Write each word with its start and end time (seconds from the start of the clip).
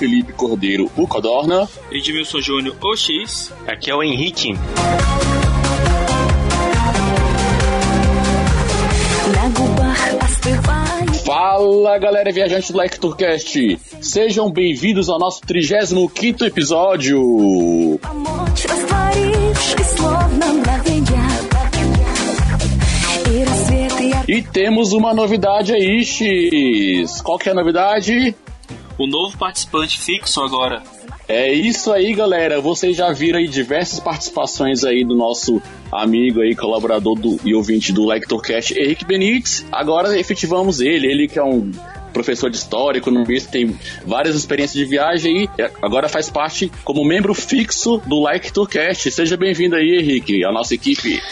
Felipe 0.00 0.32
Cordeiro, 0.32 0.90
o 0.96 1.06
Codorna. 1.06 1.68
Edmilson 1.92 2.40
Júnior, 2.40 2.74
o 2.82 2.96
X. 2.96 3.52
Aqui 3.66 3.90
é 3.90 3.94
o 3.94 4.02
Henrique. 4.02 4.54
Fala 11.22 11.98
galera 11.98 12.32
viajante 12.32 12.72
do 12.72 12.78
Like 12.78 12.98
Tourcast! 12.98 13.78
Sejam 14.00 14.50
bem-vindos 14.50 15.10
ao 15.10 15.18
nosso 15.18 15.42
35 15.42 16.46
episódio! 16.46 18.00
E 24.26 24.40
temos 24.40 24.94
uma 24.94 25.12
novidade 25.12 25.74
aí, 25.74 26.02
X! 26.02 27.20
Qual 27.20 27.38
que 27.38 27.50
é 27.50 27.52
a 27.52 27.54
novidade? 27.54 28.34
O 29.00 29.06
novo 29.06 29.34
participante 29.38 29.98
fixo 29.98 30.42
agora. 30.42 30.82
É 31.26 31.50
isso 31.50 31.90
aí, 31.90 32.12
galera. 32.12 32.60
Vocês 32.60 32.94
já 32.94 33.10
viram 33.10 33.38
aí 33.38 33.48
diversas 33.48 33.98
participações 33.98 34.84
aí 34.84 35.06
do 35.06 35.16
nosso 35.16 35.62
amigo 35.90 36.42
aí, 36.42 36.54
colaborador 36.54 37.18
do, 37.18 37.40
e 37.42 37.54
ouvinte 37.54 37.94
do 37.94 38.04
Lectorcast, 38.04 38.78
Henrique 38.78 39.06
Benítez. 39.06 39.64
Agora 39.72 40.18
efetivamos 40.18 40.82
ele, 40.82 41.10
ele 41.10 41.26
que 41.26 41.38
é 41.38 41.42
um 41.42 41.72
professor 42.12 42.50
de 42.50 42.58
história, 42.58 42.98
economista, 42.98 43.52
tem 43.52 43.74
várias 44.04 44.36
experiências 44.36 44.76
de 44.76 44.84
viagem 44.84 45.44
e 45.44 45.62
agora 45.80 46.06
faz 46.06 46.28
parte 46.28 46.70
como 46.84 47.02
membro 47.02 47.32
fixo 47.32 48.02
do 48.04 48.20
Like 48.20 48.52
Tourcast. 48.52 49.10
Seja 49.10 49.34
bem-vindo 49.34 49.76
aí, 49.76 49.98
Henrique, 49.98 50.44
a 50.44 50.52
nossa 50.52 50.74
equipe. 50.74 51.22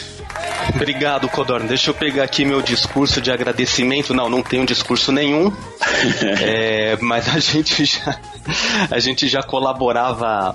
Obrigado, 0.75 1.29
Codorno. 1.29 1.69
Deixa 1.69 1.91
eu 1.91 1.95
pegar 1.95 2.25
aqui 2.25 2.45
meu 2.45 2.63
discurso 2.63 3.21
de 3.21 3.31
agradecimento. 3.31 4.15
Não, 4.15 4.31
não 4.31 4.43
tenho 4.43 4.65
discurso 4.65 5.13
nenhum. 5.13 5.53
é, 6.43 6.97
mas 7.01 7.29
a 7.29 7.39
gente 7.39 7.85
já 7.85 8.19
a 8.91 8.99
gente 8.99 9.29
já 9.29 9.43
colaborava 9.43 10.55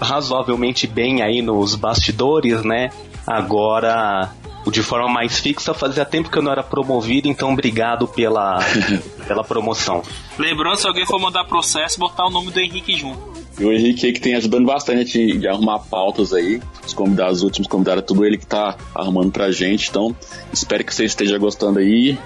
razoavelmente 0.00 0.86
bem 0.86 1.22
aí 1.22 1.42
nos 1.42 1.74
bastidores, 1.74 2.62
né? 2.62 2.90
Agora 3.26 4.30
de 4.70 4.82
forma 4.82 5.08
mais 5.08 5.38
fixa, 5.38 5.72
fazia 5.72 6.04
tempo 6.04 6.30
que 6.30 6.38
eu 6.38 6.42
não 6.42 6.52
era 6.52 6.62
promovido, 6.62 7.28
então 7.28 7.52
obrigado 7.52 8.06
pela, 8.06 8.58
pela 9.26 9.42
promoção. 9.42 10.02
Lembrando, 10.38 10.76
se 10.76 10.86
alguém 10.86 11.06
for 11.06 11.18
mandar 11.18 11.44
processo, 11.44 11.98
botar 11.98 12.26
o 12.26 12.30
nome 12.30 12.50
do 12.50 12.60
Henrique 12.60 12.96
junto. 12.96 13.38
E 13.58 13.64
o 13.64 13.72
Henrique 13.72 14.06
aí 14.06 14.12
que 14.12 14.20
tem 14.20 14.36
ajudando 14.36 14.66
bastante 14.66 15.36
de 15.36 15.48
arrumar 15.48 15.80
pautas 15.80 16.32
aí. 16.32 16.62
Os 16.86 16.94
convidados, 16.94 17.38
os 17.38 17.42
últimos 17.42 17.66
convidados, 17.66 18.04
tudo 18.06 18.24
ele 18.24 18.38
que 18.38 18.46
tá 18.46 18.76
arrumando 18.94 19.32
pra 19.32 19.50
gente. 19.50 19.90
Então, 19.90 20.14
espero 20.52 20.84
que 20.84 20.94
você 20.94 21.04
esteja 21.04 21.36
gostando 21.38 21.80
aí. 21.80 22.16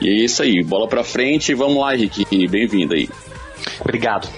E 0.00 0.08
é 0.08 0.12
isso 0.12 0.42
aí, 0.42 0.64
bola 0.64 0.88
pra 0.88 1.04
frente. 1.04 1.54
Vamos 1.54 1.78
lá, 1.80 1.94
Henrique. 1.94 2.24
Bem-vindo 2.48 2.94
aí. 2.94 3.08
Obrigado. 3.80 4.28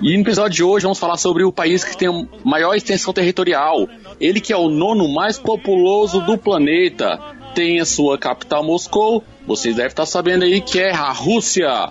E 0.00 0.14
no 0.14 0.22
episódio 0.22 0.56
de 0.56 0.64
hoje 0.64 0.84
vamos 0.84 0.98
falar 0.98 1.16
sobre 1.16 1.44
o 1.44 1.52
país 1.52 1.84
que 1.84 1.96
tem 1.96 2.28
maior 2.44 2.74
extensão 2.74 3.12
territorial. 3.12 3.88
Ele 4.20 4.40
que 4.40 4.52
é 4.52 4.56
o 4.56 4.68
nono 4.68 5.08
mais 5.08 5.38
populoso 5.38 6.20
do 6.20 6.38
planeta. 6.38 7.18
Tem 7.54 7.80
a 7.80 7.84
sua 7.84 8.18
capital 8.18 8.62
Moscou. 8.62 9.24
Vocês 9.46 9.74
devem 9.76 9.88
estar 9.88 10.06
sabendo 10.06 10.44
aí 10.44 10.60
que 10.60 10.78
é 10.78 10.92
a 10.92 11.10
Rússia. 11.12 11.90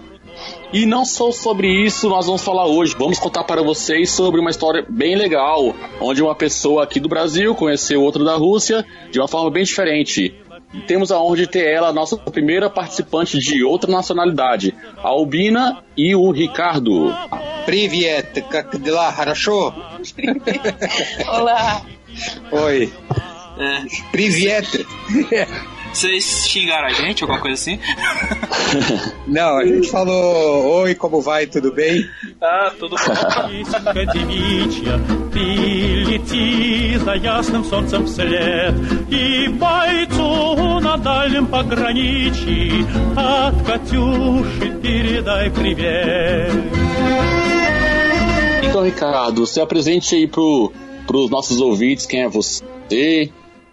E 0.74 0.86
não 0.86 1.06
só 1.06 1.32
sobre 1.32 1.68
isso 1.68 2.10
nós 2.10 2.26
vamos 2.26 2.44
falar 2.44 2.66
hoje. 2.66 2.96
Vamos 2.98 3.20
contar 3.20 3.44
para 3.44 3.62
vocês 3.62 4.12
sobre 4.12 4.40
uma 4.40 4.50
história 4.50 4.86
bem 4.88 5.16
legal, 5.16 5.74
onde 6.02 6.22
uma 6.22 6.36
pessoa 6.36 6.84
aqui 6.84 7.00
do 7.00 7.08
Brasil 7.08 7.56
conheceu 7.56 8.02
outra 8.02 8.24
da 8.24 8.36
Rússia 8.36 8.86
de 9.12 9.20
uma 9.20 9.28
forma 9.28 9.50
bem 9.50 9.64
diferente 9.64 10.36
temos 10.87 11.11
a 11.11 11.21
honra 11.21 11.37
de 11.37 11.47
ter 11.47 11.67
ela, 11.67 11.89
a 11.89 11.93
nossa 11.93 12.17
primeira 12.17 12.69
participante 12.69 13.39
de 13.39 13.65
outra 13.65 13.91
nacionalidade, 13.91 14.75
a 14.99 15.09
Albina 15.09 15.83
e 15.97 16.15
o 16.15 16.31
Ricardo. 16.31 17.15
Привет, 17.67 18.45
как 18.51 18.77
дела? 18.79 19.13
Хорошо? 19.13 19.75
Olá. 21.29 21.83
Oi. 22.51 22.93
É. 23.59 23.85
Привет. 24.11 24.87
Vocês 25.93 26.47
xingaram 26.49 26.87
a 26.87 26.93
gente, 26.93 27.25
alguma 27.25 27.41
coisa 27.41 27.55
assim? 27.55 27.79
Não, 29.27 29.59
a 29.59 29.67
gente 29.67 29.91
falou 29.91 30.83
oi, 30.83 30.95
como 30.95 31.21
vai, 31.21 31.47
tudo 31.47 31.73
bem? 31.73 32.09
Ah, 32.41 32.73
tudo 32.79 32.95
bom. 32.97 33.13
девичья, 40.95 40.95
ты 40.95 40.95
лети 40.95 40.95
за 40.95 40.95
ясным 40.95 40.95
солнцем 40.95 40.95
вслед, 40.95 40.95
и 40.95 40.95
бойцу 40.95 40.95
на 40.95 40.97
дальнем 40.97 41.47
пограничье 41.47 42.87
от 43.17 43.63
Катюши 43.63 44.81
передай 44.83 45.51
привет. 45.51 46.53
Então, 48.63 48.85
Ricardo, 48.85 49.47
se 49.47 49.61
apresente 49.61 50.15
aí 50.15 50.29
pro, 50.29 50.73
pros 51.07 51.31
nossos 51.31 51.61
ouvintes, 51.61 52.07
quem 52.07 52.23
é 52.23 52.29
você? 52.29 52.65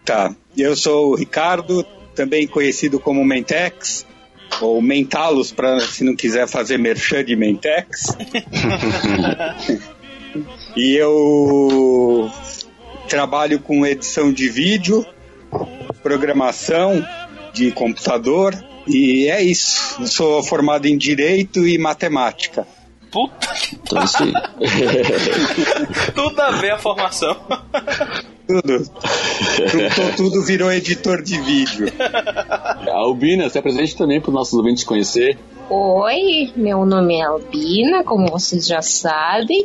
Tá, 0.04 0.34
eu 0.56 0.76
sou 0.76 1.12
o 1.12 1.16
Ricardo, 1.16 1.86
também 2.16 2.48
conhecido 2.48 3.00
como 3.00 3.24
Mentex, 3.24 4.06
ou 4.62 4.82
Mentalos, 4.82 5.52
para 5.52 5.80
se 5.82 6.04
não 6.04 6.16
quiser 6.16 6.48
fazer 6.48 6.78
merchan 6.80 7.24
de 7.24 7.36
Mentex. 7.36 8.18
e 10.76 10.96
eu 10.96 12.32
trabalho 13.08 13.60
com 13.60 13.86
edição 13.86 14.32
de 14.32 14.50
vídeo, 14.50 15.06
programação 16.03 17.07
de 17.53 17.71
computador, 17.71 18.55
e 18.87 19.29
é 19.29 19.43
isso. 19.43 19.97
Eu 20.01 20.07
sou 20.07 20.43
formado 20.43 20.87
em 20.87 20.97
Direito 20.97 21.67
e 21.67 21.79
Matemática. 21.79 22.67
Puta, 23.13 23.53
Então, 23.75 24.03
isso 24.03 24.23
aí. 24.23 24.33
tudo 26.15 26.41
a 26.41 26.51
ver 26.53 26.71
a 26.73 26.79
formação. 26.79 27.37
Tudo. 28.47 28.85
Juntou 29.69 30.13
tudo, 30.17 30.43
virou 30.43 30.73
editor 30.73 31.23
de 31.23 31.39
vídeo. 31.43 31.93
A 31.99 32.91
Albina, 32.97 33.51
se 33.51 33.59
apresente 33.59 33.97
também 33.97 34.19
para 34.19 34.31
os 34.31 34.35
nossos 34.35 34.55
ouvintes 34.55 34.83
conhecer. 34.83 35.39
Oi, 35.69 36.53
meu 36.57 36.85
nome 36.85 37.17
é 37.17 37.23
Albina, 37.23 38.03
como 38.03 38.31
vocês 38.31 38.67
já 38.67 38.83
sabem. 38.83 39.65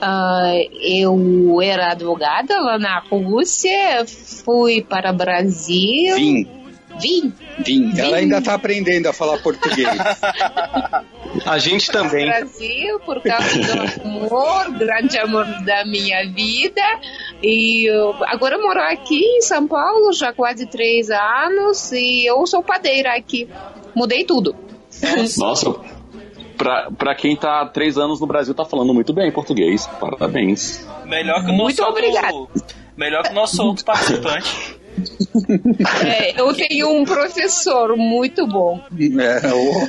Ah, 0.00 0.54
eu 0.82 1.60
era 1.62 1.92
advogada 1.92 2.58
lá 2.60 2.78
na 2.78 2.98
Rússia, 2.98 4.06
fui 4.06 4.82
para 4.82 5.12
o 5.12 5.16
Brasil. 5.16 6.14
Vim, 6.16 6.48
Vim. 7.00 7.32
vim. 7.58 7.92
Ela 7.98 8.16
ainda 8.18 8.40
tá 8.42 8.54
aprendendo 8.54 9.06
a 9.08 9.12
falar 9.12 9.38
português. 9.38 9.88
A 11.44 11.58
gente 11.58 11.90
também. 11.90 12.26
Brasil 12.26 13.00
por 13.00 13.20
causa 13.22 13.58
do 13.58 14.02
amor, 14.08 14.70
grande 14.72 15.18
amor 15.18 15.44
da 15.64 15.84
minha 15.84 16.24
vida. 16.32 16.82
E 17.42 17.86
eu- 17.90 18.14
agora 18.26 18.56
eu 18.56 18.62
moro 18.62 18.80
aqui 18.80 19.18
em 19.22 19.42
São 19.42 19.66
Paulo 19.66 20.12
já 20.12 20.30
há 20.30 20.32
quase 20.32 20.66
três 20.66 21.10
anos 21.10 21.92
e 21.92 22.24
eu 22.26 22.46
sou 22.46 22.62
padeira 22.62 23.14
aqui. 23.16 23.48
Mudei 23.94 24.24
tudo. 24.24 24.54
Nossa, 25.38 25.74
pra, 26.56 26.90
pra 26.96 27.14
quem 27.14 27.36
tá 27.36 27.60
há 27.62 27.66
três 27.66 27.98
anos 27.98 28.20
no 28.20 28.26
Brasil, 28.26 28.54
tá 28.54 28.64
falando 28.64 28.94
muito 28.94 29.12
bem 29.12 29.30
português. 29.30 29.86
Parabéns. 30.00 30.86
Melhor 31.04 31.44
que 31.44 31.50
o 31.50 31.54
Muito 31.54 31.80
nosso 31.82 31.92
obrigado. 31.92 32.34
outro, 32.34 32.62
melhor 32.96 33.22
que 33.22 33.30
o 33.30 33.34
nosso 33.34 33.62
outro 33.62 33.84
participante. 33.84 34.75
É, 36.06 36.40
eu 36.40 36.52
tenho 36.54 36.90
um 36.90 37.04
professor 37.04 37.96
muito 37.96 38.46
bom. 38.46 38.80
É, 38.98 39.52
o- 39.52 39.86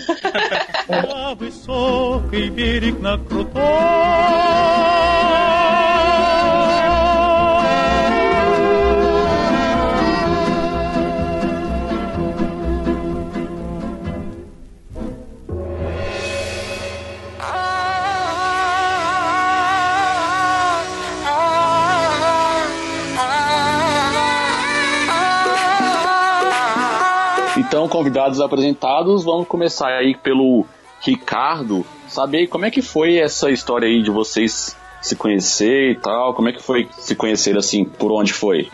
Então, 27.77 27.88
convidados 27.88 28.41
apresentados, 28.41 29.24
vamos 29.24 29.47
começar 29.47 29.89
aí 29.89 30.15
pelo 30.15 30.65
Ricardo. 31.00 31.85
Saber 32.07 32.47
como 32.47 32.65
é 32.65 32.71
que 32.71 32.81
foi 32.81 33.18
essa 33.18 33.51
história 33.51 33.88
aí 33.88 34.01
de 34.01 34.09
vocês 34.09 34.75
se 35.00 35.15
conhecer 35.15 35.91
e 35.91 35.95
tal. 35.95 36.33
Como 36.33 36.50
é 36.50 36.53
que 36.53 36.63
foi 36.63 36.89
se 36.97 37.13
conhecer 37.13 37.56
assim? 37.56 37.85
Por 37.85 38.12
onde 38.12 38.33
foi? 38.33 38.71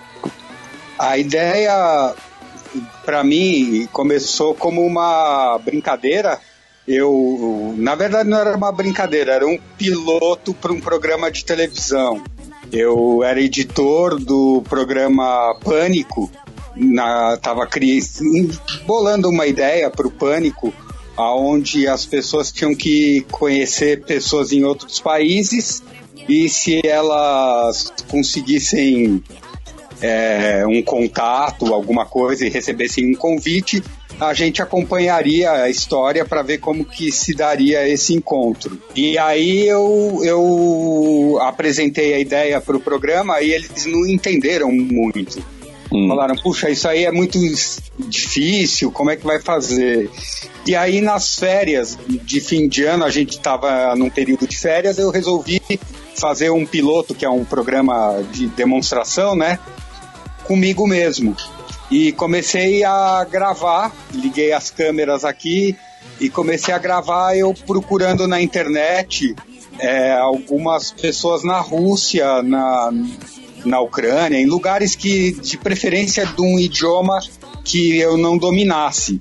a 0.98 1.18
ideia, 1.18 2.16
para 3.04 3.26
mim, 3.26 3.90
começou 3.92 4.56
como 4.56 4.82
uma 4.86 5.58
brincadeira. 5.58 6.40
Eu, 6.88 7.74
na 7.76 7.96
verdade, 7.96 8.30
não 8.30 8.38
era 8.38 8.56
uma 8.56 8.72
brincadeira, 8.72 9.34
era 9.34 9.46
um 9.46 9.60
piloto 9.78 10.54
para 10.54 10.72
um 10.72 10.80
programa 10.80 11.30
de 11.30 11.44
televisão. 11.44 12.24
Eu 12.72 13.22
era 13.22 13.42
editor 13.42 14.18
do 14.18 14.64
programa 14.70 15.58
Pânico, 15.62 16.32
na, 16.76 17.38
tava 17.38 17.66
cri, 17.68 18.00
bolando 18.86 19.30
uma 19.30 19.46
ideia 19.48 19.90
para 19.90 20.08
o 20.08 20.12
Pânico, 20.12 20.74
aonde 21.16 21.88
as 21.88 22.06
pessoas 22.06 22.52
tinham 22.52 22.74
que 22.74 23.26
conhecer 23.32 24.04
pessoas 24.04 24.52
em 24.52 24.64
outros 24.64 25.00
países 25.00 25.84
e 26.28 26.48
se 26.50 26.82
elas 26.86 27.94
conseguissem 28.10 29.24
é, 30.02 30.66
um 30.68 30.82
contato, 30.82 31.74
alguma 31.74 32.06
coisa 32.06 32.46
e 32.46 32.50
recebessem 32.50 33.12
um 33.12 33.16
convite, 33.16 33.84
a 34.20 34.34
gente 34.34 34.62
acompanharia 34.62 35.52
a 35.52 35.70
história 35.70 36.24
para 36.24 36.42
ver 36.42 36.60
como 36.60 36.86
que 36.86 37.12
se 37.12 37.34
daria 37.34 37.88
esse 37.88 38.14
encontro. 38.14 38.82
E 38.96 39.18
aí 39.18 39.68
eu, 39.68 40.22
eu 40.24 41.40
apresentei 41.42 42.14
a 42.14 42.20
ideia 42.20 42.62
para 42.62 42.78
o 42.78 42.80
programa 42.80 43.42
e 43.42 43.52
eles 43.52 43.86
não 43.86 44.06
entenderam 44.06 44.72
muito. 44.72 45.44
Hum. 45.94 46.08
Falaram, 46.08 46.36
puxa, 46.36 46.72
isso 46.72 46.88
aí 46.88 47.06
é 47.06 47.12
muito 47.12 47.38
difícil, 48.00 48.92
como 48.92 49.12
é 49.12 49.16
que 49.16 49.24
vai 49.24 49.40
fazer? 49.40 50.10
E 50.66 50.76
aí 50.76 51.00
nas 51.02 51.36
férias 51.38 51.98
de 52.08 52.42
fim 52.42 52.68
de 52.68 52.84
ano, 52.84 53.06
a 53.06 53.12
gente 53.12 53.34
estava 53.34 53.96
num 53.96 54.10
período 54.10 54.48
de 54.48 54.58
férias, 54.58 54.98
eu 54.98 55.12
resolvi 55.12 55.62
fazer 56.16 56.50
um 56.50 56.66
piloto, 56.66 57.14
que 57.14 57.24
é 57.24 57.30
um 57.30 57.46
programa 57.46 58.24
de 58.32 58.48
demonstração, 58.48 59.36
né? 59.36 59.60
Comigo 60.46 60.88
mesmo. 60.88 61.38
E 61.92 62.12
comecei 62.14 62.84
a 62.84 63.24
gravar, 63.30 63.94
liguei 64.12 64.52
as 64.52 64.72
câmeras 64.72 65.24
aqui 65.24 65.78
e 66.20 66.28
comecei 66.28 66.74
a 66.74 66.80
gravar 66.80 67.38
eu 67.38 67.54
procurando 67.54 68.28
na 68.28 68.42
internet 68.42 69.36
é, 69.78 70.14
algumas 70.14 70.92
pessoas 70.92 71.44
na 71.44 71.60
Rússia, 71.60 72.42
na, 72.42 72.92
na 73.66 73.80
Ucrânia, 73.80 74.38
em 74.40 74.46
lugares 74.46 74.96
que, 74.96 75.32
de 75.34 75.58
preferência 75.58 76.26
de 76.26 76.42
um 76.42 76.60
idioma 76.60 77.20
que 77.64 77.98
eu 77.98 78.18
não 78.18 78.38
dominasse. 78.38 79.20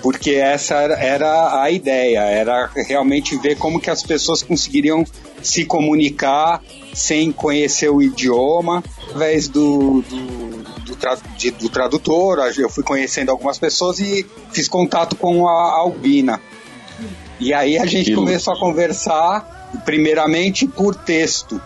Porque 0.00 0.32
essa 0.32 0.74
era- 0.74 1.62
a 1.62 1.70
ideia, 1.70 2.20
era 2.22 2.68
realmente 2.74 3.36
ver 3.36 3.56
como 3.56 3.80
que 3.80 3.88
as 3.88 4.02
pessoas 4.02 4.42
conseguiriam 4.42 5.04
se 5.40 5.64
comunicar 5.64 6.60
sem 6.92 7.30
conhecer 7.30 7.88
o 7.88 8.02
idioma, 8.02 8.82
através 9.04 9.46
do, 9.48 10.02
do, 10.02 10.62
do, 10.84 10.96
tra- 10.96 11.18
de- 11.38 11.52
do 11.52 11.68
tradutor. 11.68 12.38
Eu 12.58 12.68
fui 12.68 12.82
conhecendo 12.82 13.30
algumas 13.30 13.58
pessoas 13.58 14.00
e 14.00 14.26
fiz 14.52 14.66
contato 14.66 15.14
com 15.16 15.46
a 15.48 15.72
Albina. 15.78 16.40
E 17.38 17.52
aí 17.54 17.78
a 17.78 17.86
gente 17.86 18.12
começou 18.14 18.54
a 18.54 18.58
conversar, 18.58 19.70
primeiramente 19.84 20.66
por 20.66 20.94
texto. 20.96 21.60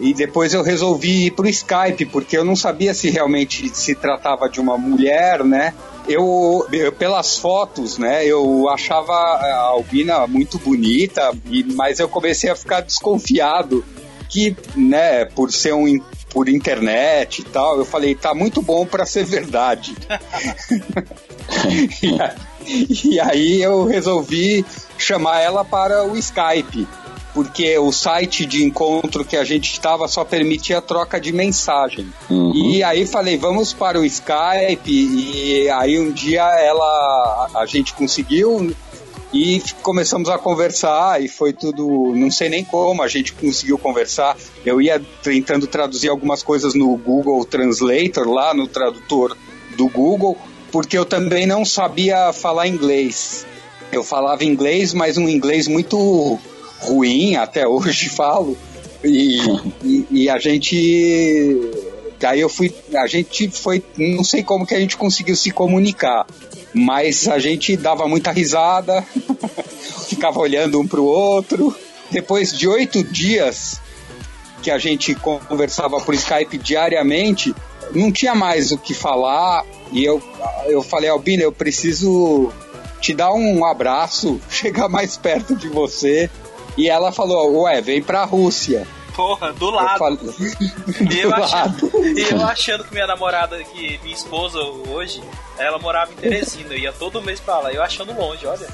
E 0.00 0.12
depois 0.12 0.52
eu 0.52 0.62
resolvi 0.62 1.26
ir 1.26 1.30
pro 1.30 1.48
Skype, 1.48 2.06
porque 2.06 2.36
eu 2.36 2.44
não 2.44 2.56
sabia 2.56 2.92
se 2.92 3.10
realmente 3.10 3.68
se 3.74 3.94
tratava 3.94 4.48
de 4.48 4.60
uma 4.60 4.76
mulher, 4.76 5.44
né? 5.44 5.72
Eu, 6.08 6.66
eu 6.72 6.92
pelas 6.92 7.38
fotos, 7.38 7.96
né, 7.96 8.26
eu 8.26 8.68
achava 8.68 9.14
a 9.14 9.56
Albina 9.68 10.26
muito 10.26 10.58
bonita, 10.58 11.32
e, 11.50 11.64
mas 11.64 11.98
eu 11.98 12.08
comecei 12.08 12.50
a 12.50 12.56
ficar 12.56 12.82
desconfiado 12.82 13.82
que, 14.28 14.54
né, 14.76 15.24
por 15.24 15.50
ser 15.50 15.72
um 15.72 15.98
por 16.28 16.48
internet 16.48 17.42
e 17.42 17.44
tal, 17.44 17.78
eu 17.78 17.84
falei, 17.84 18.16
tá 18.16 18.34
muito 18.34 18.60
bom 18.60 18.84
para 18.84 19.06
ser 19.06 19.24
verdade. 19.24 19.94
e, 22.66 23.10
e 23.10 23.20
aí 23.20 23.62
eu 23.62 23.84
resolvi 23.84 24.64
chamar 24.98 25.40
ela 25.40 25.64
para 25.64 26.04
o 26.04 26.16
Skype, 26.16 26.86
porque 27.34 27.76
o 27.78 27.90
site 27.90 28.46
de 28.46 28.64
encontro 28.64 29.24
que 29.24 29.36
a 29.36 29.44
gente 29.44 29.72
estava 29.72 30.06
só 30.06 30.24
permitia 30.24 30.80
troca 30.80 31.20
de 31.20 31.32
mensagem. 31.32 32.06
Uhum. 32.30 32.52
E 32.54 32.82
aí 32.82 33.04
falei, 33.04 33.36
vamos 33.36 33.72
para 33.72 33.98
o 33.98 34.04
Skype, 34.04 34.88
e 34.88 35.68
aí 35.70 35.98
um 35.98 36.12
dia 36.12 36.42
ela 36.60 37.50
a 37.56 37.66
gente 37.66 37.92
conseguiu 37.92 38.72
e 39.32 39.60
começamos 39.82 40.28
a 40.28 40.38
conversar 40.38 41.20
e 41.20 41.26
foi 41.26 41.52
tudo, 41.52 42.14
não 42.14 42.30
sei 42.30 42.48
nem 42.48 42.64
como 42.64 43.02
a 43.02 43.08
gente 43.08 43.32
conseguiu 43.32 43.76
conversar. 43.76 44.36
Eu 44.64 44.80
ia 44.80 45.04
tentando 45.24 45.66
traduzir 45.66 46.08
algumas 46.08 46.40
coisas 46.40 46.72
no 46.72 46.96
Google 46.96 47.44
Translator, 47.44 48.28
lá 48.28 48.54
no 48.54 48.68
tradutor 48.68 49.36
do 49.76 49.88
Google, 49.88 50.38
porque 50.70 50.96
eu 50.96 51.04
também 51.04 51.46
não 51.46 51.64
sabia 51.64 52.32
falar 52.32 52.68
inglês. 52.68 53.44
Eu 53.90 54.04
falava 54.04 54.44
inglês, 54.44 54.94
mas 54.94 55.18
um 55.18 55.28
inglês 55.28 55.66
muito 55.66 56.38
ruim, 56.84 57.36
até 57.36 57.66
hoje 57.66 58.08
falo. 58.14 58.56
E, 59.02 59.38
e, 59.82 60.06
e 60.10 60.30
a 60.30 60.38
gente. 60.38 61.60
Daí 62.18 62.40
eu 62.40 62.48
fui. 62.48 62.74
A 62.94 63.06
gente 63.06 63.50
foi. 63.50 63.82
Não 63.96 64.24
sei 64.24 64.42
como 64.42 64.66
que 64.66 64.74
a 64.74 64.80
gente 64.80 64.96
conseguiu 64.96 65.36
se 65.36 65.50
comunicar. 65.50 66.26
Mas 66.72 67.28
a 67.28 67.38
gente 67.38 67.76
dava 67.76 68.08
muita 68.08 68.32
risada, 68.32 69.02
ficava 70.08 70.40
olhando 70.40 70.80
um 70.80 70.86
pro 70.86 71.04
outro. 71.04 71.74
Depois 72.10 72.56
de 72.56 72.66
oito 72.66 73.02
dias 73.04 73.80
que 74.62 74.70
a 74.70 74.78
gente 74.78 75.14
conversava 75.14 76.00
por 76.00 76.14
Skype 76.14 76.56
diariamente, 76.58 77.54
não 77.92 78.10
tinha 78.10 78.34
mais 78.34 78.72
o 78.72 78.78
que 78.78 78.94
falar. 78.94 79.64
E 79.92 80.04
eu, 80.04 80.22
eu 80.66 80.82
falei, 80.82 81.10
Albina, 81.10 81.42
eu 81.42 81.52
preciso 81.52 82.50
te 83.00 83.12
dar 83.12 83.32
um 83.34 83.64
abraço, 83.64 84.40
chegar 84.48 84.88
mais 84.88 85.16
perto 85.16 85.54
de 85.54 85.68
você. 85.68 86.30
E 86.76 86.88
ela 86.88 87.12
falou, 87.12 87.62
ué, 87.62 87.80
vem 87.80 88.02
pra 88.02 88.24
Rússia. 88.24 88.86
Porra, 89.14 89.52
do 89.52 89.66
Eu 89.66 89.70
lado. 89.70 89.98
falei, 89.98 90.18
eu, 91.22 91.28
do 91.28 91.34
achando, 91.34 91.90
lado. 91.96 92.18
e 92.18 92.30
eu 92.32 92.44
achando 92.44 92.84
que 92.84 92.92
minha 92.92 93.06
namorada, 93.06 93.62
que 93.62 93.98
minha 94.02 94.14
esposa 94.14 94.58
hoje, 94.88 95.22
ela 95.56 95.78
morava 95.78 96.10
em 96.12 96.16
Teresina, 96.16 96.72
eu 96.74 96.78
ia 96.78 96.92
todo 96.92 97.22
mês 97.22 97.38
pra 97.38 97.60
lá, 97.60 97.72
eu 97.72 97.80
achando 97.80 98.12
longe, 98.12 98.44
olha. 98.44 98.66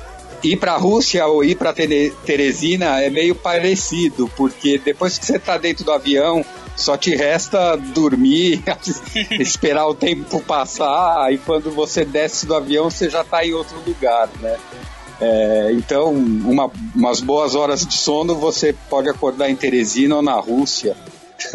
ir 0.42 0.56
pra 0.56 0.78
Rússia 0.78 1.26
ou 1.26 1.44
ir 1.44 1.56
pra 1.56 1.74
Tere- 1.74 2.14
Teresina 2.24 3.02
é 3.02 3.10
meio 3.10 3.34
parecido, 3.34 4.30
porque 4.34 4.78
depois 4.78 5.18
que 5.18 5.26
você 5.26 5.38
tá 5.38 5.58
dentro 5.58 5.84
do 5.84 5.92
avião, 5.92 6.42
só 6.74 6.96
te 6.96 7.14
resta 7.14 7.76
dormir, 7.76 8.62
esperar 9.38 9.86
o 9.88 9.94
tempo 9.94 10.40
passar, 10.40 11.30
e 11.30 11.36
quando 11.36 11.70
você 11.70 12.02
desce 12.02 12.46
do 12.46 12.54
avião, 12.54 12.90
você 12.90 13.10
já 13.10 13.22
tá 13.22 13.44
em 13.44 13.52
outro 13.52 13.76
lugar, 13.86 14.26
né? 14.40 14.56
É, 15.20 15.70
então, 15.72 16.10
uma- 16.12 16.70
umas 16.94 17.20
boas 17.20 17.54
horas 17.54 17.84
de 17.86 17.94
sono 17.94 18.34
você 18.34 18.74
pode 18.88 19.08
acordar 19.08 19.50
em 19.50 19.56
Teresina 19.56 20.16
ou 20.16 20.22
na 20.22 20.34
Rússia. 20.34 20.96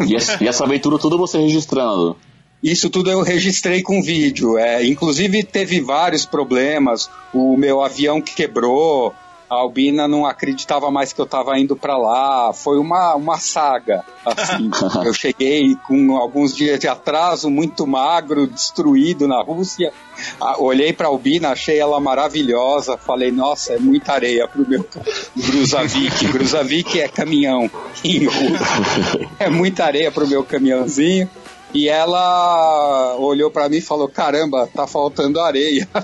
E 0.06 0.14
essa, 0.14 0.42
e 0.42 0.48
essa 0.48 0.64
aventura 0.64 0.98
tudo 0.98 1.18
você 1.18 1.38
registrando. 1.38 2.16
Isso 2.62 2.88
tudo 2.90 3.10
eu 3.10 3.22
registrei 3.22 3.82
com 3.82 4.02
vídeo. 4.02 4.56
É, 4.58 4.84
inclusive 4.84 5.42
teve 5.44 5.80
vários 5.80 6.24
problemas. 6.24 7.08
O 7.34 7.56
meu 7.56 7.82
avião 7.82 8.20
que 8.20 8.34
quebrou. 8.34 9.12
A 9.48 9.54
Albina 9.54 10.08
não 10.08 10.26
acreditava 10.26 10.90
mais 10.90 11.12
que 11.12 11.20
eu 11.20 11.24
estava 11.24 11.58
indo 11.58 11.76
para 11.76 11.96
lá. 11.96 12.52
Foi 12.52 12.78
uma, 12.78 13.14
uma 13.14 13.38
saga. 13.38 14.04
Assim. 14.24 14.70
eu 15.06 15.14
cheguei 15.14 15.76
com 15.86 16.16
alguns 16.16 16.54
dias 16.54 16.80
de 16.80 16.88
atraso, 16.88 17.48
muito 17.48 17.86
magro, 17.86 18.46
destruído 18.46 19.28
na 19.28 19.40
Rússia. 19.42 19.92
Ah, 20.40 20.56
olhei 20.58 20.92
para 20.92 21.08
Albina, 21.08 21.50
achei 21.50 21.78
ela 21.78 22.00
maravilhosa. 22.00 22.98
Falei, 22.98 23.30
nossa, 23.30 23.74
é 23.74 23.78
muita 23.78 24.12
areia 24.12 24.48
pro 24.48 24.68
meu 24.68 24.84
Gruzavik. 25.36 26.26
Gruzavik 26.26 26.98
é 27.00 27.06
caminhão 27.06 27.70
em 28.02 28.24
russo. 28.24 29.30
É 29.38 29.48
muita 29.48 29.84
areia 29.84 30.10
pro 30.10 30.26
meu 30.26 30.42
caminhãozinho. 30.42 31.30
E 31.74 31.88
ela 31.88 33.16
olhou 33.18 33.50
para 33.50 33.68
mim 33.68 33.76
e 33.76 33.82
falou: 33.82 34.08
Caramba, 34.08 34.68
tá 34.72 34.86
faltando 34.86 35.40
areia. 35.40 35.86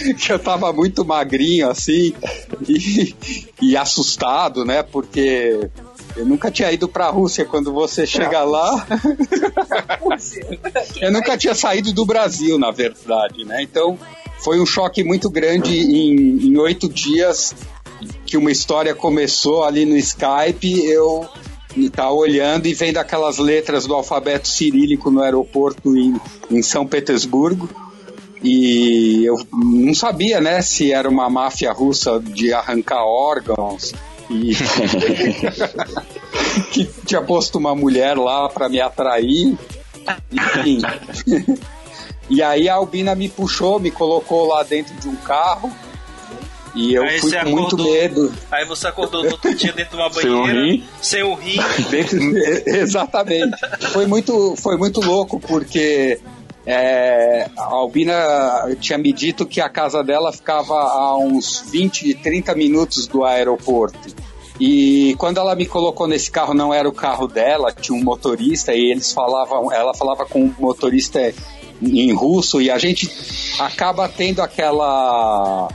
que 0.18 0.32
eu 0.32 0.38
tava 0.38 0.72
muito 0.72 1.04
magrinho 1.04 1.70
assim 1.70 2.14
e, 2.68 3.14
e, 3.60 3.76
assustado, 3.76 4.64
né? 4.64 4.82
Porque 4.82 5.68
eu 6.16 6.26
nunca 6.26 6.50
tinha 6.50 6.70
ido 6.72 6.88
pra 6.88 7.10
Rússia. 7.10 7.44
Quando 7.44 7.72
você 7.72 8.06
chega 8.06 8.42
lá. 8.42 8.86
eu 11.00 11.12
nunca 11.12 11.36
tinha 11.36 11.54
saído 11.54 11.92
do 11.92 12.04
Brasil, 12.04 12.58
na 12.58 12.70
verdade, 12.70 13.44
né? 13.44 13.62
Então 13.62 13.98
foi 14.38 14.60
um 14.60 14.66
choque 14.66 15.04
muito 15.04 15.28
grande 15.28 15.78
em, 15.78 16.56
oito 16.58 16.88
dias 16.88 17.54
que 18.24 18.36
uma 18.36 18.50
história 18.50 18.94
começou 18.94 19.64
ali 19.64 19.84
no 19.84 19.96
Skype. 19.96 20.84
Eu 20.84 21.28
tá 21.92 22.10
olhando 22.10 22.66
e 22.66 22.74
vendo 22.74 22.98
aquelas 22.98 23.38
letras 23.38 23.86
do 23.86 23.94
alfabeto 23.94 24.48
cirílico 24.48 25.10
no 25.10 25.22
aeroporto 25.22 25.96
em, 25.96 26.20
em 26.50 26.62
São 26.62 26.86
Petersburgo. 26.86 27.68
E 28.42 29.24
eu 29.24 29.36
não 29.52 29.94
sabia, 29.94 30.40
né, 30.40 30.62
se 30.62 30.92
era 30.92 31.08
uma 31.08 31.28
máfia 31.28 31.72
russa 31.72 32.20
de 32.20 32.52
arrancar 32.52 33.04
órgãos 33.04 33.92
e 34.30 34.52
que 36.72 36.84
tinha 37.04 37.20
posto 37.20 37.58
uma 37.58 37.74
mulher 37.74 38.16
lá 38.16 38.48
para 38.48 38.68
me 38.68 38.80
atrair. 38.80 39.58
Enfim. 40.32 40.80
e 42.30 42.42
aí 42.42 42.68
a 42.68 42.74
Albina 42.74 43.14
me 43.14 43.28
puxou, 43.28 43.78
me 43.78 43.90
colocou 43.90 44.46
lá 44.46 44.62
dentro 44.62 44.94
de 44.94 45.08
um 45.08 45.16
carro 45.16 45.70
e 46.74 46.94
eu 46.94 47.02
aí 47.02 47.18
fui 47.18 47.32
com 47.32 47.36
acordou, 47.36 47.60
muito 47.60 47.76
medo. 47.78 48.32
Aí 48.50 48.64
você 48.64 48.86
acordou 48.86 49.24
no 49.24 49.32
outro 49.32 49.54
dia 49.54 49.72
dentro 49.72 49.96
de 49.96 50.02
uma 50.02 50.08
banheira, 50.10 50.82
sem 51.02 51.22
o 51.22 51.34
rim. 51.34 51.58
exatamente. 52.66 53.56
Foi 53.92 54.06
muito, 54.06 54.54
foi 54.56 54.76
muito 54.76 55.00
louco, 55.00 55.40
porque 55.40 56.20
é, 56.66 57.48
a 57.56 57.64
Albina 57.64 58.76
tinha 58.80 58.98
me 58.98 59.12
dito 59.12 59.46
que 59.46 59.60
a 59.60 59.68
casa 59.68 60.04
dela 60.04 60.32
ficava 60.32 60.74
a 60.74 61.16
uns 61.16 61.64
20, 61.70 62.14
30 62.14 62.54
minutos 62.54 63.06
do 63.06 63.24
aeroporto. 63.24 63.98
E 64.60 65.14
quando 65.16 65.38
ela 65.38 65.54
me 65.54 65.64
colocou 65.64 66.06
nesse 66.06 66.30
carro, 66.30 66.52
não 66.52 66.72
era 66.72 66.86
o 66.86 66.92
carro 66.92 67.26
dela, 67.26 67.72
tinha 67.72 67.96
um 67.96 68.04
motorista 68.04 68.74
e 68.74 68.90
eles 68.90 69.10
falavam, 69.10 69.72
ela 69.72 69.94
falava 69.94 70.26
com 70.26 70.44
o 70.44 70.54
motorista 70.58 71.32
em 71.82 72.12
russo 72.12 72.60
e 72.60 72.70
a 72.70 72.78
gente 72.78 73.10
acaba 73.58 74.06
tendo 74.06 74.42
aquela 74.42 75.68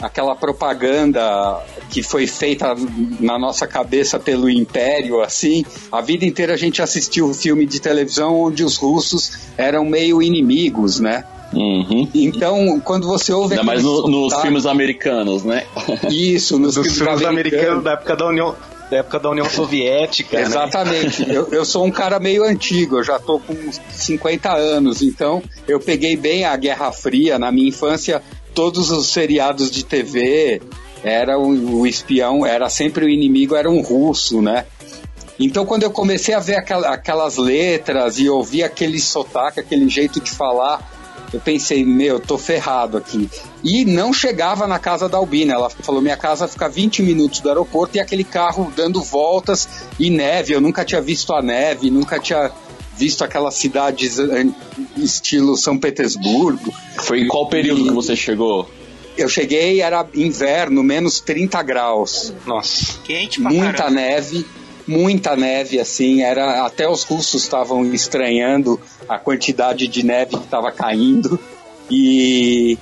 aquela 0.00 0.34
propaganda 0.34 1.62
que 1.92 2.02
foi 2.02 2.26
feita 2.26 2.74
na 3.20 3.38
nossa 3.38 3.66
cabeça 3.66 4.18
pelo 4.18 4.48
Império, 4.48 5.20
assim, 5.20 5.62
a 5.92 6.00
vida 6.00 6.24
inteira 6.24 6.54
a 6.54 6.56
gente 6.56 6.80
assistiu 6.80 7.28
um 7.28 7.34
filme 7.34 7.66
de 7.66 7.78
televisão 7.80 8.34
onde 8.40 8.64
os 8.64 8.78
russos 8.78 9.32
eram 9.58 9.84
meio 9.84 10.22
inimigos, 10.22 10.98
né? 10.98 11.22
Uhum. 11.52 12.08
Então, 12.14 12.80
quando 12.80 13.06
você 13.06 13.30
ouve. 13.30 13.52
Ainda 13.52 13.62
mais 13.62 13.82
no, 13.82 14.08
nos 14.08 14.34
filmes 14.40 14.64
americanos, 14.64 15.44
né? 15.44 15.66
Isso, 16.10 16.58
nos, 16.58 16.78
nos 16.78 16.86
filmes, 16.86 16.98
filmes 16.98 17.26
americanos 17.26 17.84
da 17.84 17.92
época 17.92 18.16
da 18.16 18.26
União, 18.26 18.56
da 18.90 18.96
época 18.96 19.20
da 19.20 19.28
União 19.28 19.50
Soviética. 19.50 20.38
Né? 20.38 20.44
Exatamente. 20.44 21.26
Né? 21.26 21.36
Eu, 21.36 21.48
eu 21.52 21.64
sou 21.66 21.84
um 21.84 21.90
cara 21.90 22.18
meio 22.18 22.42
antigo, 22.42 22.96
eu 22.96 23.04
já 23.04 23.18
tô 23.18 23.38
com 23.38 23.54
50 23.90 24.50
anos, 24.50 25.02
então 25.02 25.42
eu 25.68 25.78
peguei 25.78 26.16
bem 26.16 26.46
a 26.46 26.56
Guerra 26.56 26.90
Fria. 26.90 27.38
Na 27.38 27.52
minha 27.52 27.68
infância, 27.68 28.22
todos 28.54 28.90
os 28.90 29.08
seriados 29.08 29.70
de 29.70 29.84
TV 29.84 30.62
era 31.02 31.38
o, 31.38 31.80
o 31.80 31.86
espião, 31.86 32.46
era 32.46 32.68
sempre 32.68 33.04
o 33.04 33.08
inimigo, 33.08 33.54
era 33.54 33.70
um 33.70 33.80
russo, 33.80 34.40
né? 34.40 34.66
Então, 35.38 35.66
quando 35.66 35.82
eu 35.82 35.90
comecei 35.90 36.34
a 36.34 36.40
ver 36.40 36.56
aquelas 36.56 37.36
letras 37.36 38.18
e 38.18 38.28
ouvir 38.28 38.62
aquele 38.62 39.00
sotaque, 39.00 39.58
aquele 39.58 39.88
jeito 39.88 40.20
de 40.20 40.30
falar, 40.30 40.88
eu 41.32 41.40
pensei, 41.40 41.84
meu, 41.84 42.20
tô 42.20 42.36
ferrado 42.36 42.96
aqui. 42.98 43.28
E 43.64 43.84
não 43.84 44.12
chegava 44.12 44.66
na 44.66 44.78
casa 44.78 45.08
da 45.08 45.16
Albina. 45.16 45.54
Ela 45.54 45.70
falou: 45.70 46.02
minha 46.02 46.16
casa 46.16 46.46
fica 46.46 46.68
20 46.68 47.02
minutos 47.02 47.40
do 47.40 47.48
aeroporto 47.48 47.96
e 47.96 48.00
aquele 48.00 48.24
carro 48.24 48.72
dando 48.76 49.02
voltas 49.02 49.86
e 49.98 50.10
neve. 50.10 50.52
Eu 50.52 50.60
nunca 50.60 50.84
tinha 50.84 51.00
visto 51.00 51.32
a 51.32 51.40
neve, 51.40 51.90
nunca 51.90 52.20
tinha 52.20 52.50
visto 52.96 53.24
aquelas 53.24 53.54
cidades 53.54 54.18
eh, 54.18 54.46
estilo 54.96 55.56
São 55.56 55.78
Petersburgo. 55.78 56.72
Foi 56.98 57.20
em 57.20 57.28
qual 57.28 57.48
período 57.48 57.80
e... 57.80 57.84
que 57.84 57.94
você 57.94 58.14
chegou? 58.14 58.68
Eu 59.16 59.28
cheguei, 59.28 59.82
era 59.82 60.06
inverno, 60.14 60.82
menos 60.82 61.20
30 61.20 61.62
graus. 61.62 62.32
Nossa. 62.46 62.98
Quente 63.04 63.40
pra 63.40 63.50
Muita 63.50 63.72
caramba. 63.72 63.90
neve, 63.90 64.46
muita 64.86 65.36
neve, 65.36 65.78
assim, 65.78 66.22
era 66.22 66.64
até 66.64 66.88
os 66.88 67.02
russos 67.04 67.42
estavam 67.42 67.84
estranhando 67.92 68.80
a 69.08 69.18
quantidade 69.18 69.86
de 69.86 70.02
neve 70.04 70.36
que 70.36 70.44
estava 70.44 70.72
caindo. 70.72 71.38
E, 71.90 72.78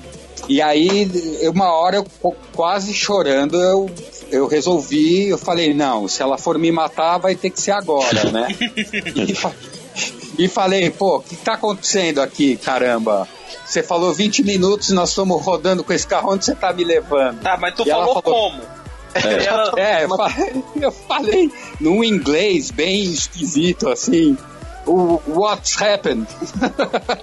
e 0.48 0.62
aí, 0.62 1.10
uma 1.52 1.72
hora, 1.72 1.96
eu 1.96 2.06
quase 2.54 2.94
chorando, 2.94 3.56
eu, 3.56 3.90
eu 4.30 4.46
resolvi, 4.46 5.28
eu 5.28 5.38
falei, 5.38 5.74
não, 5.74 6.06
se 6.06 6.22
ela 6.22 6.38
for 6.38 6.58
me 6.58 6.70
matar, 6.70 7.18
vai 7.18 7.34
ter 7.34 7.50
que 7.50 7.60
ser 7.60 7.72
agora, 7.72 8.30
né? 8.30 8.48
e, 10.38 10.44
e 10.44 10.48
falei, 10.48 10.90
pô, 10.90 11.16
o 11.16 11.20
que 11.20 11.36
tá 11.36 11.54
acontecendo 11.54 12.20
aqui, 12.20 12.56
caramba? 12.56 13.28
Você 13.64 13.82
falou 13.82 14.12
20 14.12 14.42
minutos 14.42 14.90
e 14.90 14.94
nós 14.94 15.10
estamos 15.10 15.42
rodando 15.44 15.84
com 15.84 15.92
esse 15.92 16.06
carro, 16.06 16.32
onde 16.32 16.44
você 16.44 16.54
tá 16.54 16.72
me 16.72 16.84
levando? 16.84 17.40
Tá, 17.40 17.56
mas 17.56 17.74
tu 17.74 17.84
falou, 17.84 18.20
falou 18.20 18.22
como? 18.22 18.62
É, 19.14 19.44
ela... 19.44 19.72
é 19.78 20.04
eu 20.84 20.92
falei 20.92 21.50
num 21.80 22.02
inglês 22.04 22.70
bem 22.70 23.02
esquisito, 23.04 23.88
assim. 23.88 24.36
O 24.86 25.20
What's 25.26 25.80
happened? 25.80 26.26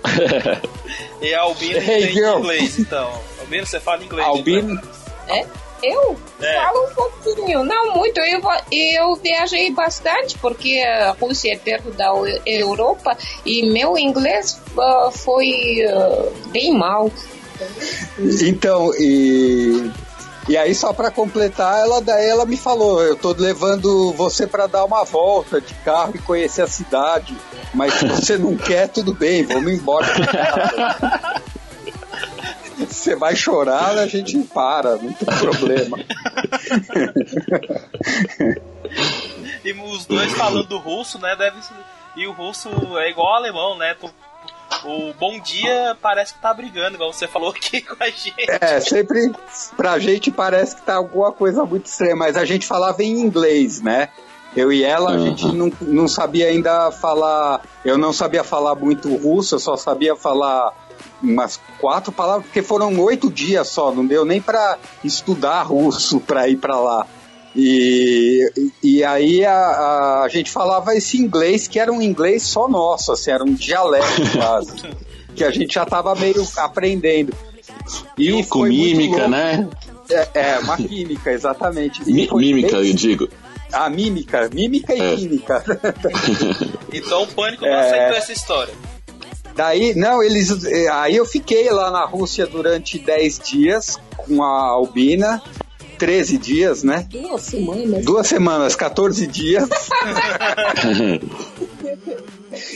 e 1.22 1.34
a 1.34 1.42
Albino 1.42 1.78
hey, 1.80 1.82
entende 1.82 2.14
girl. 2.14 2.40
inglês, 2.40 2.80
então. 2.80 3.12
Albino, 3.40 3.66
você 3.66 3.80
fala 3.80 4.04
inglês. 4.04 4.28
Albino. 4.28 4.74
Então. 4.74 5.36
É? 5.36 5.46
Eu 5.84 6.18
é. 6.42 6.56
falo 6.56 6.86
um 6.86 6.94
pouquinho, 6.94 7.64
não 7.64 7.96
muito. 7.96 8.20
Eu, 8.20 8.42
eu 8.72 9.16
viajei 9.16 9.72
bastante 9.72 10.38
porque 10.40 10.80
a 10.80 11.12
Rússia 11.12 11.54
é 11.54 11.58
perto 11.58 11.92
da 11.92 12.12
Europa 12.46 13.18
e 13.46 13.70
meu 13.70 13.98
inglês 13.98 14.60
uh, 14.76 15.12
foi 15.12 15.86
uh, 15.88 16.50
bem 16.50 16.74
mal. 16.74 17.12
Então, 18.20 18.92
e 18.96 19.92
e 20.48 20.56
aí, 20.56 20.74
só 20.74 20.94
para 20.94 21.12
completar, 21.12 21.82
ela 21.82 22.02
daí 22.02 22.26
ela 22.30 22.46
me 22.46 22.56
falou: 22.56 23.04
eu 23.04 23.18
tô 23.18 23.34
levando 23.34 24.14
você 24.14 24.48
para 24.48 24.66
dar 24.66 24.86
uma 24.86 25.04
volta 25.04 25.60
de 25.60 25.74
carro 25.76 26.14
e 26.16 26.20
conhecer 26.20 26.62
a 26.62 26.68
cidade. 26.68 27.36
Mas 27.74 27.94
se 27.96 28.08
você 28.08 28.38
não 28.38 28.56
quer, 28.56 28.88
tudo 28.88 29.14
bem, 29.14 29.44
vamos 29.44 29.74
embora. 29.74 30.08
Você 32.88 33.16
vai 33.16 33.36
chorar, 33.36 33.98
a 33.98 34.08
gente 34.08 34.38
para, 34.44 34.96
não 34.98 35.14
tem 35.14 35.28
problema. 35.38 35.98
e 39.64 39.74
os 39.74 40.06
dois 40.06 40.32
falando 40.34 40.78
russo, 40.78 41.20
né? 41.20 41.36
Deve 41.36 41.58
E 42.16 42.26
o 42.28 42.32
russo 42.32 42.70
é 42.98 43.10
igual 43.10 43.28
ao 43.28 43.36
alemão, 43.36 43.78
né? 43.78 43.96
O 44.84 45.14
bom 45.14 45.40
dia 45.40 45.98
parece 46.02 46.34
que 46.34 46.42
tá 46.42 46.54
brigando, 46.54 46.96
igual 46.96 47.12
você 47.12 47.28
falou 47.28 47.50
aqui 47.50 47.82
com 47.86 48.02
a 48.04 48.10
gente. 48.10 48.46
É, 48.62 48.80
sempre 48.80 49.32
pra 49.76 49.98
gente 50.00 50.30
parece 50.32 50.76
que 50.76 50.82
tá 50.82 50.96
alguma 50.96 51.32
coisa 51.32 51.66
muito 51.66 51.86
estranha, 51.86 52.16
mas 52.16 52.38
a 52.38 52.46
gente 52.46 52.66
falava 52.66 53.02
em 53.04 53.20
inglês, 53.20 53.82
né? 53.82 54.10
Eu 54.56 54.72
e 54.72 54.84
ela, 54.84 55.12
uhum. 55.12 55.16
a 55.16 55.20
gente 55.20 55.46
não, 55.48 55.72
não 55.82 56.08
sabia 56.08 56.48
ainda 56.48 56.92
falar. 56.92 57.62
Eu 57.84 57.98
não 57.98 58.12
sabia 58.14 58.44
falar 58.44 58.76
muito 58.76 59.16
russo, 59.16 59.56
eu 59.56 59.60
só 59.60 59.76
sabia 59.76 60.16
falar 60.16 60.74
umas 61.22 61.60
quatro 61.80 62.12
palavras, 62.12 62.46
porque 62.46 62.62
foram 62.62 62.98
oito 63.00 63.32
dias 63.32 63.68
só, 63.70 63.92
não 63.92 64.06
deu 64.06 64.26
nem 64.26 64.42
para 64.42 64.78
estudar 65.04 65.64
russo 65.64 66.20
para 66.26 66.48
ir 66.48 66.58
para 66.58 66.80
lá. 66.80 67.08
E, 67.56 68.52
e 68.84 69.04
aí 69.04 69.44
a, 69.44 70.22
a, 70.24 70.28
gente 70.30 70.52
falava 70.52 70.94
esse 70.94 71.18
inglês 71.18 71.68
que 71.68 71.80
era 71.80 71.92
um 71.92 72.02
inglês 72.02 72.44
só 72.44 72.68
nosso, 72.68 73.12
assim, 73.12 73.32
era 73.32 73.44
um 73.44 73.54
dialeto 73.54 74.22
quase, 74.38 74.76
que 75.36 75.44
a 75.44 75.50
gente 75.50 75.74
já 75.74 75.84
estava 75.84 76.14
meio 76.14 76.48
aprendendo. 76.58 77.34
E 78.18 78.44
com 78.44 78.64
mímica, 78.64 79.28
né? 79.28 79.68
É, 80.10 80.30
é, 80.34 80.60
uma 80.60 80.78
química, 80.78 81.32
exatamente. 81.32 82.04
mímica, 82.06 82.78
eu 82.78 82.94
digo. 82.94 83.28
A 83.72 83.90
mímica, 83.90 84.50
mímica 84.54 84.94
e 84.94 85.02
é. 85.02 85.16
química. 85.16 85.64
então 86.94 87.24
o 87.24 87.28
pânico 87.28 87.66
não 87.66 87.74
é... 87.74 87.88
aceitou 87.88 88.18
essa 88.18 88.32
história. 88.32 88.74
Daí, 89.58 89.94
não, 89.96 90.22
eles. 90.24 90.64
eh, 90.66 90.88
Aí 90.90 91.16
eu 91.18 91.26
fiquei 91.26 91.70
lá 91.72 91.90
na 91.92 92.06
Rússia 92.06 92.46
durante 92.46 92.98
10 93.00 93.40
dias 93.40 93.98
com 94.16 94.42
a 94.44 94.70
Albina. 94.70 95.42
13 95.98 96.38
dias, 96.38 96.84
né? 96.84 97.08
Duas 97.10 97.42
semanas. 97.42 98.06
Duas 98.06 98.28
semanas, 98.28 98.76
14 98.76 99.26
dias. 99.26 99.68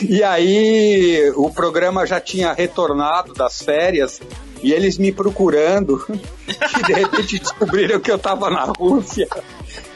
e 0.02 0.24
aí 0.24 1.32
o 1.36 1.50
programa 1.52 2.06
já 2.06 2.20
tinha 2.20 2.52
retornado 2.54 3.34
das 3.34 3.62
férias 3.62 4.20
e 4.64 4.72
eles 4.74 4.98
me 4.98 5.12
procurando 5.12 6.04
e 6.10 6.84
de 6.86 6.94
repente 6.94 7.40
descobriram 7.40 8.00
que 8.00 8.12
eu 8.12 8.18
tava 8.18 8.50
na 8.50 8.64
Rússia. 8.66 9.28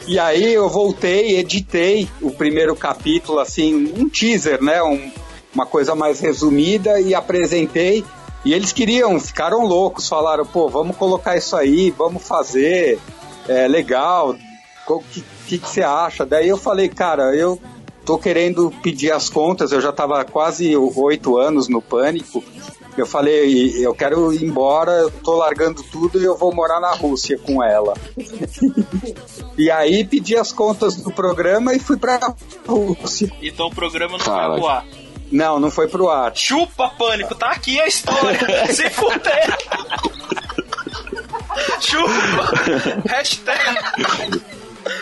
E 0.08 0.20
aí 0.20 0.54
eu 0.54 0.70
voltei, 0.70 1.38
editei 1.40 2.08
o 2.22 2.30
primeiro 2.32 2.76
capítulo, 2.76 3.40
assim, 3.40 3.74
um 3.98 4.08
teaser, 4.08 4.62
né? 4.64 4.82
Um- 4.84 5.12
uma 5.56 5.66
coisa 5.66 5.96
mais 5.96 6.20
resumida 6.20 7.00
e 7.00 7.16
apresentei. 7.16 8.06
E 8.44 8.54
eles 8.54 8.72
queriam, 8.72 9.20
ficaram 9.20 9.66
loucos, 9.66 10.08
falaram, 10.08 10.46
pô, 10.46 10.70
vamos 10.70 10.96
colocar 10.98 11.36
isso 11.36 11.56
aí, 11.56 11.90
vamos 11.90 12.22
fazer, 12.28 13.00
é 13.48 13.68
legal, 13.68 14.36
o 14.88 15.00
que, 15.00 15.24
que, 15.48 15.58
que 15.58 15.68
você 15.68 15.82
acha? 15.82 16.26
Daí 16.26 16.48
eu 16.48 16.58
falei, 16.58 16.88
cara, 16.88 17.36
eu 17.36 17.60
tô 18.06 18.20
querendo 18.20 18.72
pedir 18.84 19.12
as 19.12 19.30
contas, 19.30 19.72
eu 19.72 19.82
já 19.82 19.92
tava 19.92 20.24
quase 20.24 20.76
oito 20.78 21.38
anos 21.38 21.68
no 21.68 21.82
pânico. 21.82 22.44
Eu 22.96 23.06
falei, 23.06 23.86
eu 23.86 23.94
quero 23.94 24.32
ir 24.32 24.42
embora, 24.44 24.92
eu 24.94 25.12
tô 25.12 25.36
largando 25.36 25.84
tudo 25.84 26.22
e 26.22 26.24
eu 26.24 26.38
vou 26.38 26.56
morar 26.56 26.80
na 26.80 26.94
Rússia 26.94 27.38
com 27.38 27.62
ela. 27.62 27.94
e 29.58 29.70
aí 29.70 30.06
pedi 30.06 30.38
as 30.38 30.54
contas 30.54 30.96
do 30.96 31.12
programa 31.12 31.74
e 31.74 31.80
fui 31.80 31.98
pra 31.98 32.34
Rússia. 32.66 33.30
Então 33.42 33.68
o 33.68 33.76
programa 33.76 34.14
não 34.14 34.24
Fala. 34.24 34.50
vai 34.50 34.60
voar. 34.60 34.86
Não, 35.36 35.60
não 35.60 35.70
foi 35.70 35.88
pro 35.88 36.10
ar. 36.10 36.36
Chupa, 36.36 36.90
pânico, 36.98 37.36
tá 37.36 37.52
aqui 37.52 37.80
a 37.80 37.88
história. 37.88 38.66
Se 38.74 38.90
fuder. 38.90 39.58
Chupa. 41.82 43.04
Hashtag. 43.10 43.60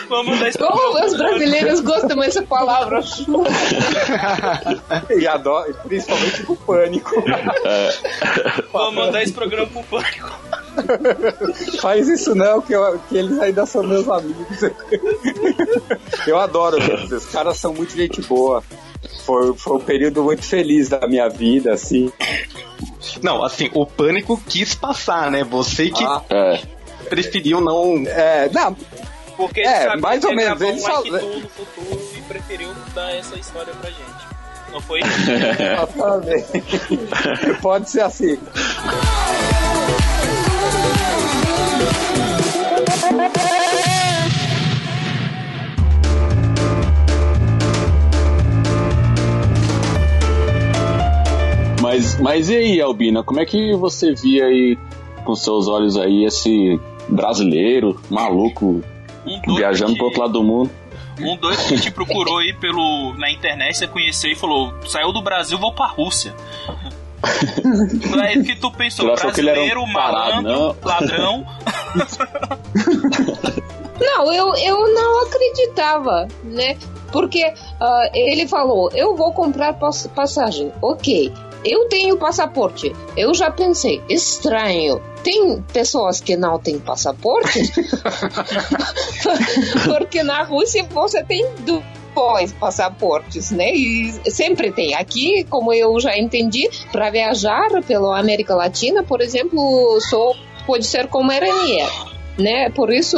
Vamos 0.08 0.32
mandar 0.34 0.48
esse 0.48 0.58
programa 0.58 0.82
Como 0.92 1.04
os 1.06 1.16
brasileiros 1.16 1.80
gostam 1.80 2.16
dessa 2.16 2.42
palavra? 2.42 3.00
E 5.16 5.26
adoro, 5.28 5.72
principalmente 5.86 6.42
pro 6.42 6.56
pânico. 6.56 7.10
Vamos 8.72 8.94
mandar 8.94 9.22
esse 9.22 9.32
programa 9.32 9.66
pro 9.68 9.82
pânico. 9.84 10.30
Faz 11.80 12.08
isso 12.08 12.34
não, 12.34 12.60
que, 12.60 12.72
eu- 12.72 12.98
que 13.08 13.16
eles 13.18 13.38
ainda 13.38 13.64
são 13.66 13.82
meus 13.84 14.08
amigos. 14.08 14.58
eu 16.26 16.38
adoro 16.40 16.76
eles, 16.82 17.12
os 17.12 17.26
caras 17.26 17.58
são 17.58 17.72
muito 17.74 17.94
gente 17.94 18.20
boa. 18.22 18.64
Foi, 19.24 19.54
foi 19.56 19.76
um 19.76 19.80
período 19.80 20.22
muito 20.22 20.42
feliz 20.44 20.88
da 20.88 21.06
minha 21.06 21.28
vida, 21.28 21.72
assim. 21.72 22.12
Não, 23.22 23.42
assim, 23.42 23.70
o 23.72 23.86
pânico 23.86 24.40
quis 24.48 24.74
passar, 24.74 25.30
né? 25.30 25.42
Você 25.44 25.90
que 25.90 26.04
Ah, 26.04 26.22
É. 26.30 26.60
preferiu 27.08 27.60
não. 27.60 28.04
é, 28.06 28.48
não, 28.52 28.76
Porque 29.36 29.60
É, 29.62 29.96
mais 29.96 30.22
ou 30.24 30.32
menos, 30.34 30.60
ele 30.60 30.78
só- 30.78 31.02
no 31.02 31.18
futuro 31.48 32.00
e 32.16 32.20
preferiu 32.22 32.68
dar 32.94 33.12
essa 33.16 33.36
história 33.36 33.72
pra 33.80 33.90
gente. 33.90 34.24
Não 34.72 34.80
foi? 34.80 35.00
exatamente. 35.60 36.62
Pode 37.60 37.90
ser 37.90 38.02
assim. 38.02 38.38
Mas, 51.94 52.18
mas 52.20 52.48
e 52.50 52.56
aí, 52.56 52.80
Albina, 52.80 53.22
como 53.22 53.38
é 53.38 53.46
que 53.46 53.72
você 53.76 54.12
via 54.14 54.46
aí 54.46 54.76
com 55.24 55.32
seus 55.36 55.68
olhos 55.68 55.96
aí 55.96 56.24
esse 56.24 56.78
brasileiro 57.08 58.00
maluco 58.10 58.82
Um 59.24 59.54
viajando 59.54 59.92
que- 59.92 59.98
pro 59.98 60.06
outro 60.06 60.20
lado 60.22 60.32
do 60.32 60.42
mundo? 60.42 60.70
Um 61.20 61.36
doido 61.36 61.62
que 61.68 61.78
te 61.80 61.92
procurou 61.92 62.38
aí 62.38 62.52
pelo, 62.54 63.14
na 63.16 63.30
internet, 63.30 63.78
você 63.78 63.86
conheceu 63.86 64.32
e 64.32 64.34
falou: 64.34 64.74
saiu 64.88 65.12
do 65.12 65.22
Brasil, 65.22 65.56
vou 65.56 65.72
pra 65.72 65.86
Rússia. 65.86 66.34
Aí 68.20 68.42
que 68.42 68.56
tu 68.56 68.70
pensou, 68.72 69.10
um 69.10 69.14
brasileiro, 69.14 69.84
parado, 69.92 70.42
malandro, 70.42 70.52
não? 70.52 70.76
ladrão. 70.82 71.46
Não, 74.00 74.32
eu, 74.32 74.54
eu 74.56 74.92
não 74.92 75.22
acreditava, 75.24 76.26
né? 76.42 76.76
Porque 77.12 77.54
ah, 77.80 78.10
ele 78.12 78.46
falou, 78.48 78.90
eu 78.92 79.14
vou 79.16 79.32
comprar 79.32 79.72
pass- 79.74 80.08
passagem. 80.08 80.72
Ok, 80.82 81.32
eu 81.64 81.88
tenho 81.88 82.16
passaporte. 82.16 82.94
Eu 83.16 83.34
já 83.34 83.50
pensei, 83.50 84.02
estranho. 84.08 85.00
Tem 85.22 85.62
pessoas 85.72 86.20
que 86.20 86.36
não 86.36 86.58
têm 86.58 86.78
passaporte? 86.78 87.60
Porque 89.88 90.22
na 90.22 90.42
Rússia 90.42 90.84
você 90.90 91.24
tem 91.24 91.46
dois 92.14 92.52
passaportes, 92.52 93.50
né? 93.50 93.74
E 93.74 94.30
sempre 94.30 94.70
tem. 94.70 94.94
Aqui, 94.94 95.44
como 95.44 95.72
eu 95.72 95.98
já 95.98 96.16
entendi, 96.18 96.68
para 96.92 97.10
viajar 97.10 97.82
pela 97.86 98.18
América 98.18 98.54
Latina, 98.54 99.02
por 99.02 99.22
exemplo, 99.22 99.98
só 100.02 100.34
pode 100.66 100.84
ser 100.84 101.08
como 101.08 101.32
Iranier 101.32 102.13
né? 102.38 102.70
Por 102.70 102.92
isso 102.92 103.16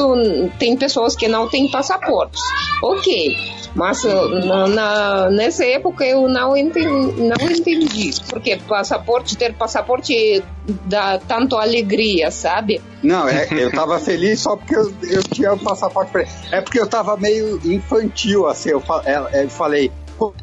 tem 0.58 0.76
pessoas 0.76 1.14
que 1.16 1.28
não 1.28 1.48
têm 1.48 1.70
passaportes. 1.70 2.40
Ok, 2.82 3.36
mas 3.74 4.04
uh, 4.04 4.28
na, 4.46 4.68
na- 4.68 5.30
nessa 5.30 5.64
época 5.64 6.04
eu 6.04 6.28
não 6.28 6.56
entendi, 6.56 6.86
não 7.22 7.50
entendi. 7.50 8.10
Porque 8.28 8.56
passaporte, 8.68 9.36
ter 9.36 9.54
passaporte 9.54 10.42
dá 10.84 11.18
tanto 11.18 11.56
alegria, 11.56 12.30
sabe? 12.30 12.80
Não, 13.02 13.26
é, 13.28 13.48
eu 13.52 13.70
tava 13.72 13.98
feliz 13.98 14.40
só 14.40 14.56
porque 14.56 14.76
eu, 14.76 14.92
eu 15.02 15.22
tinha 15.22 15.52
o 15.54 15.58
passaporte 15.58 16.10
pra. 16.10 16.24
É 16.52 16.60
porque 16.60 16.78
eu 16.80 16.86
tava 16.86 17.16
meio 17.16 17.58
infantil, 17.64 18.46
assim. 18.46 18.70
Eu, 18.70 18.80
fa- 18.80 19.02
é, 19.06 19.44
eu 19.44 19.48
falei, 19.48 19.90
"Qu- 20.18 20.34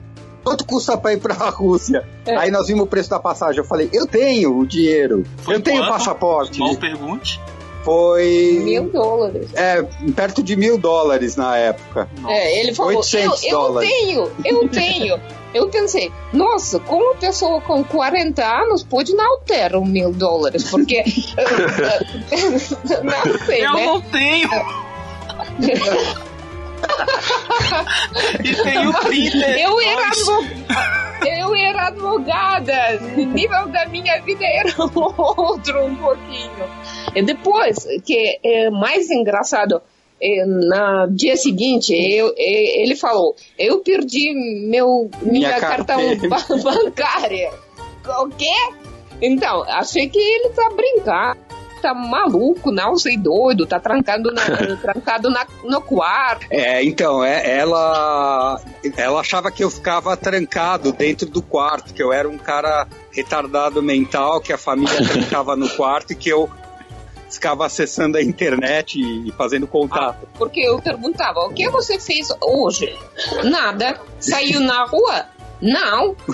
quanto 0.44 0.66
custa 0.66 0.98
pra 0.98 1.14
ir 1.14 1.18
pra 1.20 1.34
Rússia? 1.50 2.04
É. 2.26 2.36
Aí 2.38 2.50
nós 2.52 2.68
vimos 2.68 2.84
o 2.84 2.88
preço 2.88 3.10
da 3.10 3.20
passagem. 3.20 3.60
Eu 3.60 3.66
falei, 3.66 3.90
eu 3.94 4.08
tenho 4.08 4.58
o 4.58 4.66
dinheiro, 4.66 5.24
Foi 5.38 5.56
eu 5.56 5.62
tenho 5.62 5.84
o 5.84 5.88
passaporte. 5.88 6.60
Mal 6.60 6.76
pergunte. 6.78 7.40
Foi 7.84 8.60
Mil 8.63 8.89
dólares. 8.89 9.50
é, 9.54 9.84
perto 10.15 10.41
de 10.41 10.56
mil 10.56 10.78
dólares 10.78 11.36
na 11.36 11.58
época. 11.58 12.10
É, 12.28 12.60
ele 12.62 12.74
falou, 12.74 12.93
eu, 12.93 12.98
800 13.00 13.43
eu 13.43 13.52
dólares. 13.52 13.89
tenho, 13.89 14.32
eu 14.46 14.67
tenho. 14.69 15.19
Eu 15.54 15.69
pensei, 15.69 16.12
nossa, 16.32 16.80
como 16.80 17.04
uma 17.06 17.15
pessoa 17.15 17.62
com 17.62 17.84
40 17.84 18.43
anos 18.43 18.84
pode 18.84 19.13
não 19.13 19.39
ter 19.41 19.76
um 19.76 19.86
mil 19.86 20.12
dólares? 20.12 20.63
Porque. 20.63 21.04
não 23.04 23.46
sei, 23.46 23.65
Eu 23.65 23.74
né? 23.74 23.86
não 23.86 24.02
tenho. 24.02 24.50
e 28.43 28.56
tenho 28.63 28.93
30. 28.93 29.38
Eu 29.60 29.82
era, 29.82 30.12
eu 31.39 31.56
era 31.56 31.88
advogada, 31.88 33.00
o 33.15 33.26
nível 33.26 33.67
da 33.67 33.86
minha 33.88 34.22
vida 34.22 34.46
era 34.46 34.74
outro 34.78 35.86
um 35.86 35.96
pouquinho. 35.96 36.52
E 37.15 37.21
depois, 37.21 37.86
que 38.04 38.39
é 38.43 38.69
mais 38.69 39.10
engraçado, 39.10 39.82
é, 40.21 40.45
no 40.45 41.08
dia 41.13 41.36
seguinte, 41.36 41.93
eu, 41.93 42.34
é, 42.38 42.82
ele 42.82 42.95
falou, 42.95 43.36
eu 43.60 43.80
perdi 43.80 44.34
meu, 44.69 45.10
minha, 45.21 45.49
Minha 45.49 45.60
cartão 45.60 45.99
bancária. 46.63 47.52
O 48.21 48.30
quê? 48.30 48.54
Então, 49.21 49.63
achei 49.63 50.08
que 50.08 50.19
ele 50.19 50.49
tá 50.49 50.69
brincando. 50.69 51.54
Tá 51.82 51.93
maluco, 51.93 52.71
não 52.71 52.97
sei 52.97 53.17
doido, 53.17 53.65
tá 53.65 53.78
trancado, 53.78 54.32
na, 54.32 54.41
trancado 54.82 55.30
na, 55.30 55.45
no 55.65 55.82
quarto. 55.82 56.45
É, 56.49 56.82
então, 56.82 57.21
é, 57.21 57.58
ela, 57.58 58.62
ela 58.95 59.19
achava 59.19 59.52
que 59.52 59.65
eu 59.65 59.69
ficava 59.69 60.15
trancado 60.15 60.93
dentro 60.93 61.28
do 61.30 61.41
quarto, 61.41 61.93
que 61.93 62.02
eu 62.02 62.13
era 62.13 62.30
um 62.30 62.38
cara 62.38 62.88
retardado 63.12 63.84
mental, 63.84 64.39
que 64.39 64.54
a 64.54 64.58
família 64.58 64.95
trancava 65.06 65.58
no 65.58 65.69
quarto 65.71 66.13
e 66.13 66.15
que 66.15 66.30
eu 66.30 66.49
ficava 67.34 67.65
acessando 67.65 68.17
a 68.17 68.22
internet 68.22 69.00
e, 69.00 69.30
e 69.30 69.32
fazendo 69.32 69.67
contato. 69.67 70.28
Porque 70.38 70.62
eu 70.62 70.82
perguntava, 70.82 71.41
o 71.41 71.54
que 71.54 71.69
você 71.69 72.00
fez 72.00 72.28
hoje? 72.41 72.98
Nada. 73.43 74.00
Saiu 74.19 74.60
na 74.60 74.86
rua? 74.86 75.26
Não. 75.62 76.15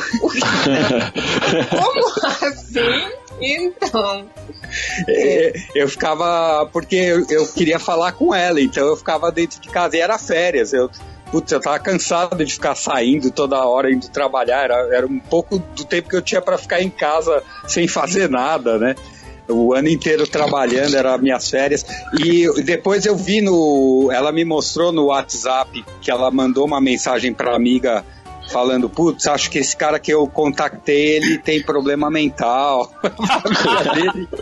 Como 1.69 2.03
assim? 2.25 3.12
Então. 3.39 4.27
É, 5.07 5.53
eu 5.75 5.88
ficava. 5.88 6.65
Porque 6.71 6.95
eu, 6.95 7.25
eu 7.29 7.47
queria 7.47 7.79
falar 7.79 8.12
com 8.13 8.33
ela, 8.33 8.59
então 8.59 8.88
eu 8.88 8.97
ficava 8.97 9.31
dentro 9.31 9.62
de 9.62 9.69
casa 9.69 9.95
e 9.95 9.99
era 9.99 10.17
férias. 10.17 10.73
Eu, 10.73 10.89
putz, 11.31 11.51
eu 11.51 11.62
tava 11.62 11.79
cansado 11.79 12.43
de 12.43 12.53
ficar 12.53 12.75
saindo 12.75 13.31
toda 13.31 13.63
hora, 13.63 13.91
indo 13.91 14.09
trabalhar. 14.09 14.63
Era, 14.63 14.95
era 14.95 15.07
um 15.07 15.19
pouco 15.19 15.59
do 15.59 15.85
tempo 15.85 16.09
que 16.09 16.15
eu 16.15 16.21
tinha 16.21 16.41
para 16.41 16.57
ficar 16.57 16.81
em 16.81 16.89
casa 16.89 17.43
sem 17.67 17.88
fazer 17.88 18.29
nada, 18.29 18.77
né? 18.77 18.95
O 19.49 19.73
ano 19.73 19.89
inteiro 19.89 20.27
trabalhando, 20.27 20.95
era 20.95 21.17
minhas 21.17 21.49
férias. 21.49 21.83
E 22.19 22.47
depois 22.63 23.05
eu 23.05 23.15
vi 23.15 23.41
no. 23.41 24.09
Ela 24.12 24.31
me 24.31 24.45
mostrou 24.45 24.91
no 24.91 25.05
WhatsApp 25.05 25.83
que 26.01 26.12
ela 26.12 26.29
mandou 26.29 26.65
uma 26.65 26.79
mensagem 26.79 27.33
pra 27.33 27.55
amiga 27.55 28.05
falando, 28.51 28.89
putz, 28.89 29.27
acho 29.27 29.49
que 29.51 29.59
esse 29.59 29.77
cara 29.77 29.99
que 29.99 30.12
eu 30.12 30.25
contactei, 30.27 31.17
ele 31.17 31.38
tem 31.38 31.62
problema 31.62 32.09
mental. 32.09 32.91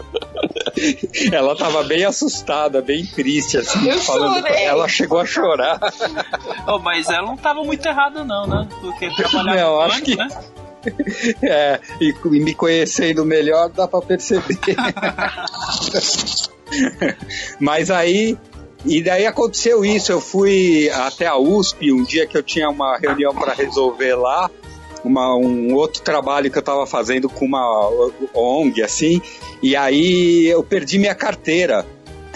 ela 1.31 1.55
tava 1.55 1.83
bem 1.83 2.05
assustada, 2.05 2.81
bem 2.81 3.05
triste, 3.05 3.57
assim, 3.57 3.89
Eu 3.89 3.99
falando. 3.99 4.35
chorei. 4.41 4.63
Ela 4.63 4.87
chegou 4.87 5.19
a 5.19 5.25
chorar. 5.25 5.79
Oh, 6.67 6.79
mas 6.79 7.09
ela 7.09 7.27
não 7.27 7.37
tava 7.37 7.63
muito 7.63 7.85
errada, 7.85 8.23
não, 8.23 8.47
né? 8.47 8.67
Porque 8.79 9.09
trabalhava 9.13 9.55
Não, 9.59 9.79
acho 9.81 10.01
pânico, 10.01 10.05
que- 10.05 10.15
né? 10.15 10.27
É, 11.41 11.79
e, 12.01 12.13
e 12.13 12.39
me 12.39 12.53
conhecendo 12.53 13.25
melhor 13.25 13.69
dá 13.69 13.87
pra 13.87 14.01
perceber. 14.01 14.57
Mas 17.59 17.91
aí, 17.91 18.37
e 18.85 19.01
daí 19.01 19.25
aconteceu 19.25 19.83
isso. 19.83 20.11
Eu 20.11 20.21
fui 20.21 20.89
até 20.89 21.27
a 21.27 21.37
USP 21.37 21.91
um 21.91 22.03
dia 22.03 22.25
que 22.25 22.37
eu 22.37 22.43
tinha 22.43 22.69
uma 22.69 22.97
reunião 22.97 23.33
para 23.33 23.53
resolver 23.53 24.15
lá, 24.15 24.49
uma, 25.03 25.35
um 25.35 25.73
outro 25.73 26.01
trabalho 26.01 26.51
que 26.51 26.57
eu 26.57 26.61
estava 26.61 26.85
fazendo 26.85 27.29
com 27.29 27.45
uma 27.45 27.89
ONG, 28.33 28.81
assim, 28.81 29.21
e 29.61 29.75
aí 29.75 30.47
eu 30.47 30.63
perdi 30.63 30.97
minha 30.97 31.15
carteira. 31.15 31.85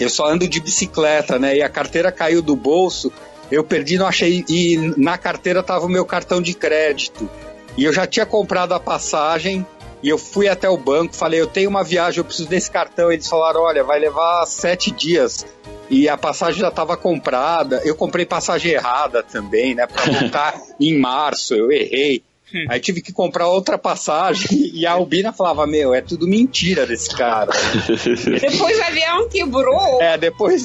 Eu 0.00 0.10
só 0.10 0.26
ando 0.26 0.48
de 0.48 0.60
bicicleta, 0.60 1.38
né? 1.38 1.56
E 1.56 1.62
a 1.62 1.68
carteira 1.68 2.10
caiu 2.10 2.42
do 2.42 2.56
bolso. 2.56 3.12
Eu 3.50 3.62
perdi, 3.62 3.98
não 3.98 4.06
achei. 4.06 4.44
E 4.48 4.76
na 4.96 5.16
carteira 5.16 5.62
tava 5.62 5.86
o 5.86 5.88
meu 5.88 6.04
cartão 6.04 6.40
de 6.40 6.54
crédito. 6.54 7.30
E 7.76 7.84
eu 7.84 7.92
já 7.92 8.06
tinha 8.06 8.26
comprado 8.26 8.72
a 8.72 8.80
passagem. 8.80 9.66
E 10.02 10.08
eu 10.08 10.18
fui 10.18 10.48
até 10.48 10.68
o 10.68 10.76
banco, 10.76 11.14
falei, 11.14 11.40
eu 11.40 11.46
tenho 11.46 11.70
uma 11.70 11.84
viagem, 11.84 12.18
eu 12.18 12.24
preciso 12.24 12.48
desse 12.48 12.70
cartão. 12.70 13.12
Eles 13.12 13.28
falaram, 13.28 13.60
olha, 13.60 13.84
vai 13.84 14.00
levar 14.00 14.44
sete 14.46 14.90
dias. 14.90 15.46
E 15.88 16.08
a 16.08 16.16
passagem 16.16 16.60
já 16.60 16.68
estava 16.68 16.96
comprada. 16.96 17.80
Eu 17.84 17.94
comprei 17.94 18.26
passagem 18.26 18.72
errada 18.72 19.22
também, 19.22 19.74
né? 19.74 19.86
Para 19.86 20.10
voltar 20.10 20.60
em 20.80 20.98
março, 20.98 21.54
eu 21.54 21.70
errei. 21.70 22.22
Aí 22.68 22.80
tive 22.80 23.00
que 23.00 23.12
comprar 23.12 23.48
outra 23.48 23.78
passagem 23.78 24.70
e 24.74 24.86
a 24.86 24.92
Albina 24.92 25.32
falava, 25.32 25.66
meu, 25.66 25.94
é 25.94 26.00
tudo 26.00 26.26
mentira 26.26 26.86
desse 26.86 27.14
cara. 27.14 27.50
Depois 28.40 28.78
o 28.78 28.82
avião 28.82 29.28
quebrou. 29.28 30.02
É, 30.02 30.18
depois. 30.18 30.64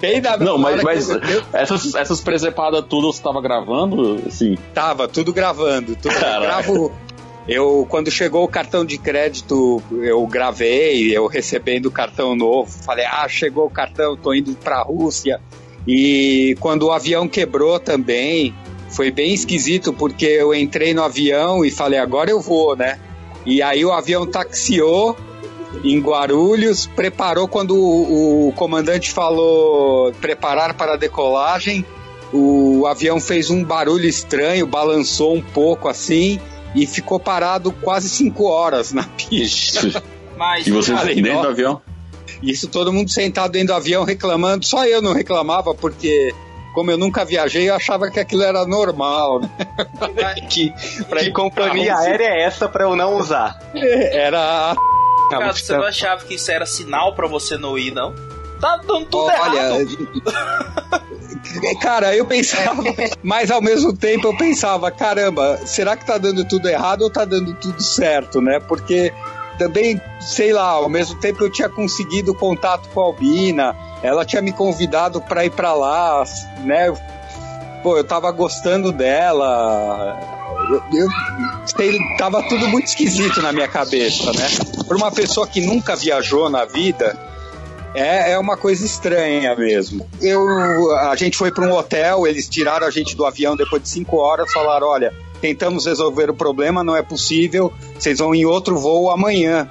Bem 0.00 0.20
da 0.20 0.36
Não, 0.36 0.58
mas, 0.58 0.82
mas 0.82 1.08
eu- 1.10 1.20
essas, 1.52 1.94
essas 1.94 2.20
presepadas 2.20 2.84
tudo 2.88 3.12
você 3.12 3.22
tava 3.22 3.40
gravando, 3.40 4.20
assim. 4.26 4.56
tava 4.74 5.06
tudo 5.08 5.32
gravando. 5.32 5.96
Tudo, 5.96 6.12
eu 6.14 6.40
gravo. 6.40 6.92
Eu, 7.48 7.86
quando 7.88 8.10
chegou 8.10 8.42
o 8.42 8.48
cartão 8.48 8.84
de 8.84 8.98
crédito, 8.98 9.80
eu 10.02 10.26
gravei, 10.26 11.16
eu 11.16 11.26
recebendo 11.28 11.86
o 11.86 11.90
cartão 11.92 12.34
novo. 12.34 12.70
Falei, 12.84 13.04
ah, 13.04 13.28
chegou 13.28 13.66
o 13.66 13.70
cartão, 13.70 14.16
tô 14.16 14.34
indo 14.34 14.52
pra 14.56 14.82
Rússia. 14.82 15.40
E 15.86 16.56
quando 16.58 16.84
o 16.88 16.90
avião 16.92 17.28
quebrou 17.28 17.78
também, 17.78 18.52
foi 18.88 19.12
bem 19.12 19.32
esquisito, 19.32 19.92
porque 19.92 20.26
eu 20.26 20.52
entrei 20.52 20.92
no 20.92 21.02
avião 21.04 21.64
e 21.64 21.70
falei, 21.70 22.00
agora 22.00 22.28
eu 22.30 22.40
vou, 22.40 22.74
né? 22.74 22.98
E 23.44 23.62
aí 23.62 23.84
o 23.84 23.92
avião 23.92 24.26
taxiou 24.26 25.16
em 25.84 26.00
Guarulhos, 26.00 26.86
preparou 26.86 27.48
quando 27.48 27.76
o, 27.76 28.48
o 28.48 28.52
comandante 28.52 29.12
falou 29.12 30.12
preparar 30.20 30.74
para 30.74 30.94
a 30.94 30.96
decolagem. 30.96 31.84
O 32.32 32.86
avião 32.86 33.20
fez 33.20 33.50
um 33.50 33.64
barulho 33.64 34.06
estranho, 34.06 34.66
balançou 34.66 35.34
um 35.34 35.42
pouco 35.42 35.88
assim 35.88 36.40
e 36.74 36.86
ficou 36.86 37.18
parado 37.18 37.72
quase 37.72 38.08
cinco 38.08 38.44
horas 38.44 38.92
na 38.92 39.04
pista. 39.04 40.02
Mas 40.36 40.66
E 40.66 40.70
você 40.70 40.94
Falei, 40.94 41.20
dentro 41.20 41.42
do 41.42 41.48
avião? 41.48 41.82
Isso 42.42 42.68
todo 42.68 42.92
mundo 42.92 43.10
sentado 43.10 43.52
dentro 43.52 43.68
do 43.68 43.74
avião 43.74 44.04
reclamando. 44.04 44.66
Só 44.66 44.84
eu 44.84 45.00
não 45.00 45.14
reclamava 45.14 45.74
porque, 45.74 46.34
como 46.74 46.90
eu 46.90 46.98
nunca 46.98 47.24
viajei, 47.24 47.70
eu 47.70 47.74
achava 47.74 48.10
que 48.10 48.20
aquilo 48.20 48.42
era 48.42 48.66
normal. 48.66 49.40
Né? 49.40 49.48
Que, 50.48 50.70
que 50.70 51.30
companhia 51.32 51.96
aérea 51.96 52.26
é 52.26 52.42
essa 52.42 52.68
pra 52.68 52.84
eu 52.84 52.94
não 52.94 53.16
usar? 53.16 53.58
Era 53.74 54.72
a 54.72 54.76
cara, 55.30 55.52
você 55.52 55.76
não 55.76 55.84
achava 55.84 56.24
que 56.24 56.34
isso 56.34 56.50
era 56.50 56.66
sinal 56.66 57.14
pra 57.14 57.26
você 57.26 57.56
não 57.56 57.78
ir, 57.78 57.92
não? 57.92 58.14
Tá 58.60 58.78
dando 58.78 59.04
tudo 59.06 59.24
Olha, 59.24 59.58
errado. 59.58 60.08
cara, 61.80 62.16
eu 62.16 62.24
pensava, 62.24 62.82
mas 63.22 63.50
ao 63.50 63.60
mesmo 63.60 63.94
tempo 63.94 64.28
eu 64.28 64.36
pensava, 64.36 64.90
caramba, 64.90 65.58
será 65.66 65.96
que 65.96 66.06
tá 66.06 66.16
dando 66.16 66.44
tudo 66.44 66.68
errado 66.68 67.02
ou 67.02 67.10
tá 67.10 67.24
dando 67.24 67.54
tudo 67.54 67.82
certo, 67.82 68.40
né? 68.40 68.58
Porque 68.60 69.12
também, 69.58 70.00
sei 70.20 70.52
lá, 70.52 70.68
ao 70.68 70.88
mesmo 70.88 71.18
tempo 71.20 71.44
eu 71.44 71.50
tinha 71.50 71.68
conseguido 71.68 72.34
contato 72.34 72.88
com 72.90 73.00
a 73.00 73.04
Albina, 73.04 73.76
ela 74.02 74.24
tinha 74.24 74.40
me 74.40 74.52
convidado 74.52 75.20
para 75.20 75.44
ir 75.44 75.50
para 75.50 75.74
lá, 75.74 76.24
né? 76.64 76.92
Pô, 77.82 77.96
eu 77.96 78.04
tava 78.04 78.30
gostando 78.30 78.90
dela. 78.90 80.35
Eu, 80.92 81.08
sei, 81.64 81.98
tava 82.18 82.42
tudo 82.48 82.66
muito 82.68 82.86
esquisito 82.86 83.40
na 83.40 83.52
minha 83.52 83.68
cabeça, 83.68 84.32
né? 84.32 84.48
Para 84.86 84.96
uma 84.96 85.12
pessoa 85.12 85.46
que 85.46 85.60
nunca 85.60 85.94
viajou 85.94 86.50
na 86.50 86.64
vida, 86.64 87.18
é, 87.94 88.32
é 88.32 88.38
uma 88.38 88.56
coisa 88.56 88.84
estranha 88.84 89.54
mesmo. 89.56 90.06
Eu, 90.20 90.96
a 90.96 91.16
gente 91.16 91.36
foi 91.36 91.50
para 91.50 91.64
um 91.64 91.72
hotel, 91.72 92.26
eles 92.26 92.48
tiraram 92.48 92.86
a 92.86 92.90
gente 92.90 93.16
do 93.16 93.24
avião 93.24 93.56
depois 93.56 93.82
de 93.82 93.88
cinco 93.88 94.16
horas, 94.16 94.52
falaram: 94.52 94.88
olha, 94.88 95.14
tentamos 95.40 95.86
resolver 95.86 96.28
o 96.28 96.34
problema, 96.34 96.84
não 96.84 96.96
é 96.96 97.02
possível, 97.02 97.72
vocês 97.98 98.18
vão 98.18 98.34
em 98.34 98.44
outro 98.44 98.78
voo 98.78 99.10
amanhã. 99.10 99.68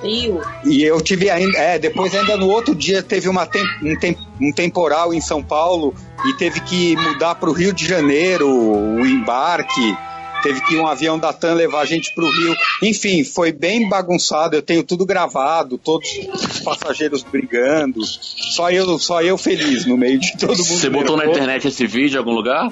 Frio. 0.00 0.40
E 0.64 0.82
eu 0.82 1.00
tive 1.00 1.30
ainda, 1.30 1.58
é, 1.58 1.78
depois 1.78 2.14
ainda 2.14 2.36
no 2.36 2.48
outro 2.48 2.74
dia 2.74 3.02
teve 3.02 3.28
uma 3.28 3.46
tem- 3.46 3.64
um, 3.82 3.96
tem- 3.98 4.16
um 4.40 4.52
temporal 4.52 5.12
em 5.14 5.20
São 5.20 5.42
Paulo 5.42 5.94
e 6.26 6.34
teve 6.34 6.60
que 6.60 6.96
mudar 6.96 7.34
para 7.36 7.48
o 7.48 7.52
Rio 7.52 7.72
de 7.72 7.86
Janeiro 7.86 8.48
o 8.48 9.04
embarque. 9.06 9.96
Teve 10.42 10.60
que 10.60 10.76
um 10.76 10.86
avião 10.86 11.18
da 11.18 11.32
TAM 11.32 11.54
levar 11.54 11.80
a 11.80 11.84
gente 11.84 12.14
para 12.14 12.24
o 12.24 12.30
Rio. 12.30 12.54
Enfim, 12.84 13.24
foi 13.24 13.50
bem 13.50 13.88
bagunçado. 13.88 14.54
Eu 14.54 14.62
tenho 14.62 14.84
tudo 14.84 15.04
gravado, 15.04 15.76
todos 15.76 16.08
os 16.32 16.60
passageiros 16.60 17.24
brigando. 17.24 18.04
Só 18.04 18.70
eu, 18.70 18.96
só 19.00 19.20
eu 19.20 19.36
feliz 19.36 19.84
no 19.84 19.96
meio 19.96 20.16
de 20.20 20.36
todo 20.38 20.50
mundo. 20.56 20.62
Você 20.64 20.88
botou 20.88 21.16
na 21.16 21.26
internet 21.26 21.66
esse 21.66 21.84
vídeo 21.88 22.14
em 22.14 22.18
algum 22.18 22.30
lugar? 22.32 22.70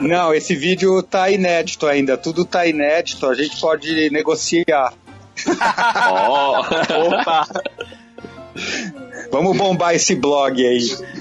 Não, 0.00 0.32
esse 0.34 0.56
vídeo 0.56 1.02
tá 1.02 1.30
inédito 1.30 1.86
ainda. 1.86 2.16
Tudo 2.16 2.44
tá 2.44 2.66
inédito. 2.66 3.24
A 3.26 3.34
gente 3.34 3.60
pode 3.60 4.10
negociar. 4.10 4.92
Ó, 6.10 6.60
Opa! 6.60 7.46
Vamos 9.32 9.56
bombar 9.56 9.94
esse 9.94 10.16
blog 10.16 10.60
aí. 10.66 10.80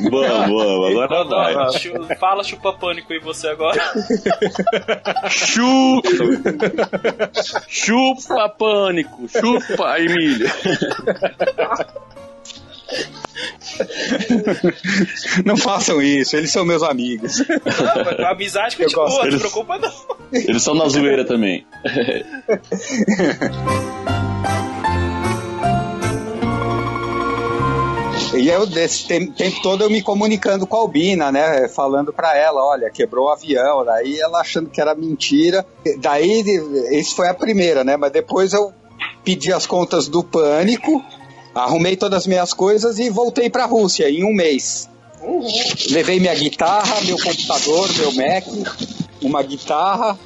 vamos, 0.09 0.49
vamos, 0.49 1.03
agora 1.05 1.23
vai. 1.25 1.79
Chu- 1.79 2.07
Fala 2.19 2.43
chupa 2.43 2.73
pânico 2.73 3.13
aí 3.13 3.19
você 3.19 3.47
agora. 3.49 3.79
Chupa! 5.29 6.09
Chupa 7.67 8.49
pânico! 8.49 9.27
Chupa, 9.29 9.99
Emília! 9.99 10.51
Não 15.45 15.55
façam 15.55 16.01
isso, 16.01 16.35
eles 16.35 16.51
são 16.51 16.65
meus 16.65 16.81
amigos. 16.83 17.39
Não, 17.47 18.03
mas 18.05 18.19
a 18.19 18.31
amizade 18.31 18.75
Eu 18.79 18.85
continua, 18.91 19.05
gosto 19.05 19.23
não 19.25 19.31
se 19.31 19.37
preocupa 19.39 19.77
não. 19.77 19.91
Eles 20.33 20.63
são 20.63 20.73
na 20.75 20.87
zoeira 20.89 21.23
também. 21.25 21.65
E 28.35 28.47
eu, 28.47 28.65
desse 28.65 29.07
tem- 29.07 29.31
tempo 29.31 29.61
todo, 29.61 29.83
eu 29.83 29.89
me 29.89 30.01
comunicando 30.01 30.67
com 30.67 30.75
a 30.77 30.79
Albina, 30.79 31.31
né? 31.31 31.67
Falando 31.67 32.13
pra 32.13 32.37
ela: 32.37 32.63
olha, 32.63 32.89
quebrou 32.89 33.25
o 33.25 33.29
avião. 33.31 33.83
Daí 33.83 34.19
ela 34.19 34.39
achando 34.39 34.69
que 34.69 34.79
era 34.79 34.93
mentira. 34.93 35.65
Daí, 35.99 36.41
isso 36.91 37.15
foi 37.15 37.27
a 37.27 37.33
primeira, 37.33 37.83
né? 37.83 37.97
Mas 37.97 38.11
depois 38.11 38.53
eu 38.53 38.71
pedi 39.23 39.51
as 39.51 39.65
contas 39.65 40.07
do 40.07 40.23
pânico, 40.23 41.03
arrumei 41.55 41.95
todas 41.95 42.19
as 42.19 42.27
minhas 42.27 42.53
coisas 42.53 42.99
e 42.99 43.09
voltei 43.09 43.49
pra 43.49 43.65
Rússia 43.65 44.09
em 44.09 44.23
um 44.23 44.33
mês. 44.33 44.87
Levei 45.89 46.19
minha 46.19 46.35
guitarra, 46.35 47.01
meu 47.01 47.17
computador, 47.17 47.89
meu 47.97 48.13
Mac, 48.13 48.45
uma 49.21 49.41
guitarra, 49.43 50.17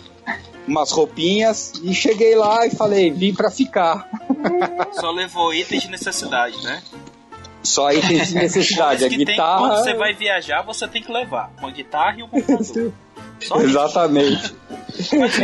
umas 0.68 0.92
roupinhas 0.92 1.74
e 1.82 1.94
cheguei 1.96 2.36
lá 2.36 2.68
e 2.68 2.70
falei: 2.70 3.10
vim 3.12 3.34
pra 3.34 3.50
ficar. 3.50 4.08
Só 5.00 5.10
levou 5.10 5.54
itens 5.54 5.84
de 5.84 5.90
necessidade, 5.90 6.62
né? 6.64 6.82
Só 7.64 7.88
aí 7.88 8.02
tem 8.02 8.18
necessidade. 8.36 9.06
A 9.06 9.10
que 9.10 9.18
tem, 9.18 9.26
guitarra. 9.26 9.60
quando 9.60 9.76
você 9.84 9.94
vai 9.94 10.14
viajar, 10.14 10.62
você 10.64 10.88
tem 10.88 11.02
que 11.02 11.12
levar. 11.12 11.52
Uma 11.60 11.72
guitarra 11.72 12.18
e 12.20 12.24
um 12.24 12.28
computador. 12.28 12.92
Exatamente. 13.62 14.56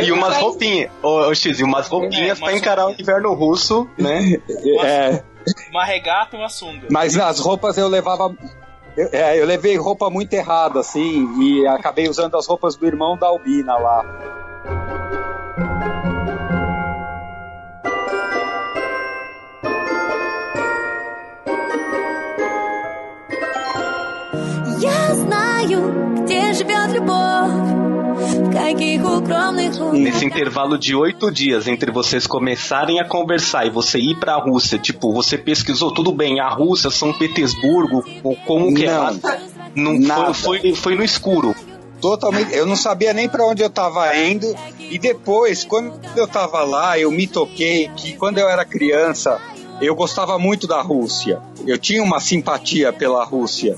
E 0.06 0.12
umas 0.12 0.38
roupinhas. 0.38 0.92
Ô, 1.02 1.28
ô, 1.28 1.34
X, 1.36 1.60
e 1.60 1.64
umas 1.64 1.88
roupinhas 1.88 2.38
É, 2.38 2.42
pra 2.42 2.46
umas 2.52 2.56
encarar 2.62 2.84
o 2.84 2.88
roupinhas. 2.88 3.08
inverno 3.10 3.34
russo, 3.34 3.90
né? 3.98 4.38
É, 4.84 5.24
Uma 5.72 5.84
regata 5.86 6.36
e 6.36 6.40
uma 6.40 6.50
sunga. 6.50 6.88
mas 6.92 7.16
nas 7.16 7.40
roupas 7.40 7.78
eu 7.78 7.88
levava. 7.88 8.34
eu- 8.96 9.10
é, 9.12 9.40
eu 9.42 9.46
levei 9.46 9.76
roupa 9.78 10.10
muito 10.10 10.34
errada, 10.34 10.80
assim, 10.82 11.28
e 11.42 11.66
acabei 11.68 12.08
usando 12.08 12.38
as 12.38 12.46
roupas 12.48 12.76
do 12.76 12.86
irmão 12.86 13.18
da 13.18 13.28
Albina 13.28 13.76
lá. 13.78 14.04
Nesse 29.94 30.26
intervalo 30.26 30.78
de 30.78 30.96
oito 30.96 31.32
dias 31.32 31.68
entre 31.68 31.92
vocês 31.92 32.28
começarem 32.28 33.00
a 33.00 33.06
conversar 33.06 33.66
e 33.66 33.70
você 33.70 33.98
ir 33.98 34.20
pra 34.20 34.36
Rússia, 34.36 34.78
tipo, 34.78 35.12
você 35.14 35.38
pesquisou, 35.38 35.94
tudo 35.94 36.12
bem, 36.12 36.40
a 36.40 36.50
Rússia, 36.50 36.90
São 36.90 37.12
Petersburgo, 37.14 38.04
ou 38.24 38.36
como 38.36 38.74
que 38.74 38.86
é 38.86 38.92
Não. 38.92 39.04
lá? 39.04 39.16
Não 39.76 40.00
Nada. 40.00 40.34
foi, 40.34 40.60
foi, 40.60 40.76
foi 40.76 40.96
no 40.96 41.04
escuro. 41.04 41.56
Totalmente. 42.02 42.54
Eu 42.56 42.66
não 42.66 42.76
sabia 42.76 43.14
nem 43.14 43.28
para 43.28 43.46
onde 43.46 43.62
eu 43.62 43.68
estava 43.68 44.16
indo. 44.18 44.56
E 44.80 44.98
depois, 44.98 45.66
quando 45.66 45.94
eu 46.16 46.26
estava 46.26 46.64
lá, 46.64 46.98
eu 46.98 47.12
me 47.12 47.28
toquei 47.28 47.90
que 47.96 48.14
quando 48.14 48.38
eu 48.38 48.48
era 48.48 48.64
criança, 48.66 49.40
eu 49.82 49.96
gostava 49.96 50.38
muito 50.38 50.68
da 50.68 50.82
Rússia. 50.82 51.40
Eu 51.66 51.78
tinha 51.78 52.04
uma 52.04 52.20
simpatia 52.20 52.92
pela 52.92 53.24
Rússia. 53.24 53.78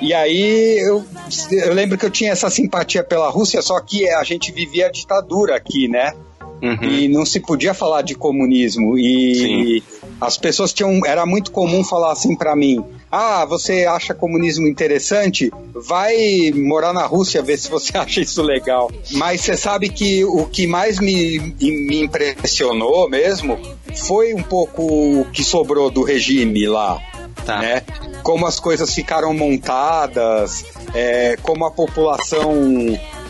E 0.00 0.12
aí 0.14 0.78
eu, 0.80 1.04
eu 1.50 1.74
lembro 1.74 1.98
que 1.98 2.06
eu 2.06 2.10
tinha 2.10 2.32
essa 2.32 2.50
simpatia 2.50 3.02
pela 3.02 3.28
Rússia, 3.30 3.60
só 3.62 3.78
que 3.80 4.08
a 4.08 4.22
gente 4.22 4.52
vivia 4.52 4.86
a 4.86 4.90
ditadura 4.90 5.56
aqui, 5.56 5.88
né? 5.88 6.14
Uhum. 6.62 6.82
E 6.82 7.08
não 7.08 7.24
se 7.24 7.40
podia 7.40 7.72
falar 7.72 8.02
de 8.02 8.14
comunismo. 8.14 8.98
E 8.98 9.82
as 10.20 10.36
pessoas 10.36 10.72
tinham. 10.72 11.00
Era 11.06 11.24
muito 11.24 11.50
comum 11.50 11.82
falar 11.82 12.12
assim 12.12 12.36
pra 12.36 12.54
mim: 12.54 12.84
Ah, 13.10 13.44
você 13.44 13.86
acha 13.86 14.14
comunismo 14.14 14.66
interessante? 14.66 15.50
Vai 15.74 16.52
morar 16.54 16.92
na 16.92 17.06
Rússia 17.06 17.42
ver 17.42 17.58
se 17.58 17.70
você 17.70 17.96
acha 17.98 18.20
isso 18.20 18.42
legal. 18.42 18.90
Mas 19.12 19.40
você 19.40 19.56
sabe 19.56 19.88
que 19.88 20.24
o 20.24 20.46
que 20.46 20.66
mais 20.66 20.98
me, 20.98 21.38
me 21.60 22.02
impressionou 22.02 23.08
mesmo 23.08 23.58
foi 23.96 24.34
um 24.34 24.42
pouco 24.42 24.82
o 24.82 25.24
que 25.32 25.42
sobrou 25.42 25.90
do 25.90 26.02
regime 26.02 26.66
lá 26.66 27.00
Tá. 27.44 27.58
né? 27.58 27.82
Como 28.22 28.46
as 28.46 28.60
coisas 28.60 28.94
ficaram 28.94 29.32
montadas, 29.32 30.64
é, 30.94 31.36
como 31.42 31.64
a 31.64 31.70
população 31.70 32.52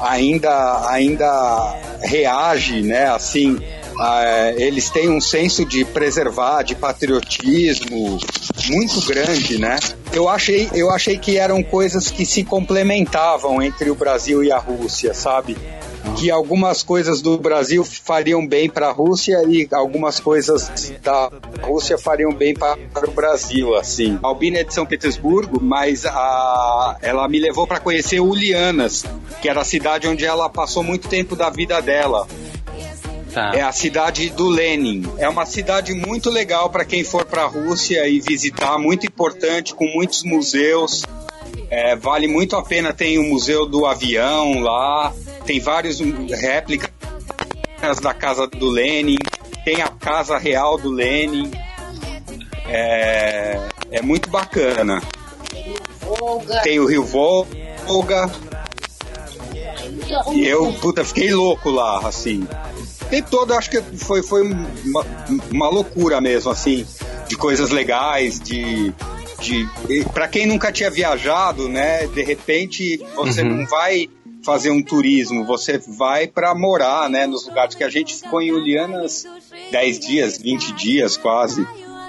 ainda, 0.00 0.88
ainda 0.90 1.76
reage, 2.02 2.82
né? 2.82 3.06
Assim, 3.06 3.58
eles 4.56 4.90
têm 4.90 5.10
um 5.10 5.20
senso 5.20 5.64
de 5.64 5.84
preservar, 5.84 6.62
de 6.62 6.74
patriotismo 6.74 8.18
muito 8.68 9.06
grande, 9.06 9.58
né? 9.58 9.78
Eu 10.12 10.28
achei, 10.28 10.70
eu 10.72 10.90
achei 10.90 11.18
que 11.18 11.36
eram 11.36 11.62
coisas 11.62 12.10
que 12.10 12.24
se 12.24 12.44
complementavam 12.44 13.62
entre 13.62 13.90
o 13.90 13.94
Brasil 13.94 14.42
e 14.42 14.50
a 14.50 14.58
Rússia, 14.58 15.14
sabe? 15.14 15.56
que 16.16 16.30
algumas 16.30 16.82
coisas 16.82 17.20
do 17.20 17.38
Brasil 17.38 17.84
fariam 17.84 18.46
bem 18.46 18.68
para 18.68 18.88
a 18.88 18.92
Rússia 18.92 19.42
e 19.48 19.68
algumas 19.72 20.18
coisas 20.18 20.92
da 21.02 21.30
Rússia 21.62 21.98
fariam 21.98 22.32
bem 22.32 22.54
para 22.54 22.76
o 23.06 23.10
Brasil, 23.10 23.74
assim. 23.76 24.18
A 24.22 24.26
Albina 24.26 24.58
é 24.58 24.64
de 24.64 24.72
São 24.72 24.86
Petersburgo, 24.86 25.60
mas 25.62 26.04
a, 26.06 26.96
ela 27.02 27.28
me 27.28 27.38
levou 27.38 27.66
para 27.66 27.80
conhecer 27.80 28.20
Ulianas, 28.20 29.04
que 29.40 29.48
era 29.48 29.60
a 29.60 29.64
cidade 29.64 30.08
onde 30.08 30.24
ela 30.24 30.48
passou 30.48 30.82
muito 30.82 31.08
tempo 31.08 31.36
da 31.36 31.50
vida 31.50 31.80
dela. 31.80 32.26
Tá. 33.32 33.52
É 33.54 33.62
a 33.62 33.72
cidade 33.72 34.28
do 34.30 34.48
Lenin. 34.48 35.04
É 35.18 35.28
uma 35.28 35.46
cidade 35.46 35.94
muito 35.94 36.30
legal 36.30 36.68
para 36.70 36.84
quem 36.84 37.04
for 37.04 37.24
para 37.24 37.42
a 37.42 37.46
Rússia 37.46 38.08
e 38.08 38.20
visitar, 38.20 38.78
muito 38.78 39.06
importante, 39.06 39.74
com 39.74 39.86
muitos 39.86 40.24
museus. 40.24 41.04
É, 41.70 41.94
vale 41.94 42.26
muito 42.26 42.56
a 42.56 42.62
pena. 42.62 42.92
Tem 42.92 43.18
o 43.18 43.22
Museu 43.22 43.66
do 43.66 43.86
Avião 43.86 44.60
lá, 44.60 45.12
tem 45.46 45.60
vários 45.60 46.00
réplicas 46.00 46.90
da 48.02 48.12
casa 48.12 48.46
do 48.46 48.68
Lenin, 48.68 49.18
tem 49.64 49.80
a 49.80 49.88
casa 49.88 50.36
real 50.36 50.76
do 50.76 50.90
Lenin. 50.90 51.50
É, 52.66 53.60
é 53.90 54.02
muito 54.02 54.28
bacana. 54.28 55.00
Tem 56.62 56.80
o 56.80 56.86
Rio 56.86 57.04
Volga. 57.04 58.30
E 60.32 60.44
eu, 60.46 60.72
puta, 60.74 61.04
fiquei 61.04 61.32
louco 61.32 61.70
lá, 61.70 62.06
assim. 62.06 62.46
O 63.10 63.16
tempo 63.20 63.28
todo 63.28 63.52
acho 63.54 63.68
que 63.68 63.82
foi, 63.82 64.22
foi 64.22 64.42
uma, 64.42 65.04
uma 65.50 65.68
loucura 65.68 66.20
mesmo, 66.20 66.48
assim, 66.48 66.86
de 67.28 67.36
coisas 67.36 67.70
legais, 67.70 68.38
de. 68.38 68.92
de 69.40 69.68
para 70.14 70.28
quem 70.28 70.46
nunca 70.46 70.70
tinha 70.70 70.88
viajado, 70.88 71.68
né, 71.68 72.06
de 72.06 72.22
repente 72.22 72.98
você 73.16 73.42
Uhum. 73.42 73.56
não 73.56 73.66
vai 73.66 74.08
fazer 74.44 74.70
um 74.70 74.80
turismo, 74.80 75.44
você 75.44 75.76
vai 75.76 76.28
para 76.28 76.54
morar, 76.54 77.10
né, 77.10 77.26
nos 77.26 77.46
lugares 77.48 77.74
que 77.74 77.82
a 77.82 77.90
gente 77.90 78.14
ficou 78.14 78.40
em 78.40 78.52
Ulianas 78.52 79.26
10 79.72 79.98
dias, 79.98 80.38
20 80.38 80.72
dias 80.74 81.16
quase. 81.16 81.66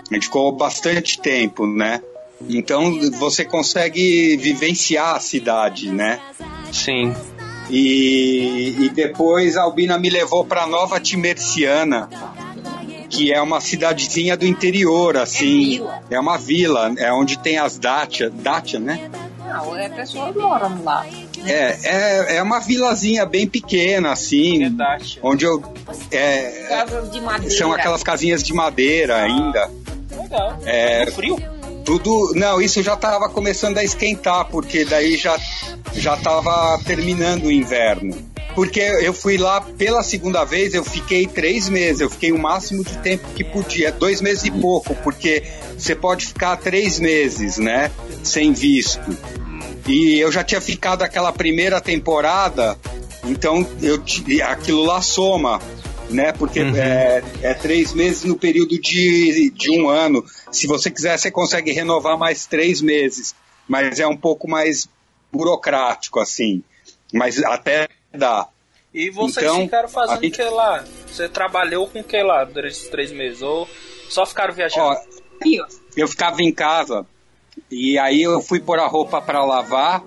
A 0.09 0.13
gente 0.13 0.25
ficou 0.25 0.51
bastante 0.51 1.19
tempo, 1.19 1.65
né? 1.65 1.99
Então 2.47 2.99
você 3.17 3.43
consegue 3.43 4.37
vivenciar 4.37 5.15
a 5.15 5.19
cidade, 5.19 5.91
né? 5.91 6.19
Sim. 6.71 7.11
E, 7.71 8.75
e 8.81 8.89
depois 8.89 9.55
a 9.55 9.63
Albina 9.63 9.97
me 9.97 10.09
levou 10.09 10.43
para 10.43 10.67
Nova 10.67 10.99
Timerciana, 10.99 12.09
que 13.09 13.31
é 13.33 13.41
uma 13.41 13.61
cidadezinha 13.61 14.35
do 14.35 14.45
interior, 14.45 15.15
assim. 15.17 15.77
vila. 15.77 16.03
É 16.09 16.19
uma 16.19 16.37
vila, 16.37 16.93
é 16.97 17.11
onde 17.13 17.37
tem 17.39 17.57
as 17.57 17.79
datia, 17.79 18.29
datia, 18.29 18.79
né? 18.79 19.09
Não, 19.39 19.75
é 19.77 19.89
pessoas 19.89 20.35
moram 20.35 20.83
lá. 20.83 21.05
É, 21.45 21.77
é, 21.83 22.35
é 22.37 22.43
uma 22.43 22.59
vilazinha 22.59 23.25
bem 23.25 23.47
pequena, 23.47 24.11
assim, 24.11 24.59
Verdade. 24.59 25.19
onde 25.23 25.45
eu. 25.45 25.61
É, 26.11 26.67
Casas 26.69 27.11
de 27.11 27.19
madeira. 27.21 27.55
são 27.55 27.71
aquelas 27.73 28.03
casinhas 28.03 28.43
de 28.43 28.53
madeira 28.53 29.15
ainda. 29.21 29.69
Legal. 30.11 30.57
É, 30.65 31.05
No 31.05 31.11
frio? 31.11 31.37
Tudo. 31.99 32.33
Não, 32.35 32.61
isso 32.61 32.81
já 32.81 32.93
estava 32.93 33.27
começando 33.27 33.77
a 33.77 33.83
esquentar, 33.83 34.45
porque 34.45 34.85
daí 34.85 35.17
já 35.17 35.37
já 35.93 36.15
estava 36.15 36.79
terminando 36.85 37.45
o 37.45 37.51
inverno. 37.51 38.15
Porque 38.55 38.79
eu 38.79 39.13
fui 39.13 39.37
lá 39.37 39.61
pela 39.61 40.03
segunda 40.03 40.43
vez, 40.43 40.73
eu 40.73 40.83
fiquei 40.83 41.25
três 41.25 41.69
meses, 41.69 42.01
eu 42.01 42.09
fiquei 42.09 42.31
o 42.31 42.39
máximo 42.39 42.83
de 42.83 42.97
tempo 42.97 43.27
que 43.35 43.43
podia, 43.43 43.91
dois 43.91 44.21
meses 44.21 44.43
e 44.43 44.51
pouco, 44.51 44.93
porque 44.95 45.43
você 45.77 45.95
pode 45.95 46.27
ficar 46.27 46.57
três 46.57 46.99
meses, 46.99 47.57
né, 47.57 47.91
sem 48.23 48.51
visto. 48.51 49.17
E 49.87 50.19
eu 50.19 50.31
já 50.31 50.43
tinha 50.43 50.59
ficado 50.59 51.01
aquela 51.01 51.31
primeira 51.31 51.79
temporada, 51.79 52.77
então 53.25 53.65
eu 53.81 54.03
aquilo 54.45 54.83
lá 54.83 55.01
soma, 55.01 55.61
né? 56.11 56.31
Porque 56.31 56.61
Uhum. 56.61 56.75
é, 56.75 57.23
é 57.41 57.53
três 57.53 57.93
meses 57.93 58.23
no 58.23 58.37
período 58.37 58.79
de, 58.79 59.49
de 59.51 59.71
um 59.71 59.89
ano. 59.89 60.23
Se 60.51 60.67
você 60.67 60.89
quiser, 60.91 61.17
você 61.17 61.31
consegue 61.31 61.71
renovar 61.71 62.17
mais 62.17 62.45
três 62.45 62.81
meses, 62.81 63.33
mas 63.67 63.99
é 63.99 64.07
um 64.07 64.17
pouco 64.17 64.49
mais 64.49 64.87
burocrático 65.31 66.19
assim. 66.19 66.63
Mas 67.13 67.41
até 67.43 67.87
dá. 68.13 68.47
E 68.93 69.09
vocês 69.09 69.45
Então, 69.45 69.61
ficaram 69.61 69.87
fazendo 69.89 70.19
o 70.19 70.21
gente- 70.23 70.35
que 70.35 70.43
lá? 70.43 70.83
Você 71.07 71.29
trabalhou 71.29 71.87
com 71.87 71.99
o 71.99 72.03
que 72.03 72.21
lá 72.21 72.43
durante 72.43 72.73
esses 72.73 72.89
três 72.89 73.11
meses? 73.11 73.41
Ou 73.41 73.67
só 74.09 74.25
ficaram 74.25 74.53
viajando? 74.53 74.85
Ó, 74.85 74.95
eu 75.95 76.07
ficava 76.07 76.41
em 76.41 76.51
casa 76.53 77.05
e 77.69 77.97
aí 77.97 78.21
eu 78.21 78.41
fui 78.41 78.59
pôr 78.59 78.79
a 78.79 78.87
roupa 78.87 79.21
para 79.21 79.43
lavar, 79.45 80.03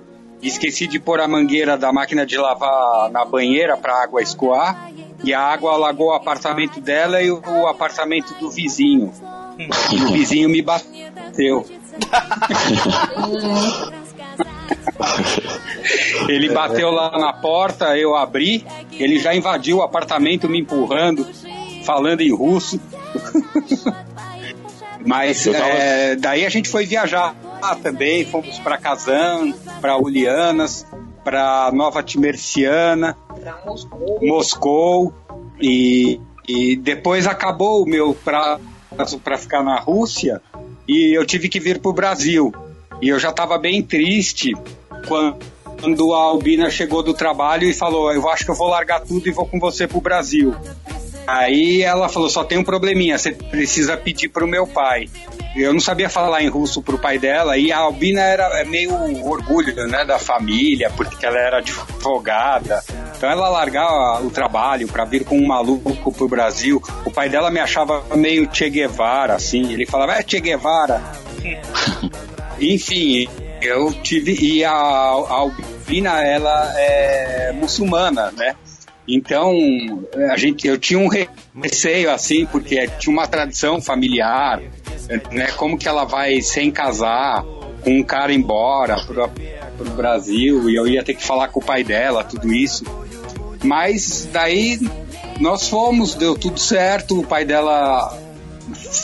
esqueci 0.48 0.86
de 0.86 0.98
pôr 0.98 1.20
a 1.20 1.28
mangueira 1.28 1.76
da 1.76 1.92
máquina 1.92 2.26
de 2.26 2.36
lavar 2.36 3.10
na 3.10 3.24
banheira 3.24 3.76
para 3.76 3.94
a 3.94 4.02
água 4.02 4.22
escoar 4.22 4.90
e 5.22 5.32
a 5.32 5.40
água 5.40 5.72
alagou 5.72 6.08
o 6.08 6.14
apartamento 6.14 6.80
dela 6.80 7.22
e 7.22 7.30
o 7.30 7.66
apartamento 7.66 8.34
do 8.34 8.50
vizinho. 8.50 9.12
E 9.92 10.02
o 10.02 10.08
vizinho 10.08 10.48
me 10.48 10.60
bateu. 10.60 11.64
Ele 16.28 16.50
bateu 16.50 16.90
lá 16.90 17.18
na 17.18 17.32
porta, 17.32 17.96
eu 17.96 18.16
abri, 18.16 18.64
ele 18.92 19.18
já 19.18 19.34
invadiu 19.34 19.78
o 19.78 19.82
apartamento 19.82 20.48
me 20.48 20.60
empurrando, 20.60 21.26
falando 21.84 22.22
em 22.22 22.34
russo. 22.34 22.80
Mas 25.04 25.46
é, 25.46 26.16
daí 26.16 26.46
a 26.46 26.48
gente 26.48 26.68
foi 26.68 26.86
viajar 26.86 27.34
também, 27.82 28.24
fomos 28.24 28.58
para 28.58 28.78
Kazan, 28.78 29.52
para 29.80 29.96
Ulianas, 29.96 30.86
para 31.22 31.70
Nova 31.72 32.02
Timerciana, 32.02 33.16
Moscou. 33.64 34.18
Moscou 34.22 35.14
e, 35.60 36.20
e 36.46 36.76
depois 36.76 37.26
acabou 37.26 37.82
o 37.82 37.86
meu 37.86 38.14
prazo 38.14 39.18
para 39.18 39.38
ficar 39.38 39.62
na 39.62 39.78
Rússia 39.78 40.42
e 40.86 41.16
eu 41.16 41.24
tive 41.24 41.48
que 41.48 41.58
vir 41.58 41.80
para 41.80 41.90
o 41.90 41.94
Brasil. 41.94 42.52
E 43.00 43.08
eu 43.08 43.18
já 43.18 43.30
estava 43.30 43.58
bem 43.58 43.82
triste 43.82 44.52
quando 45.08 46.14
a 46.14 46.18
Albina 46.18 46.70
chegou 46.70 47.02
do 47.02 47.14
trabalho 47.14 47.68
e 47.68 47.74
falou: 47.74 48.12
Eu 48.12 48.28
acho 48.28 48.44
que 48.44 48.50
eu 48.50 48.54
vou 48.54 48.68
largar 48.68 49.00
tudo 49.00 49.28
e 49.28 49.32
vou 49.32 49.46
com 49.46 49.58
você 49.58 49.86
para 49.86 49.98
o 49.98 50.00
Brasil. 50.00 50.54
Aí 51.26 51.82
ela 51.82 52.08
falou: 52.08 52.28
Só 52.28 52.44
tem 52.44 52.58
um 52.58 52.64
probleminha, 52.64 53.18
você 53.18 53.32
precisa 53.32 53.96
pedir 53.96 54.28
para 54.28 54.44
o 54.44 54.48
meu 54.48 54.66
pai. 54.66 55.08
Eu 55.56 55.72
não 55.72 55.80
sabia 55.80 56.08
falar 56.08 56.42
em 56.42 56.48
russo 56.48 56.82
pro 56.82 56.98
pai 56.98 57.16
dela 57.18 57.56
e 57.56 57.70
a 57.70 57.78
Albina 57.78 58.20
era 58.20 58.60
é 58.60 58.64
meio 58.64 58.92
orgulho 59.24 59.74
né, 59.86 60.04
da 60.04 60.18
família, 60.18 60.90
porque 60.96 61.24
ela 61.24 61.38
era 61.38 61.58
advogada. 61.58 62.82
Então 63.16 63.30
ela 63.30 63.48
largar 63.48 64.20
o 64.24 64.30
trabalho 64.30 64.88
para 64.88 65.04
vir 65.04 65.24
com 65.24 65.38
um 65.38 65.46
maluco 65.46 66.12
pro 66.12 66.28
Brasil. 66.28 66.82
O 67.04 67.10
pai 67.10 67.28
dela 67.28 67.50
me 67.50 67.60
achava 67.60 68.04
meio 68.16 68.48
Che 68.52 68.68
Guevara, 68.68 69.34
assim. 69.34 69.72
Ele 69.72 69.86
falava, 69.86 70.14
é 70.14 70.24
Che 70.26 70.40
Guevara. 70.40 71.00
Enfim, 72.60 73.28
eu 73.62 73.92
tive. 73.92 74.36
E 74.40 74.64
a, 74.64 74.72
a 74.72 75.34
Albina, 75.34 76.22
ela 76.24 76.72
é 76.76 77.52
muçulmana, 77.52 78.32
né? 78.32 78.56
Então, 79.06 79.52
a 80.30 80.36
gente, 80.36 80.66
eu 80.66 80.78
tinha 80.78 80.98
um 80.98 81.08
receio 81.60 82.10
assim, 82.10 82.46
porque 82.46 82.88
tinha 82.98 83.12
uma 83.12 83.26
tradição 83.26 83.80
familiar, 83.80 84.62
né? 85.30 85.48
Como 85.56 85.76
que 85.76 85.86
ela 85.86 86.04
vai 86.04 86.40
sem 86.40 86.70
casar, 86.70 87.44
com 87.82 87.98
um 87.98 88.02
cara 88.02 88.32
embora 88.32 88.96
pro, 89.04 89.30
pro 89.76 89.90
Brasil, 89.90 90.70
e 90.70 90.74
eu 90.74 90.86
ia 90.86 91.04
ter 91.04 91.14
que 91.14 91.22
falar 91.24 91.48
com 91.48 91.60
o 91.60 91.64
pai 91.64 91.84
dela, 91.84 92.24
tudo 92.24 92.52
isso. 92.52 92.84
Mas 93.62 94.28
daí 94.32 94.80
nós 95.38 95.68
fomos, 95.68 96.14
deu 96.14 96.36
tudo 96.36 96.58
certo, 96.58 97.20
o 97.20 97.26
pai 97.26 97.44
dela 97.44 98.18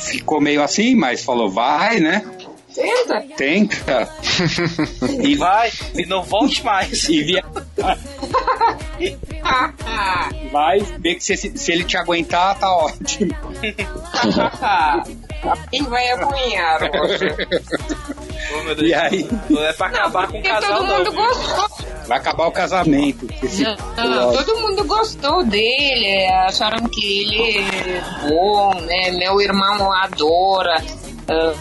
ficou 0.08 0.40
meio 0.40 0.62
assim, 0.62 0.94
mas 0.94 1.22
falou, 1.22 1.50
vai, 1.50 2.00
né? 2.00 2.24
Tenta. 2.74 3.20
Tenta. 3.36 4.10
E 5.22 5.34
vai, 5.34 5.70
e 5.94 6.06
não 6.06 6.22
volte 6.22 6.64
mais. 6.64 7.08
E 7.08 7.22
via... 7.22 7.44
vai 10.52 10.80
ver 10.80 11.14
que 11.16 11.24
se, 11.24 11.36
se 11.36 11.72
ele 11.72 11.84
te 11.84 11.96
aguentar, 11.96 12.58
tá 12.58 12.70
ótimo. 12.74 13.34
Quem 15.70 15.82
vai 15.84 16.10
apanhar 16.10 16.82
hoje? 16.82 17.26
Ô, 18.54 18.62
meu 18.64 18.74
Deus. 18.74 18.88
E 18.88 18.94
aí? 18.94 19.28
Não 19.48 19.62
é 19.64 19.72
pra 19.72 19.86
acabar 19.86 20.28
com 20.28 20.38
o 20.38 20.42
casal, 20.42 20.76
todo 20.76 20.86
não. 20.86 20.98
mundo 20.98 21.10
viu? 21.12 21.22
gostou. 21.22 21.86
Vai 22.06 22.18
acabar 22.18 22.46
o 22.46 22.52
casamento. 22.52 23.26
Esse 23.42 23.62
Não, 23.62 24.32
todo 24.32 24.58
mundo 24.58 24.84
gostou 24.84 25.44
dele, 25.44 26.26
acharam 26.46 26.86
que 26.88 27.22
ele 27.22 27.58
é 27.58 28.02
bom, 28.28 28.74
né? 28.80 29.10
Meu 29.12 29.40
irmão 29.40 29.92
adora. 29.92 30.82
ah, 31.28 31.54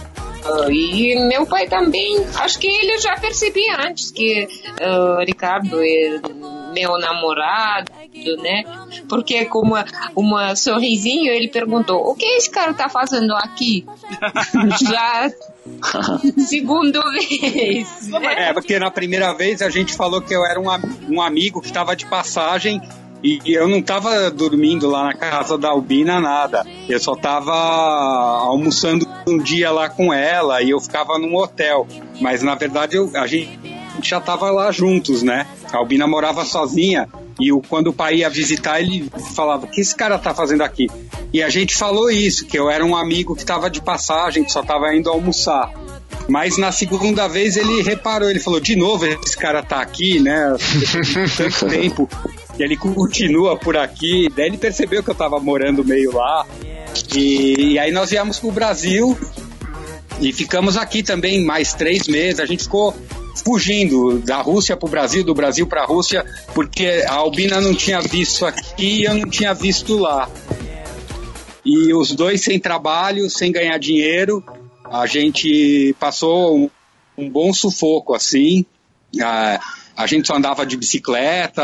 ah, 0.43 0.71
e 0.71 1.15
meu 1.27 1.45
pai 1.45 1.67
também. 1.67 2.25
Acho 2.35 2.59
que 2.59 2.67
ele 2.67 2.97
já 2.99 3.15
percebia 3.17 3.77
antes 3.87 4.11
que 4.11 4.47
ah, 4.81 5.23
Ricardo 5.25 5.81
é 5.81 6.19
meu 6.73 6.97
namorado, 6.99 7.91
né? 8.41 8.63
Porque 9.07 9.45
com 9.45 9.63
uma, 10.15 10.55
sorrisinho 10.55 11.31
ele 11.31 11.47
perguntou: 11.47 12.09
o 12.09 12.15
que 12.15 12.25
esse 12.25 12.49
cara 12.49 12.73
tá 12.73 12.89
fazendo 12.89 13.33
aqui? 13.35 13.85
já 14.89 15.29
segunda 16.47 17.01
vez. 17.11 18.09
É, 18.37 18.53
porque 18.53 18.79
na 18.79 18.91
primeira 18.91 19.33
vez 19.33 19.61
a 19.61 19.69
gente 19.69 19.93
falou 19.95 20.21
que 20.21 20.33
eu 20.33 20.45
era 20.45 20.59
um, 20.59 20.67
um 21.09 21.21
amigo 21.21 21.61
que 21.61 21.67
estava 21.67 21.95
de 21.95 22.05
passagem 22.05 22.81
e 23.23 23.39
eu 23.53 23.67
não 23.67 23.79
estava 23.79 24.29
dormindo 24.31 24.89
lá 24.89 25.03
na 25.03 25.13
casa 25.13 25.57
da 25.57 25.69
Albina, 25.69 26.19
nada. 26.19 26.65
Eu 26.87 26.99
só 26.99 27.13
estava 27.13 27.53
almoçando 27.53 29.05
um 29.27 29.37
dia 29.37 29.71
lá 29.71 29.89
com 29.89 30.13
ela 30.13 30.61
e 30.61 30.69
eu 30.69 30.79
ficava 30.79 31.17
num 31.17 31.35
hotel. 31.35 31.87
Mas 32.21 32.41
na 32.43 32.55
verdade 32.55 32.95
eu- 32.95 33.11
a 33.15 33.27
gente 33.27 33.59
já 34.03 34.17
estava 34.19 34.49
lá 34.51 34.71
juntos, 34.71 35.21
né? 35.23 35.45
A 35.71 35.77
Albina 35.77 36.07
morava 36.07 36.45
sozinha 36.45 37.07
e 37.39 37.51
o, 37.51 37.61
quando 37.61 37.87
o 37.87 37.93
pai 37.93 38.15
ia 38.17 38.29
visitar, 38.29 38.79
ele 38.81 39.09
falava: 39.35 39.65
O 39.65 39.69
que 39.69 39.81
esse 39.81 39.95
cara 39.95 40.17
tá 40.17 40.33
fazendo 40.33 40.61
aqui? 40.61 40.87
E 41.33 41.43
a 41.43 41.49
gente 41.49 41.75
falou 41.75 42.09
isso, 42.09 42.45
que 42.45 42.57
eu 42.57 42.69
era 42.69 42.83
um 42.85 42.95
amigo 42.95 43.35
que 43.35 43.41
estava 43.41 43.69
de 43.69 43.81
passagem, 43.81 44.43
que 44.43 44.51
só 44.51 44.61
estava 44.61 44.95
indo 44.95 45.09
almoçar. 45.09 45.71
Mas 46.27 46.57
na 46.57 46.71
segunda 46.71 47.27
vez 47.27 47.57
ele 47.57 47.81
reparou, 47.81 48.29
ele 48.29 48.39
falou, 48.39 48.59
de 48.59 48.75
novo, 48.75 49.05
esse 49.05 49.35
cara 49.37 49.63
tá 49.63 49.81
aqui, 49.81 50.19
né? 50.19 50.55
Tanto 51.37 51.67
tempo. 51.67 52.09
E 52.59 52.63
ele 52.63 52.75
continua 52.75 53.57
por 53.57 53.77
aqui. 53.77 54.27
Daí 54.35 54.47
ele 54.47 54.57
percebeu 54.57 55.01
que 55.01 55.09
eu 55.09 55.15
tava 55.15 55.39
morando 55.39 55.83
meio 55.85 56.13
lá. 56.13 56.45
E, 57.15 57.73
e 57.73 57.79
aí 57.79 57.91
nós 57.91 58.09
viemos 58.09 58.37
pro 58.37 58.51
Brasil 58.51 59.17
e 60.19 60.33
ficamos 60.33 60.75
aqui 60.75 61.01
também 61.01 61.43
mais 61.45 61.73
três 61.73 62.07
meses. 62.07 62.41
A 62.41 62.45
gente 62.45 62.63
ficou 62.63 62.93
fugindo 63.45 64.19
da 64.19 64.41
Rússia 64.41 64.75
pro 64.75 64.89
Brasil, 64.89 65.23
do 65.23 65.33
Brasil 65.33 65.65
pra 65.65 65.85
Rússia, 65.85 66.25
porque 66.53 67.03
a 67.07 67.13
Albina 67.13 67.61
não 67.61 67.73
tinha 67.73 68.01
visto 68.01 68.45
aqui 68.45 69.01
e 69.01 69.05
eu 69.05 69.13
não 69.13 69.29
tinha 69.29 69.53
visto 69.53 69.97
lá. 69.97 70.29
E 71.65 71.93
os 71.93 72.11
dois 72.13 72.41
sem 72.41 72.59
trabalho, 72.59 73.29
sem 73.29 73.51
ganhar 73.51 73.77
dinheiro, 73.77 74.43
a 74.83 75.05
gente 75.05 75.95
passou 75.99 76.57
um, 76.57 76.69
um 77.17 77.29
bom 77.29 77.53
sufoco 77.53 78.13
assim. 78.13 78.65
A, 79.21 79.59
a 79.99 80.07
gente 80.07 80.25
só 80.29 80.37
andava 80.37 80.65
de 80.65 80.77
bicicleta, 80.77 81.61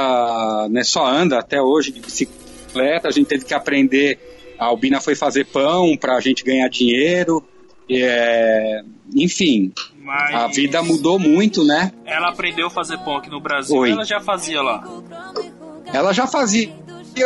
né? 0.70 0.84
Só 0.84 1.08
anda 1.08 1.40
até 1.40 1.62
hoje 1.62 1.90
de 1.90 2.02
bicicleta. 2.02 3.08
A 3.08 3.12
gente 3.12 3.28
teve 3.28 3.46
que 3.46 3.54
aprender. 3.54 4.20
A 4.60 4.66
Albina 4.66 5.00
foi 5.00 5.16
fazer 5.16 5.46
pão 5.46 5.96
para 5.96 6.18
a 6.18 6.20
gente 6.20 6.44
ganhar 6.44 6.68
dinheiro. 6.68 7.42
É, 7.90 8.82
enfim, 9.16 9.72
Mas 10.02 10.36
a 10.36 10.48
vida 10.48 10.84
mudou 10.84 11.18
muito, 11.18 11.64
né? 11.64 11.94
Ela 12.04 12.28
aprendeu 12.28 12.68
a 12.68 12.70
fazer 12.70 12.98
pão 12.98 13.16
aqui 13.16 13.30
no 13.30 13.40
Brasil 13.40 13.78
Oi. 13.78 13.92
ou 13.92 13.96
ela 13.96 14.04
já 14.04 14.20
fazia 14.20 14.62
lá? 14.62 14.84
Ela 15.94 16.12
já 16.12 16.28
fazia 16.28 16.74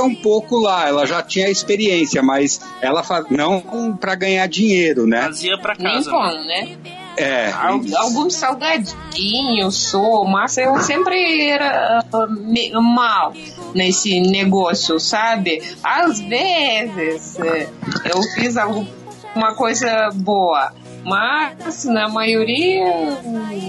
um 0.04 0.14
pouco 0.14 0.60
lá, 0.60 0.88
ela 0.88 1.08
já 1.08 1.24
tinha 1.24 1.50
experiência, 1.50 2.22
mas 2.22 2.62
ela 2.82 3.04
fa... 3.04 3.26
não 3.32 3.98
para 4.00 4.14
ganhar 4.14 4.46
dinheiro, 4.48 5.08
né? 5.08 5.24
Fazia 5.24 5.58
pra 5.58 5.74
Nem 5.74 5.92
casa. 5.92 6.12
pão, 6.12 6.46
né? 6.46 6.78
É, 7.18 7.52
Al- 7.52 7.82
Alguns 7.98 8.36
salgadinhos, 8.36 9.76
sou, 9.76 10.26
mas 10.26 10.58
eu 10.58 10.80
sempre 10.80 11.50
era 11.50 12.04
ah, 12.14 12.28
me- 12.28 12.72
mal 12.72 13.34
nesse 13.76 14.22
negócio, 14.22 15.00
sabe? 15.00 15.62
Às 15.84 16.20
vezes 16.22 17.38
eh, 17.40 17.68
eu 18.06 18.22
fiz 18.34 18.56
alguma 18.58 19.54
coisa 19.56 20.10
boa, 20.14 20.72
mas 21.04 21.84
na 21.86 22.08
maioria 22.08 22.86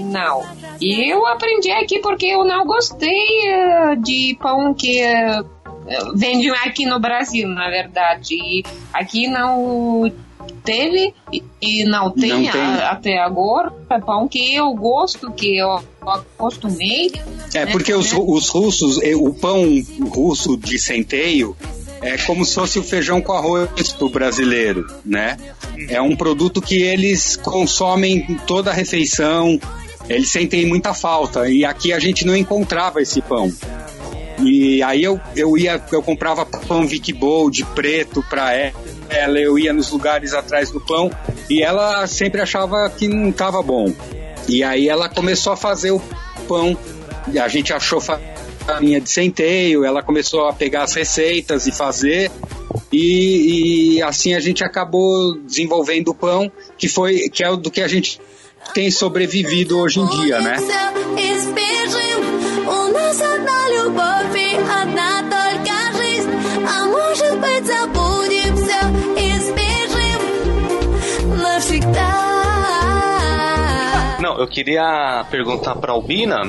não. 0.05 0.45
E 0.81 1.11
eu 1.11 1.27
aprendi 1.27 1.71
aqui 1.73 1.99
porque 1.99 2.27
eu 2.27 2.45
não 2.45 2.65
gostei 2.65 3.49
eh, 3.49 3.97
de 3.97 4.39
pão 4.41 4.73
que 4.73 5.01
eh, 5.01 5.43
vende 6.15 6.49
aqui 6.51 6.87
no 6.87 7.01
Brasil, 7.01 7.49
na 7.49 7.69
verdade. 7.69 8.35
E 8.37 8.63
aqui 8.93 9.27
não 9.27 10.11
teve 10.51 11.15
e- 11.33 11.85
não 11.85 12.11
tem, 12.11 12.45
Não 12.45 12.53
tem. 12.53 12.61
a- 12.61 12.91
até 12.91 13.19
agora 13.19 13.73
é 13.89 13.99
pão 14.01 14.29
que 14.29 14.55
eu 14.55 14.73
gosto, 14.75 15.31
que 15.33 15.57
eu 15.57 15.81
acostumei. 16.07 17.11
É 17.55 17.65
né? 17.67 17.73
porque 17.73 17.93
os, 17.95 18.13
os 18.13 18.49
russos, 18.49 18.99
o 19.17 19.33
pão 19.35 19.65
russo 20.09 20.57
de 20.57 20.79
centeio 20.79 21.57
é 22.03 22.17
como 22.19 22.45
se 22.45 22.55
fosse 22.55 22.79
o 22.79 22.83
feijão 22.83 23.21
com 23.21 23.33
arroz 23.33 23.93
pro 23.93 24.09
brasileiro, 24.09 24.87
né? 25.05 25.37
É 25.89 26.01
um 26.01 26.17
produto 26.17 26.61
que 26.61 26.81
eles 26.83 27.37
consomem 27.37 28.25
em 28.29 28.35
toda 28.47 28.71
a 28.71 28.75
refeição, 28.75 29.59
eles 30.09 30.31
sentem 30.31 30.67
muita 30.67 30.95
falta 30.95 31.49
e 31.49 31.65
aqui 31.65 31.93
a 31.93 31.99
gente 31.99 32.25
não 32.27 32.35
encontrava 32.37 33.01
esse 33.03 33.21
pão. 33.21 33.53
E 34.43 34.83
aí 34.83 35.03
eu, 35.03 35.21
eu 35.37 35.57
ia, 35.57 35.83
eu 35.93 36.03
comprava 36.03 36.47
pão 36.47 36.87
Vic 36.87 37.13
de 37.51 37.65
preto 37.75 38.25
pra 38.29 38.55
ela, 39.09 39.39
eu 39.39 39.59
ia 39.59 39.73
nos 39.73 39.91
lugares 39.91 40.33
atrás 40.33 40.71
do 40.71 40.81
pão 40.81 41.11
e 41.49 41.63
ela 41.63 42.07
sempre 42.07 42.41
achava 42.41 42.89
que 42.91 43.09
não 43.09 43.31
estava 43.31 43.63
bom. 43.63 43.93
E 44.49 44.63
aí 44.63 44.89
ela 44.89 45.09
começou 45.09 45.53
a 45.53 45.57
fazer 45.57 45.91
o 45.91 46.01
pão, 46.49 46.77
a 47.41 47.49
gente 47.49 47.73
achou 47.73 48.01
farinha 48.01 49.01
de 49.01 49.11
centeio, 49.11 49.85
ela 49.85 50.03
começou 50.03 50.47
a 50.49 50.53
pegar 50.53 50.85
as 50.85 50.95
receitas 50.95 51.67
e 51.67 51.73
fazer. 51.73 52.31
E, 52.93 53.97
e 53.97 54.03
assim 54.03 54.35
a 54.35 54.41
gente 54.41 54.65
acabou 54.65 55.35
desenvolvendo 55.41 56.09
o 56.09 56.15
pão, 56.15 56.51
que 56.79 56.89
foi 56.89 57.29
que 57.29 57.45
é 57.45 57.57
do 57.57 57.71
que 57.71 57.81
a 57.81 57.89
gente 57.89 58.21
tem 58.75 58.91
sobrevivido 58.91 59.79
hoje 59.79 60.01
em 60.01 60.07
dia, 60.07 60.41
né? 60.41 60.57
Não, 74.21 74.39
eu 74.39 74.47
queria 74.47 75.25
perguntar 75.31 75.77
pra 75.77 75.93
Albina, 75.93 76.43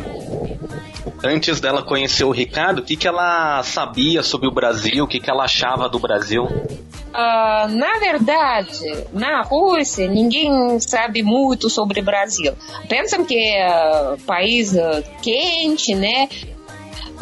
antes 1.23 1.61
dela 1.61 1.81
conhecer 1.81 2.25
o 2.25 2.31
Ricardo, 2.31 2.79
o 2.79 2.83
que, 2.83 2.97
que 2.97 3.07
ela 3.07 3.63
sabia 3.63 4.21
sobre 4.23 4.47
o 4.47 4.51
Brasil, 4.51 5.05
o 5.05 5.07
que, 5.07 5.19
que 5.19 5.29
ela 5.29 5.45
achava 5.45 5.87
do 5.87 5.97
Brasil? 5.97 6.43
Uh, 6.43 7.67
na 7.67 7.97
verdade, 7.99 9.05
na 9.11 9.41
Rússia, 9.41 10.07
ninguém 10.07 10.79
sabe 10.79 11.21
muito 11.23 11.69
sobre 11.69 11.99
o 11.99 12.03
Brasil. 12.03 12.53
Pensam 12.87 13.25
que 13.25 13.37
é 13.37 14.13
um 14.13 14.17
país 14.25 14.77
ah, 14.77 15.03
quente, 15.21 15.93
né? 15.93 16.29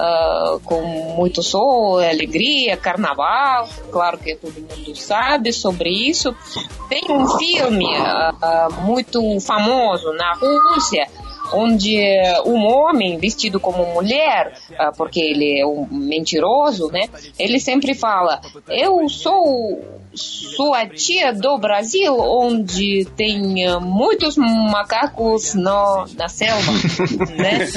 Ah, 0.01 0.57
com 0.63 0.81
muito 1.17 1.43
sol, 1.43 1.99
alegria, 1.99 2.77
carnaval. 2.77 3.67
Claro 3.91 4.17
que 4.17 4.33
todo 4.33 4.53
mundo 4.53 4.95
sabe 4.95 5.51
sobre 5.51 5.89
isso. 5.89 6.33
Tem 6.87 7.03
um 7.09 7.27
filme 7.37 7.85
ah, 7.97 8.69
muito 8.83 9.19
famoso 9.41 10.13
na 10.13 10.33
Rússia 10.35 11.05
onde 11.51 11.99
um 12.45 12.63
homem 12.67 13.17
vestido 13.17 13.59
como 13.59 13.83
mulher, 13.87 14.53
porque 14.95 15.19
ele 15.19 15.59
é 15.59 15.65
um 15.65 15.87
mentiroso, 15.89 16.91
né? 16.91 17.09
Ele 17.39 17.59
sempre 17.59 17.95
fala: 17.95 18.39
Eu 18.67 19.09
sou 19.09 19.98
Suatia 20.13 21.33
do 21.33 21.57
Brasil, 21.57 22.15
onde 22.17 23.05
tem 23.15 23.69
uh, 23.69 23.79
muitos 23.79 24.35
macacos 24.37 25.53
no, 25.53 26.07
na 26.15 26.27
selva, 26.27 26.71
né? 27.37 27.67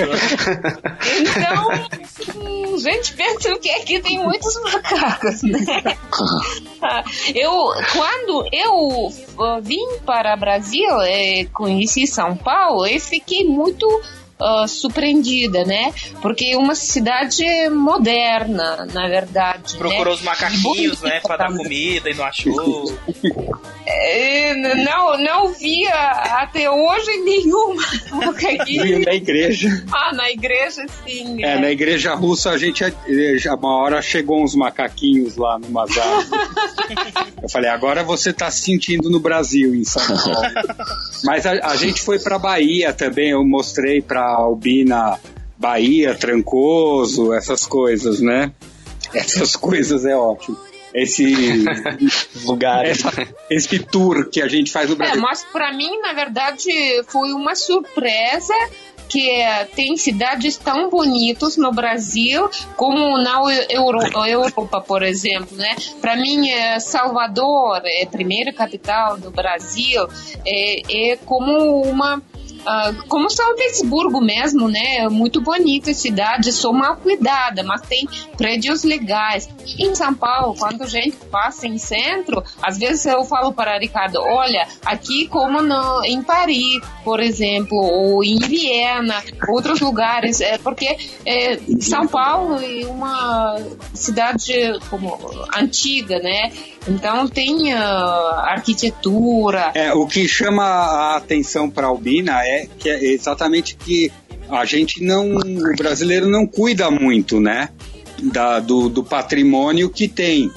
Então, 1.20 1.70
a 2.74 2.78
gente 2.78 3.12
pensa 3.14 3.58
que 3.58 3.70
aqui 3.70 4.00
tem 4.00 4.18
muitos 4.18 4.60
macacos, 4.62 5.42
né? 5.42 5.58
Eu, 7.32 7.52
quando 7.92 8.48
eu 8.52 9.06
uh, 9.06 9.62
vim 9.62 9.98
para 10.04 10.34
o 10.34 10.36
Brasil, 10.36 10.90
eh, 11.02 11.46
conheci 11.52 12.08
São 12.08 12.36
Paulo, 12.36 12.84
eu 12.84 12.98
fiquei 13.00 13.44
muito 13.44 13.86
uh, 14.42 14.68
surpreendida, 14.68 15.64
né? 15.64 15.92
Porque 16.20 16.56
uma 16.56 16.74
cidade 16.74 17.44
moderna, 17.70 18.86
na 18.92 19.08
verdade. 19.08 19.76
Procurou 19.76 20.06
né? 20.06 20.12
os 20.12 20.22
macaquinhos, 20.22 21.00
né? 21.00 21.20
Pra 21.20 21.36
dar 21.36 21.52
comida 21.56 22.10
e 22.10 22.14
não 22.14 22.24
achou. 22.24 22.98
É, 24.04 24.54
não, 24.84 25.16
não 25.22 25.52
via 25.52 25.94
até 26.42 26.68
hoje 26.68 27.18
nenhum 27.18 27.76
macaquinho. 28.10 29.00
Na 29.06 29.14
igreja. 29.14 29.84
Ah, 29.92 30.12
na 30.12 30.30
igreja 30.30 30.84
sim. 31.06 31.42
É, 31.44 31.58
na 31.60 31.70
igreja 31.70 32.14
russa 32.14 32.50
a 32.50 32.58
gente 32.58 32.82
eh, 32.84 33.38
já 33.38 33.54
uma 33.54 33.76
hora 33.76 34.02
chegou 34.02 34.42
uns 34.42 34.54
macaquinhos 34.56 35.36
lá 35.36 35.58
no 35.58 35.78
árvores. 35.78 36.30
Eu 37.40 37.48
falei, 37.48 37.70
agora 37.70 38.02
você 38.02 38.32
tá 38.32 38.50
se 38.50 38.62
sentindo 38.62 39.08
no 39.08 39.20
Brasil, 39.20 39.74
em 39.74 39.84
São 39.84 40.04
Paulo. 40.04 40.48
Mas 41.22 41.46
a, 41.46 41.52
a 41.52 41.76
gente 41.76 42.02
foi 42.02 42.18
pra 42.18 42.38
Bahia 42.38 42.92
também, 42.92 43.30
eu 43.30 43.44
mostrei 43.44 44.00
pra 44.02 44.22
Albina 44.22 45.18
Bahia, 45.56 46.14
Trancoso, 46.14 47.32
essas 47.32 47.64
coisas, 47.66 48.20
né? 48.20 48.52
Essas 49.14 49.54
coisas 49.54 50.04
é 50.04 50.16
ótimo. 50.16 50.56
Esse 50.94 51.64
lugar, 52.44 52.84
essa, 52.84 53.10
esse 53.50 53.78
tour 53.78 54.28
que 54.30 54.40
a 54.42 54.48
gente 54.48 54.70
faz 54.70 54.88
no 54.88 54.94
É, 54.94 54.98
Brasil. 54.98 55.20
mas 55.20 55.42
para 55.52 55.72
mim, 55.72 55.98
na 56.00 56.12
verdade, 56.12 56.70
foi 57.08 57.32
uma 57.32 57.54
surpresa 57.54 58.54
que 59.08 59.28
eh, 59.28 59.64
tem 59.76 59.94
cidades 59.98 60.56
tão 60.56 60.88
bonitas 60.88 61.58
no 61.58 61.70
Brasil 61.70 62.48
como 62.76 63.18
na 63.18 63.40
Euro- 63.68 64.00
Europa, 64.26 64.80
por 64.80 65.02
exemplo, 65.02 65.54
né? 65.56 65.76
Para 66.00 66.16
mim, 66.16 66.48
eh, 66.48 66.80
Salvador, 66.80 67.82
é 67.84 68.04
a 68.04 68.06
primeira 68.06 68.52
capital 68.54 69.18
do 69.18 69.30
Brasil, 69.30 70.06
é, 70.46 71.10
é 71.12 71.16
como 71.26 71.82
uma 71.82 72.22
ah, 72.66 72.92
como 73.08 73.30
São 73.30 73.54
Petersburgo 73.56 74.20
mesmo, 74.20 74.68
né? 74.68 75.08
Muito 75.08 75.40
bonita 75.40 75.90
a 75.90 75.94
cidade, 75.94 76.52
só 76.52 76.72
mal 76.72 76.96
cuidada, 76.96 77.62
mas 77.62 77.82
tem 77.82 78.08
prédios 78.36 78.84
legais. 78.84 79.48
Em 79.78 79.94
São 79.94 80.14
Paulo, 80.14 80.54
quando 80.58 80.82
a 80.82 80.86
gente 80.86 81.16
passa 81.30 81.66
em 81.66 81.78
centro, 81.78 82.42
às 82.62 82.78
vezes 82.78 83.04
eu 83.06 83.24
falo 83.24 83.52
para 83.52 83.78
Ricardo, 83.78 84.20
olha, 84.20 84.66
aqui 84.84 85.26
como 85.28 85.60
no, 85.62 86.04
em 86.04 86.22
Paris, 86.22 86.80
por 87.04 87.20
exemplo, 87.20 87.76
ou 87.78 88.22
em 88.22 88.38
Viena, 88.38 89.22
outros 89.48 89.80
lugares, 89.80 90.40
é 90.40 90.58
porque 90.58 90.96
é, 91.26 91.58
São 91.80 92.06
Paulo 92.06 92.56
é 92.60 92.86
uma 92.86 93.56
cidade 93.94 94.52
como 94.88 95.18
antiga, 95.56 96.18
né? 96.18 96.52
Então 96.88 97.28
tem 97.28 97.72
ah, 97.72 98.44
arquitetura, 98.48 99.70
É, 99.74 99.92
o 99.92 100.06
que 100.06 100.26
chama 100.26 100.64
a 100.64 101.16
atenção 101.16 101.70
para 101.70 101.86
Albina 101.86 102.42
é 102.44 102.66
que 102.78 102.88
é 102.88 103.04
exatamente 103.12 103.76
que 103.76 104.10
a 104.50 104.64
gente 104.64 105.02
não, 105.02 105.36
o 105.36 105.76
brasileiro 105.76 106.28
não 106.28 106.46
cuida 106.46 106.90
muito, 106.90 107.40
né, 107.40 107.68
da, 108.22 108.58
do, 108.60 108.88
do 108.88 109.02
patrimônio 109.04 109.88
que 109.88 110.08
tem, 110.08 110.50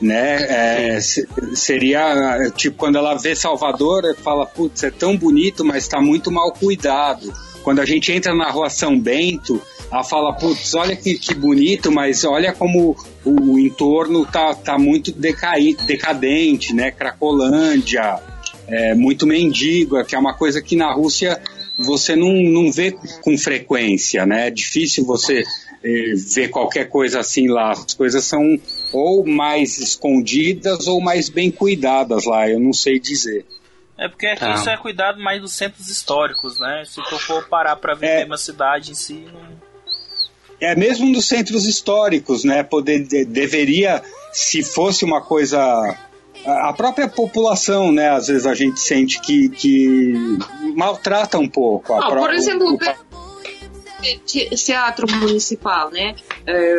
né? 0.00 0.94
É, 0.94 1.00
se- 1.00 1.26
seria 1.54 2.50
tipo 2.56 2.76
quando 2.76 2.96
ela 2.96 3.14
vê 3.16 3.34
Salvador, 3.34 4.16
fala, 4.22 4.46
putz, 4.46 4.82
é 4.84 4.90
tão 4.90 5.16
bonito, 5.16 5.64
mas 5.64 5.84
está 5.84 6.00
muito 6.00 6.30
mal 6.30 6.52
cuidado. 6.52 7.32
Quando 7.62 7.80
a 7.80 7.84
gente 7.84 8.10
entra 8.10 8.34
na 8.34 8.50
rua 8.50 8.70
São 8.70 8.98
Bento, 8.98 9.60
ela 9.92 10.02
fala, 10.02 10.32
putz, 10.32 10.74
olha 10.74 10.96
que, 10.96 11.18
que 11.18 11.34
bonito, 11.34 11.92
mas 11.92 12.24
olha 12.24 12.52
como 12.52 12.96
o, 13.24 13.52
o 13.52 13.58
entorno 13.58 14.24
tá, 14.24 14.54
tá 14.54 14.78
muito 14.78 15.12
decai, 15.12 15.74
decadente, 15.86 16.74
né? 16.74 16.90
Cracolândia, 16.90 18.18
é, 18.66 18.94
muito 18.94 19.26
mendigo, 19.26 20.02
que 20.04 20.14
é 20.14 20.18
uma 20.18 20.32
coisa 20.34 20.62
que 20.62 20.76
na 20.76 20.90
Rússia 20.92 21.40
você 21.78 22.16
não, 22.16 22.32
não 22.32 22.72
vê 22.72 22.92
com 23.22 23.36
frequência, 23.36 24.24
né? 24.24 24.46
É 24.48 24.50
difícil 24.50 25.04
você 25.04 25.42
eh, 25.82 26.14
ver 26.34 26.48
qualquer 26.48 26.88
coisa 26.88 27.20
assim 27.20 27.48
lá. 27.48 27.72
As 27.72 27.94
coisas 27.94 28.24
são 28.24 28.58
ou 28.92 29.26
mais 29.26 29.78
escondidas 29.78 30.86
ou 30.86 31.00
mais 31.00 31.28
bem 31.28 31.50
cuidadas 31.50 32.24
lá, 32.24 32.48
eu 32.48 32.60
não 32.60 32.72
sei 32.72 32.98
dizer. 33.00 33.44
É 33.98 34.08
porque 34.08 34.26
aqui 34.26 34.40
Tá. 34.40 34.54
isso 34.54 34.68
é 34.70 34.76
cuidado 34.76 35.20
mais 35.20 35.40
dos 35.40 35.52
centros 35.54 35.88
históricos, 35.88 36.58
né? 36.58 36.84
Se 36.86 37.02
tu 37.02 37.18
for 37.18 37.46
parar 37.48 37.76
pra 37.76 37.94
ver 37.94 38.06
É. 38.06 38.18
mesmo 38.20 38.34
a 38.34 38.38
cidade 38.38 38.90
em 38.92 38.94
si, 38.94 39.24
não... 39.32 39.61
É 40.62 40.76
mesmo 40.76 41.06
nos 41.10 41.26
centros 41.26 41.66
históricos, 41.66 42.44
né? 42.44 42.62
Poder 42.62 43.00
de- 43.04 43.24
deveria, 43.24 44.02
se 44.32 44.62
fosse 44.62 45.04
uma 45.04 45.20
coisa 45.20 45.58
a 46.46 46.72
própria 46.72 47.08
população, 47.08 47.92
né? 47.92 48.10
Às 48.10 48.26
vezes 48.28 48.46
a 48.46 48.54
gente 48.54 48.80
sente 48.80 49.20
que, 49.20 49.48
que 49.48 50.12
maltrata 50.74 51.38
um 51.38 51.48
pouco. 51.48 51.92
A 51.94 51.98
Ah, 52.06 52.16
por 52.16 52.32
exemplo, 52.34 52.68
o- 52.68 52.74
o 52.74 54.18
te- 54.26 54.48
teatro 54.56 55.06
municipal, 55.10 55.90
né? 55.90 56.14
É, 56.46 56.76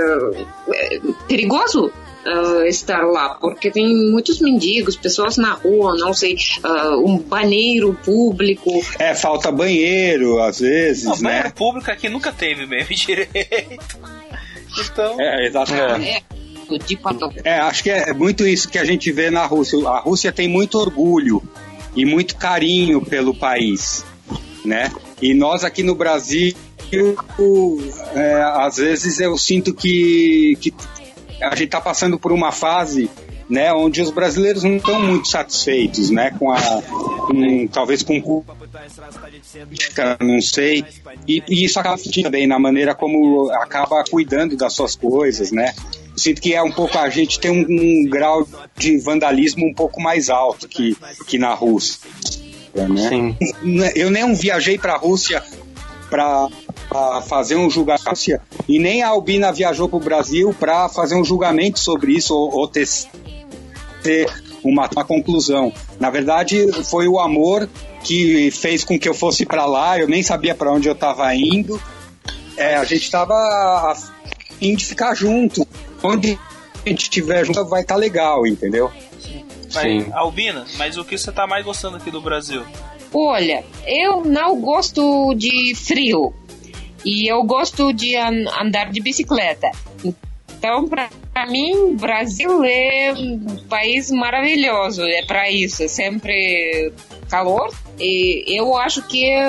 é 0.73 0.99
perigoso 1.27 1.91
é, 2.25 2.67
estar 2.69 3.01
lá, 3.01 3.35
porque 3.35 3.69
tem 3.69 3.93
muitos 4.09 4.39
mendigos, 4.39 4.95
pessoas 4.95 5.37
na 5.37 5.53
rua, 5.53 5.95
não 5.97 6.13
sei, 6.13 6.35
é, 6.63 6.89
um 6.95 7.17
banheiro 7.17 7.97
público. 8.03 8.71
É, 8.99 9.13
falta 9.13 9.51
banheiro, 9.51 10.41
às 10.41 10.59
vezes, 10.59 11.05
Não, 11.05 11.17
banheiro 11.19 11.47
né? 11.47 11.53
público 11.55 11.91
aqui 11.91 12.09
nunca 12.09 12.31
teve 12.31 12.65
mesmo 12.65 12.93
direito. 12.95 13.99
Então, 14.79 15.19
É, 15.19 15.47
exatamente. 15.47 16.09
É, 16.09 16.21
papel. 16.97 17.31
É, 17.43 17.59
acho 17.59 17.83
que 17.83 17.89
é 17.89 18.13
muito 18.13 18.47
isso 18.47 18.69
que 18.69 18.79
a 18.79 18.85
gente 18.85 19.11
vê 19.11 19.29
na 19.29 19.45
Rússia. 19.45 19.77
A 19.87 19.99
Rússia 19.99 20.31
tem 20.31 20.47
muito 20.47 20.79
orgulho 20.79 21.41
e 21.95 22.05
muito 22.05 22.35
carinho 22.35 23.01
pelo 23.01 23.33
país, 23.33 24.03
né? 24.65 24.91
E 25.21 25.33
nós 25.33 25.63
aqui 25.63 25.83
no 25.83 25.93
Brasil, 25.93 26.55
é, 28.15 28.41
às 28.55 28.77
vezes 28.77 29.19
eu 29.19 29.37
sinto 29.37 29.73
que, 29.73 30.57
que 30.59 30.73
a 31.43 31.55
gente 31.55 31.65
está 31.65 31.81
passando 31.81 32.17
por 32.17 32.31
uma 32.31 32.51
fase, 32.51 33.09
né, 33.49 33.73
onde 33.73 34.01
os 34.01 34.09
brasileiros 34.09 34.63
não 34.63 34.77
estão 34.77 35.01
muito 35.01 35.27
satisfeitos, 35.27 36.09
né, 36.09 36.31
com 36.39 36.51
a, 36.51 36.59
com, 36.81 37.67
talvez 37.67 38.01
com 38.01 38.21
política, 38.21 40.17
não 40.21 40.41
sei, 40.41 40.83
e, 41.27 41.43
e 41.47 41.63
isso 41.65 41.79
acaba 41.79 42.01
também 42.23 42.47
na 42.47 42.57
maneira 42.57 42.95
como 42.95 43.49
acaba 43.51 44.03
cuidando 44.09 44.55
das 44.55 44.73
suas 44.73 44.95
coisas, 44.95 45.51
né? 45.51 45.73
Sinto 46.15 46.41
que 46.41 46.53
é 46.53 46.61
um 46.61 46.71
pouco 46.71 46.97
a 46.97 47.09
gente 47.09 47.39
tem 47.39 47.51
um, 47.51 47.65
um 47.67 48.09
grau 48.09 48.47
de 48.77 48.97
vandalismo 48.99 49.65
um 49.65 49.73
pouco 49.73 50.01
mais 50.01 50.29
alto 50.29 50.67
que, 50.67 50.95
que 51.27 51.37
na 51.37 51.53
Rússia, 51.53 51.99
né? 52.75 53.09
Sim. 53.09 53.37
Eu 53.95 54.11
nem 54.11 54.33
viajei 54.33 54.77
para 54.77 54.93
a 54.93 54.97
Rússia 54.97 55.43
para 56.09 56.47
fazer 57.27 57.55
um 57.55 57.69
julgamento 57.69 58.03
e 58.67 58.79
nem 58.79 59.01
a 59.01 59.09
Albina 59.09 59.51
viajou 59.51 59.89
para 59.89 59.97
o 59.97 59.99
Brasil 59.99 60.55
para 60.59 60.87
fazer 60.89 61.15
um 61.15 61.23
julgamento 61.23 61.79
sobre 61.79 62.13
isso 62.13 62.35
ou, 62.35 62.53
ou 62.53 62.67
ter, 62.67 62.87
ter 64.01 64.29
uma, 64.63 64.89
uma 64.91 65.03
conclusão. 65.03 65.73
Na 65.99 66.09
verdade, 66.09 66.71
foi 66.83 67.07
o 67.07 67.19
amor 67.19 67.67
que 68.03 68.51
fez 68.51 68.83
com 68.83 68.97
que 68.99 69.07
eu 69.07 69.13
fosse 69.13 69.45
para 69.45 69.65
lá. 69.65 69.99
Eu 69.99 70.07
nem 70.07 70.23
sabia 70.23 70.55
para 70.55 70.71
onde 70.71 70.87
eu 70.87 70.93
estava 70.93 71.33
indo. 71.35 71.81
É, 72.55 72.75
a 72.75 72.83
gente 72.83 73.03
estava 73.03 73.33
a 73.33 73.95
fim 74.59 74.75
de 74.75 74.85
ficar 74.85 75.15
junto. 75.15 75.67
Onde 76.01 76.37
a 76.85 76.89
gente 76.89 77.03
estiver 77.03 77.45
junto 77.45 77.65
vai 77.65 77.81
estar 77.81 77.95
legal, 77.95 78.45
entendeu? 78.45 78.91
mas, 79.73 79.83
Sim. 79.83 80.11
Albina, 80.13 80.65
mas 80.77 80.97
o 80.97 81.03
que 81.03 81.17
você 81.17 81.31
tá 81.31 81.47
mais 81.47 81.65
gostando 81.65 81.97
aqui 81.97 82.11
do 82.11 82.21
Brasil? 82.21 82.63
Olha, 83.13 83.63
eu 83.85 84.23
não 84.23 84.59
gosto 84.59 85.33
de 85.35 85.75
frio 85.75 86.33
e 87.03 87.27
eu 87.27 87.43
gosto 87.43 87.91
de 87.93 88.15
an- 88.15 88.49
andar 88.59 88.91
de 88.91 88.99
bicicleta. 89.01 89.71
Então, 90.57 90.87
para 90.87 91.45
mim, 91.47 91.95
Brasil 91.95 92.63
é 92.63 93.13
um 93.13 93.57
país 93.67 94.09
maravilhoso. 94.09 95.03
É 95.03 95.21
para 95.25 95.51
isso, 95.51 95.83
é 95.83 95.87
sempre 95.89 96.93
calor. 97.29 97.69
E 97.99 98.45
eu 98.47 98.77
acho 98.77 99.05
que 99.07 99.25
é 99.25 99.45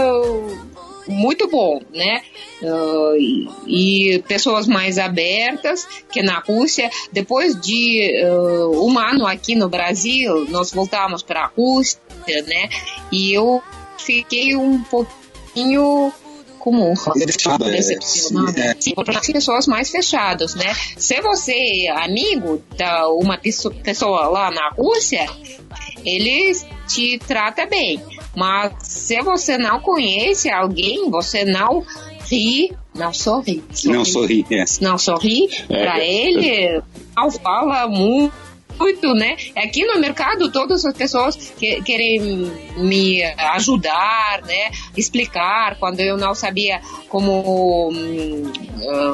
muito 1.06 1.48
bom, 1.48 1.80
né? 1.92 2.22
Ah, 2.64 3.12
e, 3.16 4.14
e 4.14 4.18
pessoas 4.22 4.66
mais 4.66 4.98
abertas 4.98 5.86
que 6.10 6.22
na 6.22 6.40
Rússia. 6.40 6.90
Depois 7.12 7.60
de 7.60 8.10
ah, 8.24 8.68
um 8.80 8.98
ano 8.98 9.26
aqui 9.26 9.54
no 9.54 9.68
Brasil, 9.68 10.46
nós 10.50 10.72
voltamos 10.72 11.22
para 11.22 11.44
a 11.44 11.46
Rússia, 11.46 12.00
né? 12.26 12.68
E 13.12 13.32
eu 13.32 13.62
fiquei 13.98 14.56
um 14.56 14.82
pouquinho 14.82 16.12
comum. 16.64 16.94
É, 17.14 17.18
Decepcionado. 17.26 17.64
é. 18.58 18.74
As 19.16 19.26
pessoas 19.26 19.66
mais 19.66 19.90
fechadas, 19.90 20.54
né? 20.54 20.72
Se 20.96 21.20
você 21.20 21.52
é 21.86 22.04
amigo 22.04 22.62
da 22.78 23.08
uma 23.10 23.36
pesso- 23.36 23.70
pessoa 23.70 24.26
lá 24.28 24.50
na 24.50 24.70
Rússia, 24.70 25.26
ele 26.04 26.54
te 26.88 27.18
trata 27.18 27.66
bem. 27.66 28.00
Mas 28.34 28.72
se 28.80 29.20
você 29.22 29.58
não 29.58 29.78
conhece 29.80 30.50
alguém, 30.50 31.10
você 31.10 31.44
não 31.44 31.84
ri, 32.30 32.72
não 32.94 33.12
sorri. 33.12 33.62
Não 33.84 34.04
sorri, 34.04 34.44
é. 34.50 34.64
Não 34.80 34.96
sorri 34.98 35.48
É. 35.68 35.82
pra 35.84 36.00
ele, 36.04 36.82
não 37.16 37.30
fala 37.30 37.86
muito. 37.86 38.32
Muito, 38.78 39.14
né? 39.14 39.36
Aqui 39.56 39.84
no 39.84 39.98
mercado, 40.00 40.50
todas 40.50 40.84
as 40.84 40.94
pessoas 40.96 41.36
que, 41.36 41.80
querem 41.82 42.50
me 42.76 43.22
ajudar, 43.22 44.42
né? 44.46 44.70
Explicar 44.96 45.76
quando 45.78 46.00
eu 46.00 46.16
não 46.16 46.34
sabia 46.34 46.80
como 47.08 47.92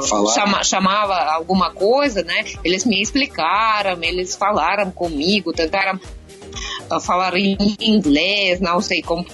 Falar. 0.08 0.34
chama- 0.34 0.64
chamava 0.64 1.14
alguma 1.14 1.70
coisa, 1.72 2.22
né? 2.22 2.44
Eles 2.64 2.84
me 2.84 3.00
explicaram, 3.02 3.98
eles 4.02 4.34
falaram 4.34 4.90
comigo, 4.90 5.52
tentaram 5.52 6.00
ah, 6.90 6.98
falar 7.00 7.36
em 7.36 7.56
inglês, 7.80 8.60
não 8.60 8.80
sei 8.80 9.02
como. 9.02 9.24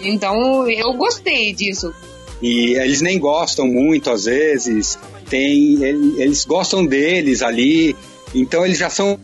Então 0.00 0.68
eu 0.68 0.92
gostei 0.94 1.52
disso. 1.52 1.94
E 2.42 2.74
eles 2.74 3.00
nem 3.00 3.18
gostam 3.18 3.66
muito, 3.66 4.10
às 4.10 4.24
vezes. 4.24 4.98
Tem, 5.30 5.82
ele- 5.82 6.20
eles 6.22 6.44
gostam 6.44 6.84
deles 6.84 7.42
ali. 7.42 7.94
Então 8.34 8.64
eles 8.66 8.78
já 8.78 8.90
são, 8.90 9.18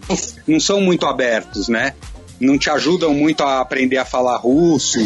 não 0.50 0.60
são 0.60 0.80
muito 0.80 1.06
abertos, 1.06 1.68
né? 1.68 1.94
Não 2.38 2.58
te 2.58 2.68
ajudam 2.70 3.14
muito 3.14 3.42
a 3.42 3.60
aprender 3.60 3.98
a 3.98 4.04
falar 4.04 4.36
russo. 4.36 4.98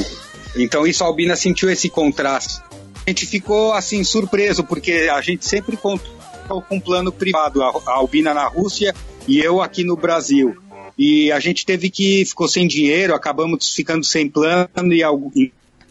Então 0.57 0.87
isso 0.87 1.05
a 1.05 1.07
Albina 1.07 1.37
sentiu 1.37 1.71
esse 1.71 1.89
contraste. 1.89 2.63
A 3.07 3.11
gente 3.11 3.27
ficou 3.27 3.73
assim 3.73 4.03
surpreso 4.03 4.65
porque 4.65 5.09
a 5.13 5.21
gente 5.21 5.47
sempre 5.47 5.77
contou 5.77 6.63
com 6.69 6.77
um 6.77 6.81
plano 6.81 7.13
privado, 7.13 7.63
a 7.63 7.73
Albina 7.87 8.33
na 8.33 8.47
Rússia 8.47 8.95
e 9.29 9.39
eu 9.39 9.61
aqui 9.61 9.85
no 9.85 9.97
Brasil. 9.97 10.57
E 10.97 11.31
a 11.33 11.41
gente 11.41 11.67
teve 11.67 11.91
que 11.91 12.25
ficou 12.25 12.47
sem 12.47 12.69
dinheiro, 12.69 13.15
acabamos 13.15 13.75
ficando 13.75 14.05
sem 14.05 14.29
plano 14.29 14.93
e 14.93 15.03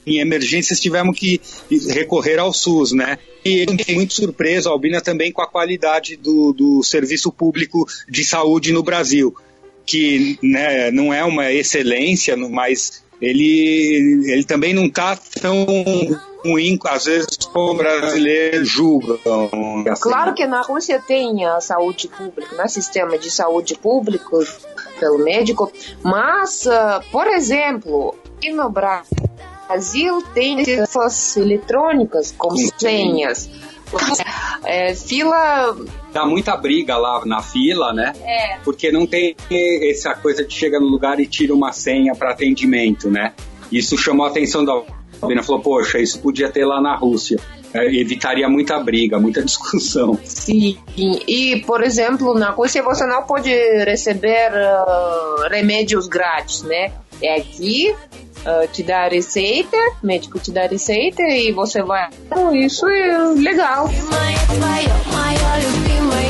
em 0.05 0.19
emergências 0.19 0.79
tivemos 0.79 1.17
que 1.17 1.41
recorrer 1.89 2.39
ao 2.39 2.53
SUS, 2.53 2.91
né? 2.91 3.17
E 3.43 3.65
fiquei 3.69 3.95
muito 3.95 4.13
surpreso, 4.13 4.69
Albina, 4.69 5.01
também 5.01 5.31
com 5.31 5.41
a 5.41 5.47
qualidade 5.47 6.15
do, 6.15 6.53
do 6.53 6.83
serviço 6.83 7.31
público 7.31 7.85
de 8.07 8.23
saúde 8.23 8.71
no 8.71 8.81
Brasil, 8.81 9.35
que 9.85 10.37
né, 10.41 10.91
não 10.91 11.13
é 11.13 11.23
uma 11.23 11.51
excelência, 11.51 12.37
mas 12.37 13.03
ele, 13.21 14.23
ele 14.31 14.43
também 14.43 14.73
não 14.73 14.85
está 14.85 15.17
tão 15.41 15.65
ruim, 16.43 16.77
às 16.85 17.05
vezes, 17.05 17.37
como 17.51 17.75
brasileiros 17.75 18.67
julgam. 18.67 19.17
assim. 19.89 20.01
Claro 20.01 20.33
que 20.33 20.45
na 20.45 20.61
Rússia 20.61 21.01
tem 21.05 21.45
a 21.45 21.59
saúde 21.61 22.07
pública, 22.07 22.55
né? 22.55 22.67
sistema 22.67 23.17
de 23.17 23.31
saúde 23.31 23.75
público 23.75 24.39
pelo 24.99 25.19
médico, 25.19 25.71
mas, 26.01 26.67
ah, 26.67 27.01
por 27.11 27.27
exemplo, 27.27 28.15
aqui 28.37 28.51
no 28.51 28.69
Brasil 28.69 29.17
tem 30.33 30.61
essas 30.61 31.37
eletrônicas 31.37 32.33
com 32.37 32.55
Sim. 32.55 32.69
senhas. 32.77 33.49
É, 34.63 34.95
fila 34.95 35.75
Dá 36.11 36.25
muita 36.25 36.57
briga 36.57 36.97
lá 36.97 37.23
na 37.25 37.41
fila, 37.41 37.93
né? 37.93 38.13
é, 38.23 38.57
porque 38.63 38.91
não 38.91 39.05
tem 39.05 39.35
essa 39.89 40.15
coisa 40.15 40.43
de 40.43 40.53
chega 40.53 40.79
no 40.79 40.87
lugar 40.87 41.19
e 41.19 41.27
tira 41.27 41.53
uma 41.53 41.71
senha 41.71 42.15
para 42.15 42.31
atendimento, 42.31 43.09
né? 43.09 43.33
Isso 43.71 43.97
chamou 43.97 44.25
a 44.25 44.29
atenção 44.29 44.63
da 44.63 44.81
Albina, 45.21 45.41
falou, 45.41 45.61
poxa, 45.61 45.99
isso 45.99 46.19
podia 46.19 46.49
ter 46.49 46.65
lá 46.65 46.81
na 46.81 46.95
Rússia. 46.95 47.39
É, 47.73 47.85
evitaria 47.95 48.47
muita 48.47 48.79
briga, 48.79 49.19
muita 49.19 49.41
discussão. 49.43 50.19
Sim, 50.23 50.77
e 50.95 51.63
por 51.65 51.81
exemplo, 51.83 52.33
na 52.35 52.51
Rússia 52.51 52.83
você 52.83 53.05
não 53.05 53.23
pode 53.23 53.49
receber 53.83 54.51
ah, 54.53 55.47
remédios 55.49 56.07
grátis, 56.07 56.61
né? 56.63 56.91
É 57.21 57.37
aqui, 57.37 57.95
ah, 58.44 58.66
te 58.66 58.82
dá 58.82 59.04
a 59.04 59.08
receita, 59.08 59.76
o 60.02 60.06
médico 60.06 60.38
te 60.38 60.50
dá 60.50 60.64
a 60.64 60.68
receita 60.68 61.22
e 61.22 61.52
você 61.52 61.82
vai. 61.82 62.08
Então, 62.26 62.54
Isso 62.54 62.88
é 62.88 63.18
legal. 63.34 63.86
Мое, 63.86 64.38
твое, 64.46 64.88
мое 65.12 65.58
любимое 65.60 66.28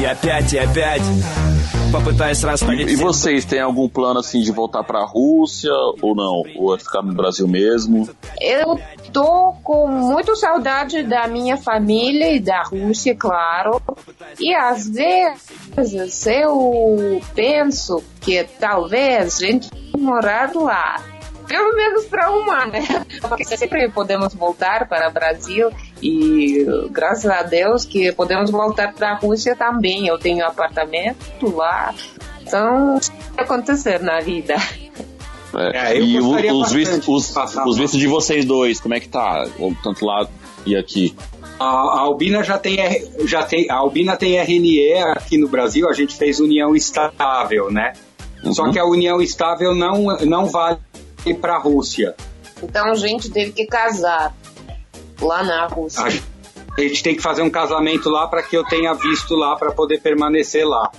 И 0.00 0.06
опять, 0.06 0.52
и 0.52 0.58
опять 0.58 1.02
попытаюсь 1.92 2.42
расставить 2.42 2.90
E 2.90 2.96
все 2.96 3.02
vocês 3.02 3.44
têm 3.44 3.60
algum 3.60 3.88
plano 3.88 4.20
assim 4.20 4.40
de 4.40 4.52
voltar 4.52 4.82
pra 4.82 5.04
Rússia 5.04 5.72
ou 6.02 6.14
não? 6.14 6.42
Ou 6.56 6.74
é 6.74 6.78
ficar 6.78 7.02
no 7.02 7.14
Brasil 7.14 7.46
mesmo? 7.46 8.08
Eu 8.40 8.78
tô 9.12 9.54
com 9.62 9.86
muita 9.86 10.34
saudade 10.34 11.02
da 11.02 11.26
minha 11.26 11.56
família 11.56 12.32
e 12.32 12.40
da 12.40 12.62
Rússia, 12.62 13.14
claro. 13.14 13.80
E 14.38 14.54
às 14.54 14.88
vezes 14.88 16.26
eu 16.26 17.20
penso 17.34 18.02
que 18.20 18.44
talvez 18.58 19.42
a 19.42 19.46
gente 19.46 19.70
morar 19.96 20.54
lá. 20.54 20.96
Pelo 21.51 21.75
menos 21.75 22.05
para 22.05 22.31
um 22.31 22.49
ano, 22.49 22.71
né? 22.71 23.05
Porque 23.27 23.43
sempre 23.43 23.89
podemos 23.89 24.33
voltar 24.33 24.87
para 24.87 25.09
o 25.09 25.11
Brasil 25.11 25.69
e 26.01 26.65
graças 26.91 27.29
a 27.29 27.43
Deus 27.43 27.83
que 27.83 28.11
podemos 28.13 28.49
voltar 28.49 28.93
para 28.93 29.11
a 29.11 29.15
Rússia 29.15 29.55
também. 29.55 30.07
Eu 30.07 30.17
tenho 30.17 30.45
apartamento 30.45 31.53
lá. 31.55 31.93
Então, 32.41 32.99
vai 33.35 33.43
acontecer 33.45 33.99
na 34.01 34.19
vida. 34.21 34.55
É, 35.53 35.91
É, 35.93 35.97
eu 35.99 36.05
e 36.05 36.19
o- 36.21 36.61
os, 36.61 36.71
vistos, 36.71 37.01
de 37.05 37.11
os, 37.11 37.35
os 37.65 37.77
vistos 37.77 37.99
de 37.99 38.07
vocês 38.07 38.45
dois, 38.45 38.79
como 38.79 38.93
é 38.93 38.99
que 39.01 39.09
tá? 39.09 39.45
Tanto 39.83 40.05
lá 40.05 40.25
e 40.65 40.75
aqui. 40.75 41.13
A, 41.59 41.65
a 41.65 41.99
Albina 41.99 42.43
já 42.43 42.57
tem, 42.57 42.79
R- 42.79 43.11
já 43.25 43.43
tem, 43.43 43.69
a 43.69 43.75
Albina 43.75 44.15
tem 44.15 44.37
RNE 44.37 44.93
aqui 45.15 45.37
no 45.37 45.47
Brasil, 45.49 45.89
a 45.89 45.93
gente 45.93 46.15
fez 46.15 46.39
união 46.39 46.73
estável, 46.75 47.69
né? 47.69 47.93
Só 48.53 48.71
que 48.71 48.79
a 48.79 48.85
união 48.85 49.21
estável 49.21 49.75
não, 49.75 50.03
não 50.25 50.45
vale 50.47 50.77
para 51.39 51.55
a 51.55 51.59
Rússia. 51.59 52.15
Então 52.63 52.85
a 52.91 52.95
gente 52.95 53.29
teve 53.31 53.51
que 53.51 53.65
casar 53.65 54.35
lá 55.21 55.43
na 55.43 55.67
Rússia. 55.67 56.03
A 56.05 56.81
gente 56.81 57.03
tem 57.03 57.15
que 57.15 57.21
fazer 57.21 57.41
um 57.41 57.49
casamento 57.49 58.09
lá 58.09 58.27
para 58.27 58.41
que 58.43 58.55
eu 58.55 58.63
tenha 58.63 58.93
visto 58.93 59.35
lá 59.35 59.55
para 59.55 59.71
poder 59.71 59.99
permanecer 60.01 60.65
lá. 60.67 60.89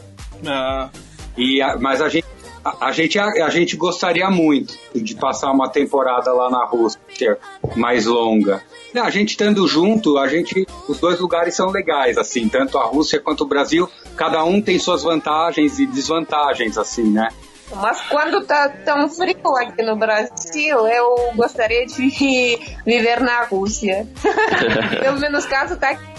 Ah, 0.47 0.89
E 1.37 1.63
a- 1.63 1.77
mas 1.79 2.03
a 2.03 2.09
gente, 2.11 2.27
a, 2.65 2.87
a 2.89 2.93
gente, 2.93 3.19
a, 3.19 3.25
a 3.47 3.49
gente 3.49 3.75
gostaria 3.77 4.29
muito 4.31 4.75
de 4.95 5.15
passar 5.15 5.51
uma 5.51 5.69
temporada 5.69 6.31
lá 6.33 6.51
na 6.51 6.65
Rússia 6.67 7.39
mais 7.75 8.05
longa. 8.07 8.63
A 8.95 9.09
gente 9.09 9.31
estando 9.31 9.67
junto, 9.67 10.19
a 10.19 10.29
gente, 10.29 10.67
os 10.87 10.99
dois 11.01 11.19
lugares 11.19 11.55
são 11.55 11.71
legais, 11.71 12.19
assim, 12.19 12.47
tanto 12.51 12.77
a 12.77 12.85
Rússia 12.85 13.19
quanto 13.19 13.45
o 13.45 13.47
Brasil, 13.47 13.89
cada 14.15 14.45
um 14.45 14.61
tem 14.61 14.79
suas 14.79 15.03
vantagens 15.03 15.79
e 15.79 15.87
desvantagens, 15.87 16.77
assim, 16.77 17.05
né? 17.11 17.31
Mas 17.77 18.01
quando 18.03 18.45
tá 18.45 18.69
tão 18.69 19.09
frio 19.09 19.57
aqui 19.57 19.83
no 19.83 19.97
Brasil, 19.97 20.87
eu 20.87 21.33
gostaria 21.35 21.87
de 21.87 22.09
viver 22.85 23.21
na 23.21 23.45
Rússia. 23.45 24.07
Pelo 25.01 25.19
menos 25.19 25.47
caso 25.47 25.77
tá 25.77 25.91
aqui. 25.91 26.13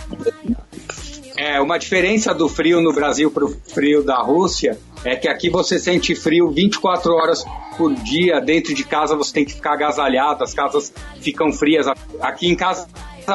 É, 1.36 1.60
uma 1.60 1.80
diferença 1.80 2.34
do 2.34 2.48
frio 2.48 2.80
no 2.80 2.94
Brasil 2.94 3.32
pro 3.32 3.50
frio 3.50 4.04
da 4.04 4.18
Rússia 4.22 4.78
é 5.04 5.16
que 5.16 5.28
aqui 5.28 5.50
você 5.50 5.80
sente 5.80 6.16
frio 6.16 6.52
24 6.52 7.12
horas 7.12 7.44
por 7.76 7.94
dia, 7.94 8.40
dentro 8.40 8.74
de 8.74 8.84
casa 8.84 9.16
você 9.16 9.34
tem 9.34 9.46
que 9.46 9.54
ficar 9.54 9.74
agasalhado, 9.74 10.44
as 10.44 10.54
casas 10.54 10.94
ficam 11.22 11.52
frias. 11.52 11.88
Aqui 12.22 12.48
em 12.48 12.56
casa 12.56 12.88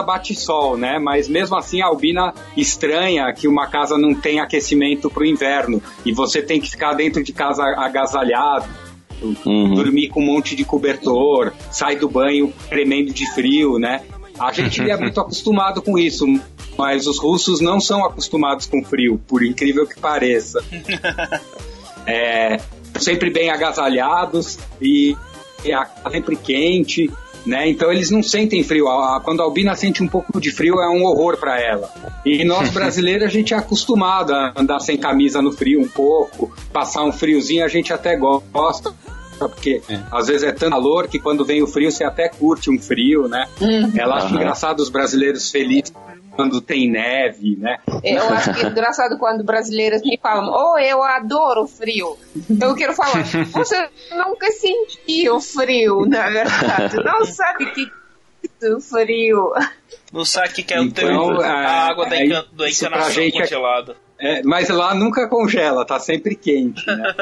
bate 0.03 0.35
sol, 0.35 0.77
né? 0.77 0.99
Mas 0.99 1.29
mesmo 1.29 1.57
assim 1.57 1.81
a 1.81 1.87
Albina 1.87 2.35
estranha 2.57 3.33
que 3.33 3.49
uma 3.49 3.67
casa 3.67 3.97
não 3.97 4.15
tem 4.15 4.41
aquecimento 4.41 5.11
pro 5.11 5.25
inverno 5.25 5.83
e 6.05 6.13
você 6.13 6.43
tem 6.43 6.61
que 6.61 6.71
ficar 6.71 6.95
dentro 6.95 7.23
de 7.23 7.33
casa 7.33 7.63
agasalhado. 7.63 8.67
Uhum. 9.21 9.75
Dormir 9.75 10.09
com 10.09 10.21
um 10.21 10.27
monte 10.27 10.55
de 10.55 10.65
cobertor, 10.65 11.53
sai 11.73 11.97
do 11.97 12.09
banho 12.09 12.53
tremendo 12.69 13.13
de 13.13 13.29
frio, 13.33 13.79
né? 13.79 14.03
A 14.39 14.53
gente 14.53 14.81
é 14.81 14.97
muito 14.99 15.21
acostumado 15.21 15.83
com 15.83 15.99
isso, 15.99 16.25
mas 16.77 17.07
os 17.07 17.19
russos 17.19 17.61
não 17.61 17.81
são 17.81 18.05
acostumados 18.05 18.67
com 18.67 18.85
frio, 18.85 19.21
por 19.27 19.45
incrível 19.45 19.87
que 19.87 19.99
pareça. 19.99 20.63
É, 22.11 22.57
sempre 22.99 23.29
bem 23.29 23.51
agasalhados 23.51 24.59
e, 24.81 25.15
e 25.63 25.71
a 25.71 25.85
casa 25.85 26.11
sempre 26.11 26.37
quente, 26.37 27.11
né? 27.47 27.69
Então 27.69 27.93
eles 27.93 28.11
não 28.11 28.23
sentem 28.23 28.63
frio. 28.63 28.87
Quando 29.25 29.41
a 29.41 29.45
Albina 29.45 29.75
sente 29.75 30.03
um 30.03 30.09
pouco 30.09 30.41
de 30.41 30.51
frio 30.51 30.81
é 30.81 30.89
um 30.89 31.05
horror 31.05 31.37
para 31.37 31.61
ela. 31.61 31.91
E 32.25 32.45
nós 32.45 32.71
brasileiros 32.73 33.25
a 33.25 33.31
gente 33.31 33.55
é 33.55 33.57
acostumado 33.57 34.33
a 34.33 34.53
andar 34.57 34.81
sem 34.81 34.97
camisa 34.97 35.41
no 35.41 35.53
frio 35.53 35.81
um 35.81 35.89
pouco, 35.89 36.53
passar 36.73 37.05
um 37.05 37.13
friozinho 37.13 37.65
a 37.65 37.69
gente 37.69 37.93
até 37.93 38.17
gosta. 38.17 38.93
Porque 39.39 39.81
às 40.11 40.27
vezes 40.27 40.43
é 40.43 40.51
tanto 40.51 40.73
calor 40.73 41.07
que 41.07 41.19
quando 41.19 41.45
vem 41.45 41.63
o 41.63 41.67
frio 41.67 41.93
você 41.93 42.03
até 42.03 42.29
curte 42.29 42.71
um 42.71 42.79
frio, 42.79 43.29
né? 43.29 43.47
Ela 43.97 44.17
acha 44.17 44.35
engraçado 44.35 44.81
os 44.81 44.89
brasileiros 44.89 45.49
felizes 45.51 45.93
quando 46.39 46.61
tem 46.61 46.89
neve, 46.89 47.57
né? 47.57 47.79
Eu 48.05 48.23
acho 48.29 48.55
que 48.55 48.61
é 48.65 48.69
engraçado 48.71 49.19
quando 49.19 49.43
brasileiros 49.43 50.01
me 50.03 50.17
falam, 50.23 50.53
oh, 50.55 50.79
eu 50.79 51.03
adoro 51.03 51.67
frio. 51.67 52.17
Eu 52.61 52.77
quero 52.77 52.95
falar, 52.95 53.25
você 53.51 53.89
nunca 54.13 54.47
sentiu 54.53 55.41
frio, 55.41 56.07
na 56.07 56.31
verdade. 56.31 56.95
Não 57.05 57.25
sabe 57.25 57.65
o 57.65 57.73
que 57.75 57.91
é 58.63 58.69
o 58.73 58.81
frio. 58.81 59.53
No 60.13 60.25
saque 60.25 60.63
que 60.63 60.73
é 60.73 60.79
o 60.81 60.85
Então, 60.85 61.35
teu, 61.35 61.43
é, 61.43 61.49
a 61.49 61.89
água 61.89 62.07
da 62.09 62.15
é, 62.17 62.25
encan- 62.27 62.45
do 62.53 62.57
pra 62.59 62.69
encanação 62.71 63.11
gente 63.11 63.37
é- 63.37 63.41
congelada. 63.41 63.97
É, 64.21 64.43
mas 64.45 64.69
lá 64.69 64.95
nunca 64.95 65.27
congela, 65.29 65.85
tá 65.85 65.99
sempre 65.99 66.37
quente, 66.37 66.85
né? 66.87 67.15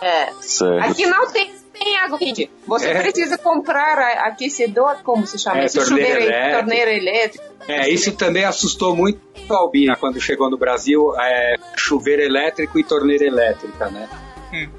É. 0.00 0.32
Certo. 0.40 0.82
Aqui 0.90 1.06
não 1.06 1.30
tem, 1.30 1.50
tem 1.82 1.96
água 1.96 2.18
quente. 2.18 2.50
Você 2.66 2.88
É. 2.88 3.00
precisa 3.02 3.38
comprar 3.38 3.98
aquecedor, 4.26 4.96
como 5.02 5.26
se 5.26 5.38
chama? 5.38 5.60
É, 5.60 5.64
Esse 5.64 5.78
torneira 5.78 6.06
chuveiro, 6.08 6.24
elétrica. 6.30 6.58
torneira 6.58 6.92
elétrica. 6.94 7.44
É, 7.68 7.88
isso 7.88 8.12
também 8.12 8.44
assustou 8.44 8.94
muito 8.94 9.20
a 9.48 9.54
Albina 9.56 9.96
quando 9.96 10.20
chegou 10.20 10.50
no 10.50 10.56
Brasil, 10.58 11.14
é, 11.20 11.56
chuveiro 11.76 12.22
elétrico 12.22 12.78
e 12.78 12.84
torneira 12.84 13.24
elétrica, 13.24 13.88
né? 13.88 14.08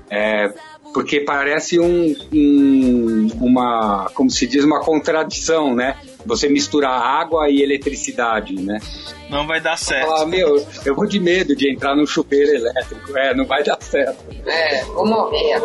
É, 0.10 0.54
porque 0.93 1.22
parece 1.22 1.80
um, 1.80 2.14
um- 2.34 3.30
uma, 3.41 4.10
como 4.14 4.30
se 4.30 4.45
diz, 4.45 4.64
uma 4.66 4.82
contradição, 4.82 5.74
né? 5.74 5.95
Você 6.26 6.49
misturar 6.49 6.91
água 7.02 7.49
e 7.49 7.62
eletricidade, 7.62 8.54
né? 8.62 8.80
Não 9.30 9.47
vai 9.47 9.62
dar 9.62 9.78
certo. 9.78 10.08
Falar, 10.08 10.26
meu, 10.26 10.64
eu 10.86 10.93
vou 10.93 11.08
de 11.08 11.20
medo 11.20 11.56
de 11.56 11.72
entrar 11.72 11.95
num 11.95 12.06
chuveiro 12.06 12.52
elétrico, 12.54 13.18
é, 13.18 13.34
não 13.34 13.45
vai 13.45 13.64
dar 13.64 13.78
certo. 13.82 14.20
É, 14.45 14.84
vou 14.86 15.06
morrer. 15.06 15.56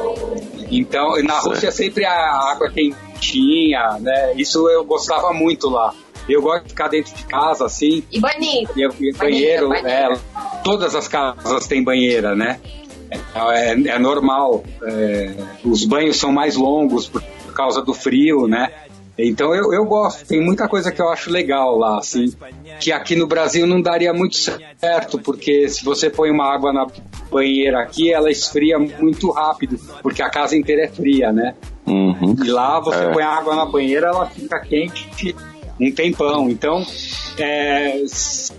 Então, 0.70 1.22
na 1.22 1.38
Rússia 1.40 1.70
sempre 1.70 2.04
a 2.04 2.12
água 2.50 2.70
quentinha, 2.70 3.98
né? 4.00 4.34
Isso 4.36 4.68
eu 4.68 4.84
gostava 4.84 5.32
muito 5.32 5.68
lá. 5.68 5.94
Eu 6.28 6.42
gosto 6.42 6.64
de 6.64 6.70
ficar 6.70 6.88
dentro 6.88 7.14
de 7.14 7.24
casa, 7.24 7.64
assim, 7.66 8.02
E 8.10 8.18
banheiro. 8.20 8.68
e, 8.76 8.82
e 9.08 9.12
banheiro, 9.12 9.68
banheira. 9.68 10.14
é, 10.14 10.18
todas 10.64 10.94
as 10.94 11.06
casas 11.06 11.66
têm 11.68 11.84
banheira, 11.84 12.34
né? 12.34 12.60
É, 13.10 13.70
é- 13.70 13.88
é 13.94 13.98
normal. 13.98 14.64
é, 14.82 15.32
os 15.64 15.84
banhos 15.84 16.16
são 16.16 16.32
mais 16.32 16.56
longos 16.56 17.08
por, 17.08 17.22
por 17.22 17.52
causa 17.54 17.80
do 17.80 17.94
frio, 17.94 18.48
né? 18.48 18.72
Então 19.18 19.54
eu, 19.54 19.72
eu 19.72 19.84
gosto, 19.84 20.26
tem 20.26 20.40
muita 20.44 20.68
coisa 20.68 20.92
que 20.92 21.00
eu 21.00 21.08
acho 21.08 21.30
legal 21.30 21.78
lá, 21.78 21.98
assim, 21.98 22.32
que 22.80 22.92
aqui 22.92 23.16
no 23.16 23.26
Brasil 23.26 23.66
não 23.66 23.80
daria 23.80 24.12
muito 24.12 24.36
certo, 24.36 25.18
porque 25.18 25.68
se 25.68 25.82
você 25.84 26.10
põe 26.10 26.30
uma 26.30 26.52
água 26.52 26.72
na 26.72 26.86
banheira 27.30 27.80
aqui, 27.80 28.12
ela 28.12 28.30
esfria 28.30 28.78
muito 28.78 29.30
rápido, 29.30 29.78
porque 30.02 30.20
a 30.22 30.28
casa 30.28 30.54
inteira 30.54 30.84
é 30.84 30.88
fria, 30.88 31.32
né? 31.32 31.54
Uhum. 31.86 32.36
E 32.44 32.48
lá 32.50 32.78
você 32.78 33.04
É. 33.04 33.10
põe 33.12 33.22
a 33.22 33.30
água 33.30 33.56
na 33.56 33.64
banheira, 33.64 34.08
ela 34.08 34.26
fica 34.26 34.60
quente 34.60 35.34
um 35.80 35.90
tempão. 35.90 36.48
Então, 36.50 36.84
é, 37.38 38.02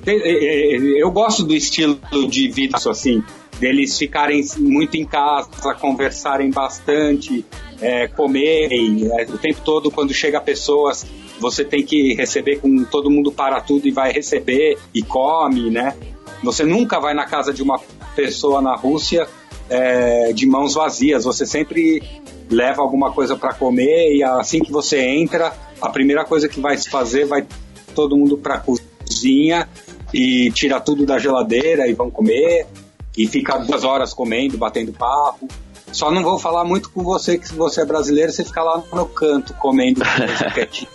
é, 0.05 0.11
é, 0.11 0.75
eu 1.01 1.11
gosto 1.11 1.43
do 1.43 1.53
estilo 1.53 1.99
de 2.29 2.47
vida 2.47 2.77
assim, 2.77 3.23
deles 3.59 3.97
ficarem 3.97 4.43
muito 4.57 4.95
em 4.97 5.05
casa, 5.05 5.49
conversarem 5.79 6.49
bastante, 6.51 7.45
é, 7.81 8.05
é, 8.05 9.23
o 9.31 9.37
tempo 9.37 9.61
todo. 9.63 9.91
Quando 9.91 10.13
chega 10.13 10.39
pessoas, 10.41 11.05
você 11.39 11.63
tem 11.63 11.83
que 11.83 12.13
receber 12.13 12.59
com 12.59 12.83
todo 12.83 13.09
mundo 13.09 13.31
para 13.31 13.61
tudo 13.61 13.87
e 13.87 13.91
vai 13.91 14.11
receber 14.11 14.77
e 14.93 15.01
come, 15.01 15.69
né? 15.69 15.95
Você 16.43 16.63
nunca 16.63 16.99
vai 16.99 17.13
na 17.13 17.25
casa 17.25 17.53
de 17.53 17.63
uma 17.63 17.79
pessoa 18.15 18.61
na 18.61 18.75
Rússia 18.75 19.27
é, 19.69 20.31
de 20.33 20.45
mãos 20.45 20.73
vazias. 20.73 21.23
Você 21.23 21.45
sempre 21.45 22.01
leva 22.49 22.81
alguma 22.81 23.11
coisa 23.11 23.35
para 23.35 23.53
comer 23.53 24.15
e 24.15 24.23
assim 24.23 24.59
que 24.59 24.71
você 24.71 24.99
entra, 24.99 25.53
a 25.81 25.89
primeira 25.89 26.23
coisa 26.23 26.47
que 26.47 26.59
vai 26.59 26.77
se 26.77 26.89
fazer 26.89 27.25
vai 27.25 27.45
todo 27.93 28.15
mundo 28.15 28.37
para 28.37 28.59
cozinha 28.59 29.67
e 30.13 30.49
tira 30.51 30.79
tudo 30.79 31.05
da 31.05 31.19
geladeira 31.19 31.87
e 31.87 31.93
vão 31.93 32.09
comer 32.09 32.65
e 33.17 33.27
fica 33.27 33.57
duas 33.57 33.83
horas 33.83 34.13
comendo, 34.13 34.57
batendo 34.57 34.93
papo. 34.93 35.47
Só 35.97 36.11
não 36.11 36.21
vou 36.21 36.37
falar 36.37 36.63
muito 36.63 36.91
com 36.91 37.01
você 37.01 37.39
que 37.39 37.47
se 37.47 37.55
você 37.55 37.81
é 37.81 37.85
brasileiro, 37.85 38.31
você 38.31 38.45
fica 38.45 38.61
lá 38.61 38.83
no 38.93 39.07
canto 39.07 39.51
comendo 39.55 40.01
quietinho. 40.53 40.91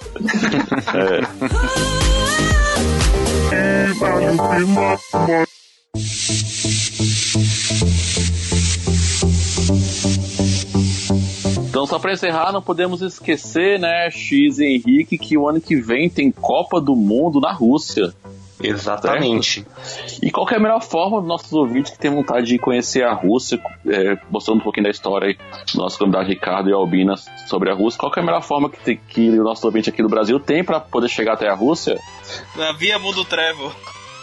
Então, 11.69 11.85
só 11.85 11.99
pra 11.99 12.13
encerrar, 12.13 12.53
não 12.53 12.63
podemos 12.63 13.03
esquecer, 13.03 13.81
né, 13.81 14.09
X 14.09 14.61
e 14.61 14.67
Henrique, 14.67 15.19
que 15.19 15.37
o 15.37 15.49
ano 15.49 15.61
que 15.61 15.75
vem 15.75 16.09
tem 16.09 16.31
Copa 16.31 16.81
do 16.81 16.95
Mundo 16.95 17.41
na 17.41 17.53
Rússia. 17.53 18.15
Exatamente. 18.63 19.67
E 20.23 20.31
qual 20.31 20.47
que 20.47 20.55
é 20.55 20.57
a 20.57 20.61
melhor 20.61 20.81
forma 20.81 21.19
dos 21.21 21.29
nossos 21.29 21.53
ouvintes 21.53 21.93
que 21.93 21.99
têm 21.99 22.11
vontade 22.11 22.47
de 22.47 22.59
conhecer 22.59 23.05
a 23.05 23.13
Rússia, 23.13 23.61
é, 23.87 24.17
mostrando 24.31 24.59
um 24.59 24.63
pouquinho 24.63 24.85
da 24.85 24.91
história 24.91 25.29
aí 25.29 25.37
do 25.73 25.79
nosso 25.79 25.99
convidado 25.99 26.27
Ricardo 26.27 26.71
e 26.71 26.73
Albina 26.73 27.17
sobre 27.47 27.71
a 27.71 27.75
Rússia, 27.75 27.99
qual 27.99 28.13
que 28.13 28.21
é 28.21 28.23
a 28.23 28.27
melhor 28.27 28.43
forma 28.43 28.71
que, 28.71 28.79
tem, 28.81 29.01
que 29.09 29.31
o 29.31 29.45
nosso 29.45 29.67
ouvinte 29.67 29.91
aqui 29.91 30.03
do 30.03 30.09
Brasil 30.09 30.39
tem 30.39 30.63
para 30.63 30.81
poder 30.81 31.09
chegar 31.09 31.35
até 31.35 31.49
a 31.49 31.55
Rússia? 31.55 31.99
Na 32.57 32.73
Via 32.73 32.99
Mundo 32.99 33.25
Travel. 33.25 33.73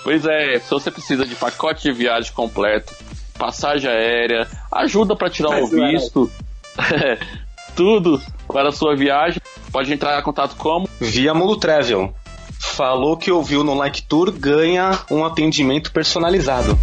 Pois 0.03 0.25
é, 0.25 0.59
se 0.59 0.69
você 0.69 0.89
precisa 0.89 1.25
de 1.25 1.35
pacote 1.35 1.83
de 1.83 1.91
viagem 1.91 2.31
completo, 2.31 2.93
passagem 3.37 3.89
aérea, 3.89 4.47
ajuda 4.71 5.15
para 5.15 5.29
tirar 5.29 5.49
o 5.49 5.61
Mas 5.61 5.73
é. 5.73 5.91
visto, 5.91 6.31
tudo 7.75 8.21
para 8.47 8.69
a 8.69 8.71
sua 8.71 8.95
viagem, 8.95 9.41
pode 9.71 9.91
entrar 9.93 10.19
em 10.19 10.23
contato 10.23 10.55
como? 10.55 10.89
Via 10.99 11.33
Mundo 11.33 11.57
Travel. 11.57 12.13
Falou 12.59 13.15
que 13.15 13.31
ouviu 13.31 13.63
no 13.63 13.73
Like 13.73 14.03
Tour, 14.03 14.33
ganha 14.33 14.99
um 15.09 15.23
atendimento 15.23 15.93
personalizado. 15.93 16.77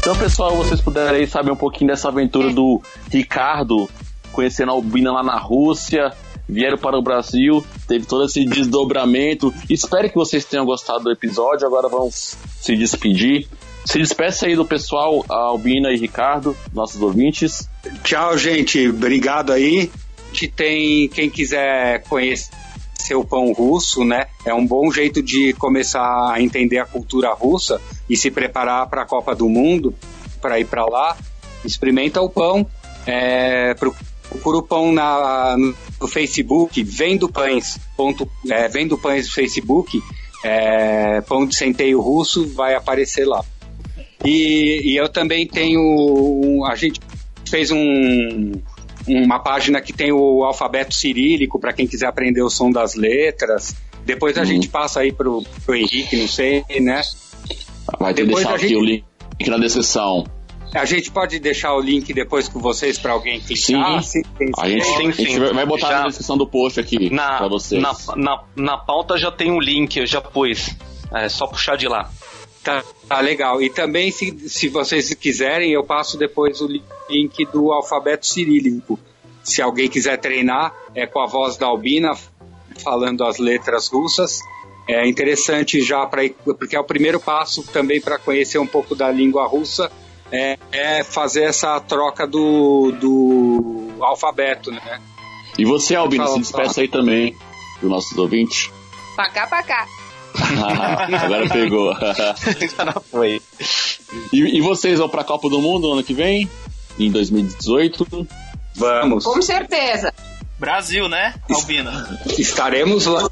Então, 0.00 0.16
pessoal, 0.16 0.56
vocês 0.56 0.80
puderem 0.80 1.20
aí 1.20 1.26
saber 1.26 1.52
um 1.52 1.56
pouquinho 1.56 1.90
dessa 1.90 2.08
aventura 2.08 2.52
do 2.52 2.82
Ricardo, 3.12 3.88
conhecendo 4.32 4.72
a 4.72 4.74
Albina 4.74 5.12
lá 5.12 5.22
na 5.22 5.38
Rússia, 5.38 6.12
vieram 6.48 6.78
para 6.78 6.98
o 6.98 7.02
Brasil, 7.02 7.64
teve 7.86 8.04
todo 8.04 8.24
esse 8.24 8.44
desdobramento. 8.44 9.54
Espero 9.70 10.08
que 10.08 10.16
vocês 10.16 10.44
tenham 10.44 10.64
gostado 10.64 11.04
do 11.04 11.12
episódio. 11.12 11.66
Agora 11.66 11.88
vamos 11.88 12.36
se 12.60 12.74
despedir. 12.74 13.46
Se 13.84 13.98
despeça 13.98 14.46
aí 14.46 14.56
do 14.56 14.64
pessoal, 14.64 15.24
a 15.28 15.34
Albina 15.34 15.92
e 15.92 15.96
Ricardo, 15.96 16.56
nossos 16.74 17.00
ouvintes. 17.00 17.68
Tchau, 18.02 18.36
gente. 18.36 18.88
Obrigado 18.88 19.52
aí. 19.52 19.90
Tem, 20.46 21.08
quem 21.08 21.28
quiser 21.28 22.02
conhecer 22.04 22.52
o 23.14 23.24
pão 23.24 23.52
russo, 23.52 24.04
né? 24.04 24.26
É 24.44 24.52
um 24.54 24.66
bom 24.66 24.90
jeito 24.92 25.22
de 25.22 25.52
começar 25.54 26.32
a 26.32 26.40
entender 26.40 26.78
a 26.78 26.84
cultura 26.84 27.32
russa 27.32 27.80
e 28.08 28.16
se 28.16 28.30
preparar 28.30 28.88
para 28.88 29.02
a 29.02 29.06
Copa 29.06 29.34
do 29.34 29.48
Mundo, 29.48 29.94
para 30.40 30.60
ir 30.60 30.66
para 30.66 30.84
lá. 30.84 31.16
Experimenta 31.64 32.20
o 32.20 32.28
pão. 32.28 32.66
É, 33.06 33.74
procura 33.74 34.58
o 34.58 34.62
pão 34.62 34.92
na, 34.92 35.56
no 35.56 36.06
Facebook, 36.06 36.82
Vendo 36.82 37.28
Pães. 37.28 37.78
Ponto, 37.96 38.28
é, 38.50 38.68
Vendo 38.68 38.98
Pães 38.98 39.26
no 39.26 39.32
Facebook, 39.32 40.00
é, 40.44 41.20
pão 41.22 41.46
de 41.46 41.56
centeio 41.56 42.00
russo, 42.00 42.46
vai 42.54 42.74
aparecer 42.74 43.26
lá. 43.26 43.44
E, 44.24 44.92
e 44.92 44.96
eu 44.96 45.08
também 45.08 45.46
tenho. 45.46 46.64
a 46.66 46.74
gente 46.74 47.00
fez 47.48 47.70
um, 47.70 48.52
uma 49.08 49.38
página 49.38 49.80
que 49.80 49.92
tem 49.92 50.12
o 50.12 50.44
alfabeto 50.44 50.94
cirílico 50.94 51.58
para 51.58 51.72
quem 51.72 51.86
quiser 51.86 52.06
aprender 52.06 52.42
o 52.42 52.50
som 52.50 52.70
das 52.70 52.94
letras. 52.94 53.74
Depois 54.04 54.36
a 54.36 54.40
Uhum. 54.40 54.46
gente 54.46 54.68
passa 54.68 55.00
aí 55.00 55.12
pro, 55.12 55.42
pro 55.64 55.74
Henrique, 55.74 56.16
não 56.16 56.28
sei, 56.28 56.64
né? 56.80 57.02
Vai 57.98 58.14
ter 58.14 58.22
que 58.22 58.26
Depois 58.28 58.44
deixar 58.44 58.50
a 58.52 58.56
aqui 58.56 58.68
gente- 58.68 58.76
o 58.76 58.84
link 58.84 59.04
na 59.48 59.58
descrição. 59.58 60.24
A 60.74 60.84
gente 60.84 61.10
pode 61.10 61.38
deixar 61.38 61.72
o 61.74 61.80
link 61.80 62.12
depois 62.12 62.46
com 62.46 62.60
vocês 62.60 62.98
para 62.98 63.12
alguém 63.12 63.40
clicar. 63.40 64.02
Sim. 64.02 64.22
se 64.22 64.22
tem- 64.38 64.50
A 64.58 64.68
gente, 64.68 64.84
Sim, 64.84 64.94
a 64.96 65.00
gente 65.10 65.32
sim. 65.32 65.38
vai- 65.54 65.64
botar 65.66 65.88
Já- 65.88 66.00
na 66.00 66.06
descrição 66.08 66.36
do 66.36 66.46
post 66.46 66.78
aqui 66.78 67.08
Na, 67.10 67.38
para 67.38 67.48
vocês. 67.48 67.80
na, 67.82 67.94
na, 68.16 68.42
na 68.54 68.76
pauta 68.76 69.16
já 69.16 69.30
tem 69.30 69.50
um 69.50 69.58
link, 69.60 69.96
eu 69.98 70.06
já 70.06 70.20
pus. 70.20 70.76
É 71.14 71.26
só 71.30 71.46
puxar 71.46 71.76
de 71.76 71.88
lá. 71.88 72.10
Tá, 72.68 72.84
tá 73.08 73.20
legal. 73.20 73.62
E 73.62 73.70
também, 73.70 74.10
se, 74.10 74.46
se 74.46 74.68
vocês 74.68 75.14
quiserem, 75.14 75.72
eu 75.72 75.82
passo 75.82 76.18
depois 76.18 76.60
o 76.60 76.68
link 77.08 77.46
do 77.46 77.72
alfabeto 77.72 78.26
cirílico. 78.26 79.00
Se 79.42 79.62
alguém 79.62 79.88
quiser 79.88 80.18
treinar, 80.18 80.74
é 80.94 81.06
com 81.06 81.18
a 81.18 81.26
voz 81.26 81.56
da 81.56 81.66
Albina 81.66 82.12
falando 82.84 83.24
as 83.24 83.38
letras 83.38 83.88
russas. 83.88 84.40
É 84.86 85.08
interessante 85.08 85.80
já 85.80 86.04
para 86.04 86.28
porque 86.44 86.76
é 86.76 86.80
o 86.80 86.84
primeiro 86.84 87.18
passo 87.18 87.62
também 87.62 88.02
para 88.02 88.18
conhecer 88.18 88.58
um 88.58 88.66
pouco 88.66 88.94
da 88.94 89.10
língua 89.10 89.46
russa 89.46 89.90
é, 90.30 90.58
é 90.70 91.02
fazer 91.02 91.44
essa 91.44 91.80
troca 91.80 92.26
do, 92.26 92.92
do 92.92 94.04
alfabeto, 94.04 94.70
né? 94.70 95.00
E 95.58 95.64
você, 95.64 95.94
Albina, 95.94 96.26
se 96.26 96.38
despeça 96.38 96.82
aí 96.82 96.88
também 96.88 97.34
do 97.80 97.88
nossos 97.88 98.16
ouvintes. 98.18 98.70
Pacá, 99.16 99.46
pacá. 99.46 99.86
Agora 101.22 101.48
pegou. 101.48 101.94
Já 101.94 102.34
foi. 103.10 103.40
E, 104.32 104.58
e 104.58 104.60
vocês 104.60 104.98
vão 104.98 105.08
pra 105.08 105.24
Copa 105.24 105.48
do 105.48 105.60
Mundo 105.60 105.92
ano 105.92 106.02
que 106.02 106.14
vem? 106.14 106.48
Em 106.98 107.10
2018? 107.10 108.26
Vamos. 108.74 109.24
Com 109.24 109.40
certeza. 109.42 110.12
Brasil, 110.58 111.08
né, 111.08 111.34
Albina? 111.48 112.20
Estaremos 112.36 113.06
lá. 113.06 113.28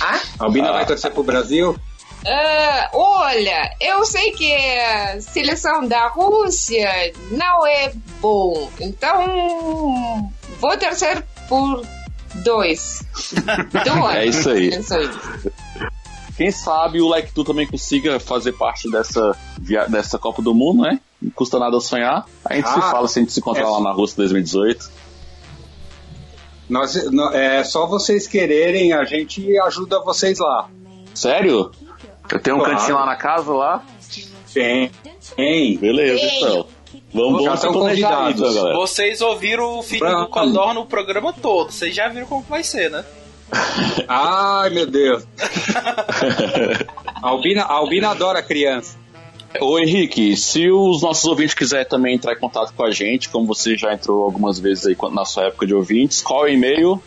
Ah? 0.00 0.20
Albina 0.38 0.72
vai 0.72 0.86
torcer 0.86 1.10
pro 1.10 1.22
Brasil? 1.22 1.78
Ah, 2.26 2.90
olha, 2.92 3.70
eu 3.80 4.04
sei 4.04 4.32
que 4.32 4.52
a 4.52 5.20
seleção 5.20 5.86
da 5.86 6.08
Rússia 6.08 7.12
não 7.30 7.66
é 7.66 7.92
bom, 8.20 8.70
então 8.80 10.32
vou 10.60 10.76
torcer 10.78 11.22
por 11.48 11.86
dois. 12.42 13.02
Dois. 13.84 14.14
É 14.16 14.26
isso 14.26 14.50
aí. 14.50 14.68
É 14.72 14.78
isso 14.80 14.94
aí. 14.94 15.10
Quem 16.36 16.50
sabe 16.50 17.00
o 17.00 17.08
Like 17.08 17.32
Tu 17.32 17.42
também 17.44 17.66
consiga 17.66 18.20
fazer 18.20 18.52
parte 18.52 18.90
dessa, 18.90 19.34
via- 19.58 19.86
dessa 19.86 20.18
Copa 20.18 20.42
do 20.42 20.54
Mundo, 20.54 20.82
né? 20.82 21.00
Não 21.20 21.30
custa 21.30 21.58
nada 21.58 21.80
sonhar. 21.80 22.26
A 22.44 22.54
gente 22.54 22.68
se 22.68 22.78
Ah, 22.78 22.82
fala 22.82 23.08
se 23.08 23.18
a 23.18 23.22
gente 23.22 23.32
se 23.32 23.40
encontrar 23.40 23.62
é- 23.64 23.70
lá 23.70 23.80
na 23.80 23.90
Rússia 23.92 24.16
2018. 24.18 24.90
Nós, 26.68 27.10
nó- 27.12 27.30
é 27.32 27.62
só 27.64 27.86
vocês 27.86 28.26
quererem, 28.26 28.92
a 28.92 29.04
gente 29.04 29.56
ajuda 29.60 30.00
vocês 30.00 30.38
lá. 30.38 30.68
Sério? 31.14 31.70
Eu 32.30 32.40
tenho 32.40 32.56
um 32.56 32.58
Claro. 32.58 32.76
cantinho 32.76 32.96
lá 32.96 33.06
na 33.06 33.16
casa 33.16 33.52
lá? 33.52 33.82
Tem. 34.52 34.90
Tem. 35.36 35.78
Beleza, 35.78 36.20
Tem. 36.20 36.38
então. 36.42 36.66
Vamos, 37.16 37.42
Já 37.42 37.48
vamos 37.48 37.60
se 37.60 37.66
estão 37.66 37.72
planejar 37.72 38.08
aí, 38.08 38.14
convidados. 38.14 38.40
então, 38.40 38.54
galera. 38.54 38.78
Vocês 38.78 39.20
ouviram 39.20 39.78
o 39.78 39.82
filho 39.82 40.04
do 40.06 40.12
Vamos. 40.12 40.30
Codor 40.30 40.74
no 40.74 40.86
programa 40.86 41.32
todo. 41.32 41.72
Vocês 41.72 41.94
já 41.94 42.08
viram 42.08 42.26
como 42.26 42.42
vai 42.42 42.62
ser, 42.62 42.90
né? 42.90 43.04
Ai, 44.08 44.70
meu 44.70 44.86
Deus. 44.86 45.24
A 47.22 47.28
Albina, 47.28 47.62
a 47.62 47.72
Albina 47.72 48.10
adora 48.10 48.42
criança. 48.42 48.96
Ô 49.60 49.78
Henrique, 49.78 50.36
se 50.36 50.70
os 50.70 51.00
nossos 51.02 51.24
ouvintes 51.24 51.54
quiserem 51.54 51.86
também 51.86 52.14
entrar 52.14 52.32
em 52.34 52.38
contato 52.38 52.74
com 52.76 52.84
a 52.84 52.90
gente, 52.90 53.28
como 53.30 53.46
você 53.46 53.76
já 53.76 53.92
entrou 53.94 54.22
algumas 54.24 54.58
vezes 54.58 54.86
aí 54.86 54.94
quando- 54.94 55.14
na 55.14 55.24
sua 55.24 55.44
época 55.44 55.66
de 55.66 55.74
ouvintes, 55.74 56.20
qual 56.20 56.46
é 56.46 56.50
o 56.50 56.52
e-mail? 56.52 57.02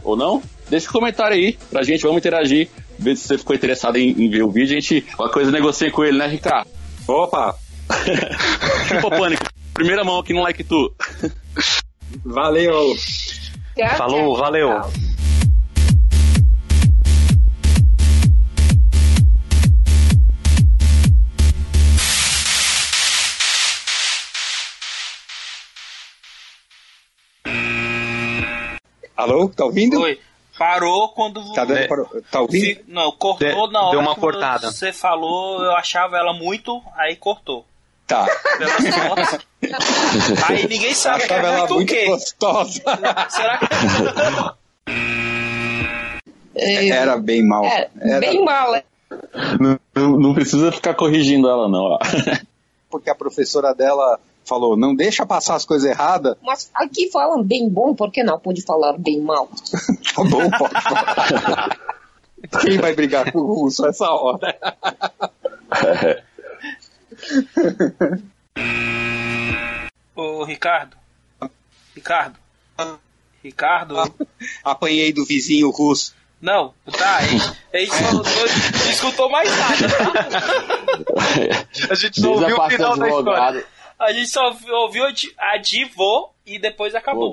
Ou 0.03 0.17
não? 0.17 0.43
Deixa 0.69 0.89
um 0.89 0.93
comentário 0.93 1.37
aí 1.37 1.59
pra 1.71 1.83
gente, 1.83 2.03
vamos 2.03 2.19
interagir. 2.19 2.69
Ver 2.99 3.17
se 3.17 3.29
você 3.29 3.39
ficou 3.39 3.55
interessado 3.55 3.97
em, 3.97 4.11
em 4.11 4.29
ver 4.31 4.43
o 4.43 4.51
vídeo. 4.51 4.77
A 4.77 4.81
gente, 4.81 5.07
uma 5.19 5.29
coisa, 5.31 5.51
negocia 5.51 5.91
com 5.91 6.05
ele, 6.05 6.19
né, 6.19 6.27
Ricardo? 6.27 6.69
Opa, 7.07 7.55
Tipo 8.89 9.11
pânico. 9.11 9.45
Primeira 9.73 10.05
mão 10.05 10.19
aqui 10.19 10.33
no 10.35 10.43
Like 10.43 10.65
Tu. 10.65 10.93
valeu. 12.25 12.95
Tchau, 13.77 13.97
Falou, 13.97 14.35
tchau, 14.35 14.37
valeu. 14.37 14.69
tchau. 14.69 14.91
Alô, 29.17 29.49
tá 29.49 29.65
ouvindo? 29.65 30.01
Oi. 30.01 30.19
Parou 30.59 31.09
quando. 31.11 31.53
Tá, 31.55 31.65
dando 31.65 31.79
É. 31.79 31.87
para- 31.87 32.05
tá 32.31 32.41
ouvindo? 32.41 32.65
Fi- 32.65 32.85
Não, 32.89 33.13
cortou 33.13 33.67
De- 33.69 33.73
na 33.73 33.83
hora 33.83 33.91
deu 33.93 34.01
uma 34.01 34.15
que 34.15 34.21
cortada. 34.21 34.71
você 34.73 34.93
falou, 34.93 35.63
eu 35.63 35.73
achava 35.77 36.17
ela 36.17 36.33
muito, 36.33 36.83
aí 36.97 37.15
cortou. 37.17 37.65
Tá. 38.07 38.27
Aí 40.49 40.67
ninguém 40.67 40.95
sabe 40.95 41.27
que 41.27 41.33
é 41.33 41.37
ela 41.39 41.59
muito 41.59 41.73
o 41.73 41.77
muito 41.77 41.93
quê? 41.93 42.07
gostosa. 42.07 42.81
Será 43.29 43.59
que 43.59 43.67
É, 46.55 46.89
Era 46.89 47.17
bem 47.17 47.47
mal. 47.47 47.65
é, 47.65 47.89
Era 48.01 48.21
bem 48.21 48.45
mal, 48.45 48.75
é. 48.75 48.83
Não, 49.61 49.79
não- 49.95 50.19
não 50.19 50.35
precisa 50.35 50.73
ficar 50.73 50.95
corrigindo 50.95 51.49
ela, 51.49 51.69
não. 51.69 51.83
ó. 51.83 51.99
porque 52.91 53.11
a 53.11 53.15
professora 53.15 53.75
dela 53.75 54.19
falou, 54.49 54.77
não 54.77 54.95
deixa 54.95 55.27
passar 55.27 55.55
as 55.55 55.65
coisas 55.65 55.89
erradas. 55.89 56.37
Mas 56.43 56.71
aqui 56.75 57.11
falam 57.11 57.43
bem 57.43 57.69
bom, 57.69 57.95
por 57.95 58.11
que 58.11 58.25
não 58.25 58.39
pode 58.39 58.63
falar 58.63 58.99
bem 58.99 59.21
mal? 59.21 59.49
Tá 60.15 60.25
bom, 60.25 60.51
pode 60.51 60.83
falar. 60.83 61.79
Quem 62.61 62.79
vai 62.79 62.95
brigar 62.95 63.31
com 63.31 63.39
o 63.39 63.55
russo 63.55 63.87
essa 63.87 64.11
hora? 64.11 64.59
Ô, 70.17 70.45
Ricardo. 70.45 70.97
Ricardo. 71.95 72.37
Ricardo. 73.43 73.97
Apanhei 74.65 75.13
do 75.13 75.25
vizinho 75.25 75.71
russo. 75.71 76.15
Não, 76.41 76.73
tá, 76.97 77.17
a 77.17 77.23
gente, 77.23 77.53
a 77.75 77.79
gente 77.79 77.95
só 77.97 78.13
não, 78.13 78.23
não 78.23 78.91
escutou 78.91 79.29
mais 79.29 79.51
nada, 79.59 79.89
tá? 79.89 80.13
A 81.91 81.95
gente 81.97 82.25
a 82.25 82.29
ouviu 82.29 82.57
o 82.57 82.71
final 82.71 82.97
da 82.97 83.09
história. 83.09 83.67
A 83.99 84.13
gente 84.13 84.29
só 84.29 84.55
ouviu 84.71 85.05
a 85.05 85.11
di- 85.11 85.33
a 85.39 85.57
divô 85.57 86.31
e 86.47 86.59
depois 86.59 86.95
acabou. 86.95 87.33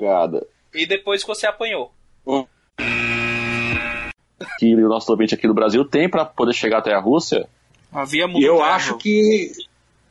E 0.74 0.86
depois 0.86 1.22
que 1.22 1.28
você 1.28 1.46
apanhou. 1.48 1.92
Que 4.60 4.76
o 4.76 4.90
nosso 4.90 5.12
ouvinte 5.12 5.34
aqui 5.36 5.48
do 5.48 5.54
Brasil 5.54 5.86
tem 5.86 6.10
pra 6.10 6.26
poder 6.26 6.54
chegar 6.54 6.80
até 6.80 6.94
a 6.94 7.00
Rússia. 7.00 7.48
Havia 7.94 8.26
E 8.26 8.44
eu 8.44 8.62
acho 8.64 8.98
que. 8.98 9.52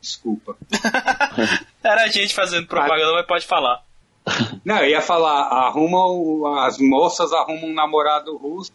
Desculpa. 0.01 0.55
Era 1.83 2.03
a 2.03 2.07
gente 2.07 2.33
fazendo 2.33 2.67
propaganda, 2.67 3.13
mas 3.13 3.25
pode 3.27 3.45
falar. 3.45 3.83
Não, 4.65 4.77
eu 4.79 4.89
ia 4.89 5.01
falar, 5.01 5.41
arrumam, 5.67 6.45
as 6.59 6.77
moças 6.79 7.31
arrumam 7.33 7.69
um 7.69 7.73
namorado 7.73 8.35
russo. 8.37 8.71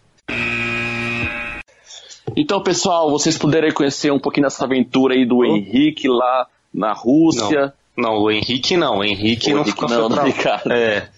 Então, 2.36 2.62
pessoal, 2.62 3.10
vocês 3.10 3.36
puderem 3.36 3.72
conhecer 3.72 4.12
um 4.12 4.18
pouquinho 4.18 4.46
dessa 4.46 4.64
aventura 4.64 5.14
aí 5.14 5.24
do 5.26 5.44
Henrique 5.44 6.08
lá 6.08 6.46
na 6.72 6.92
Rússia. 6.92 7.74
Não, 7.96 8.18
o 8.18 8.30
Henrique 8.30 8.76
não. 8.76 8.98
O 8.98 9.04
Henrique 9.04 9.50
O 9.50 9.56
não 9.56 9.62
Henrique 9.62 9.72
ficou 9.72 9.88
não, 9.88 10.08
não, 10.08 10.24
Ricardo. 10.24 10.72
É. 10.72 11.08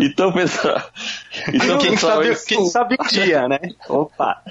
Então, 0.00 0.32
pessoal. 0.32 0.82
Então, 1.52 1.78
Quem 1.78 1.90
pessoal, 1.92 2.22
sabe, 2.22 2.44
quem 2.46 2.66
sabe 2.66 2.96
um 3.00 3.06
dia, 3.06 3.48
né? 3.48 3.58
Opa. 3.88 4.42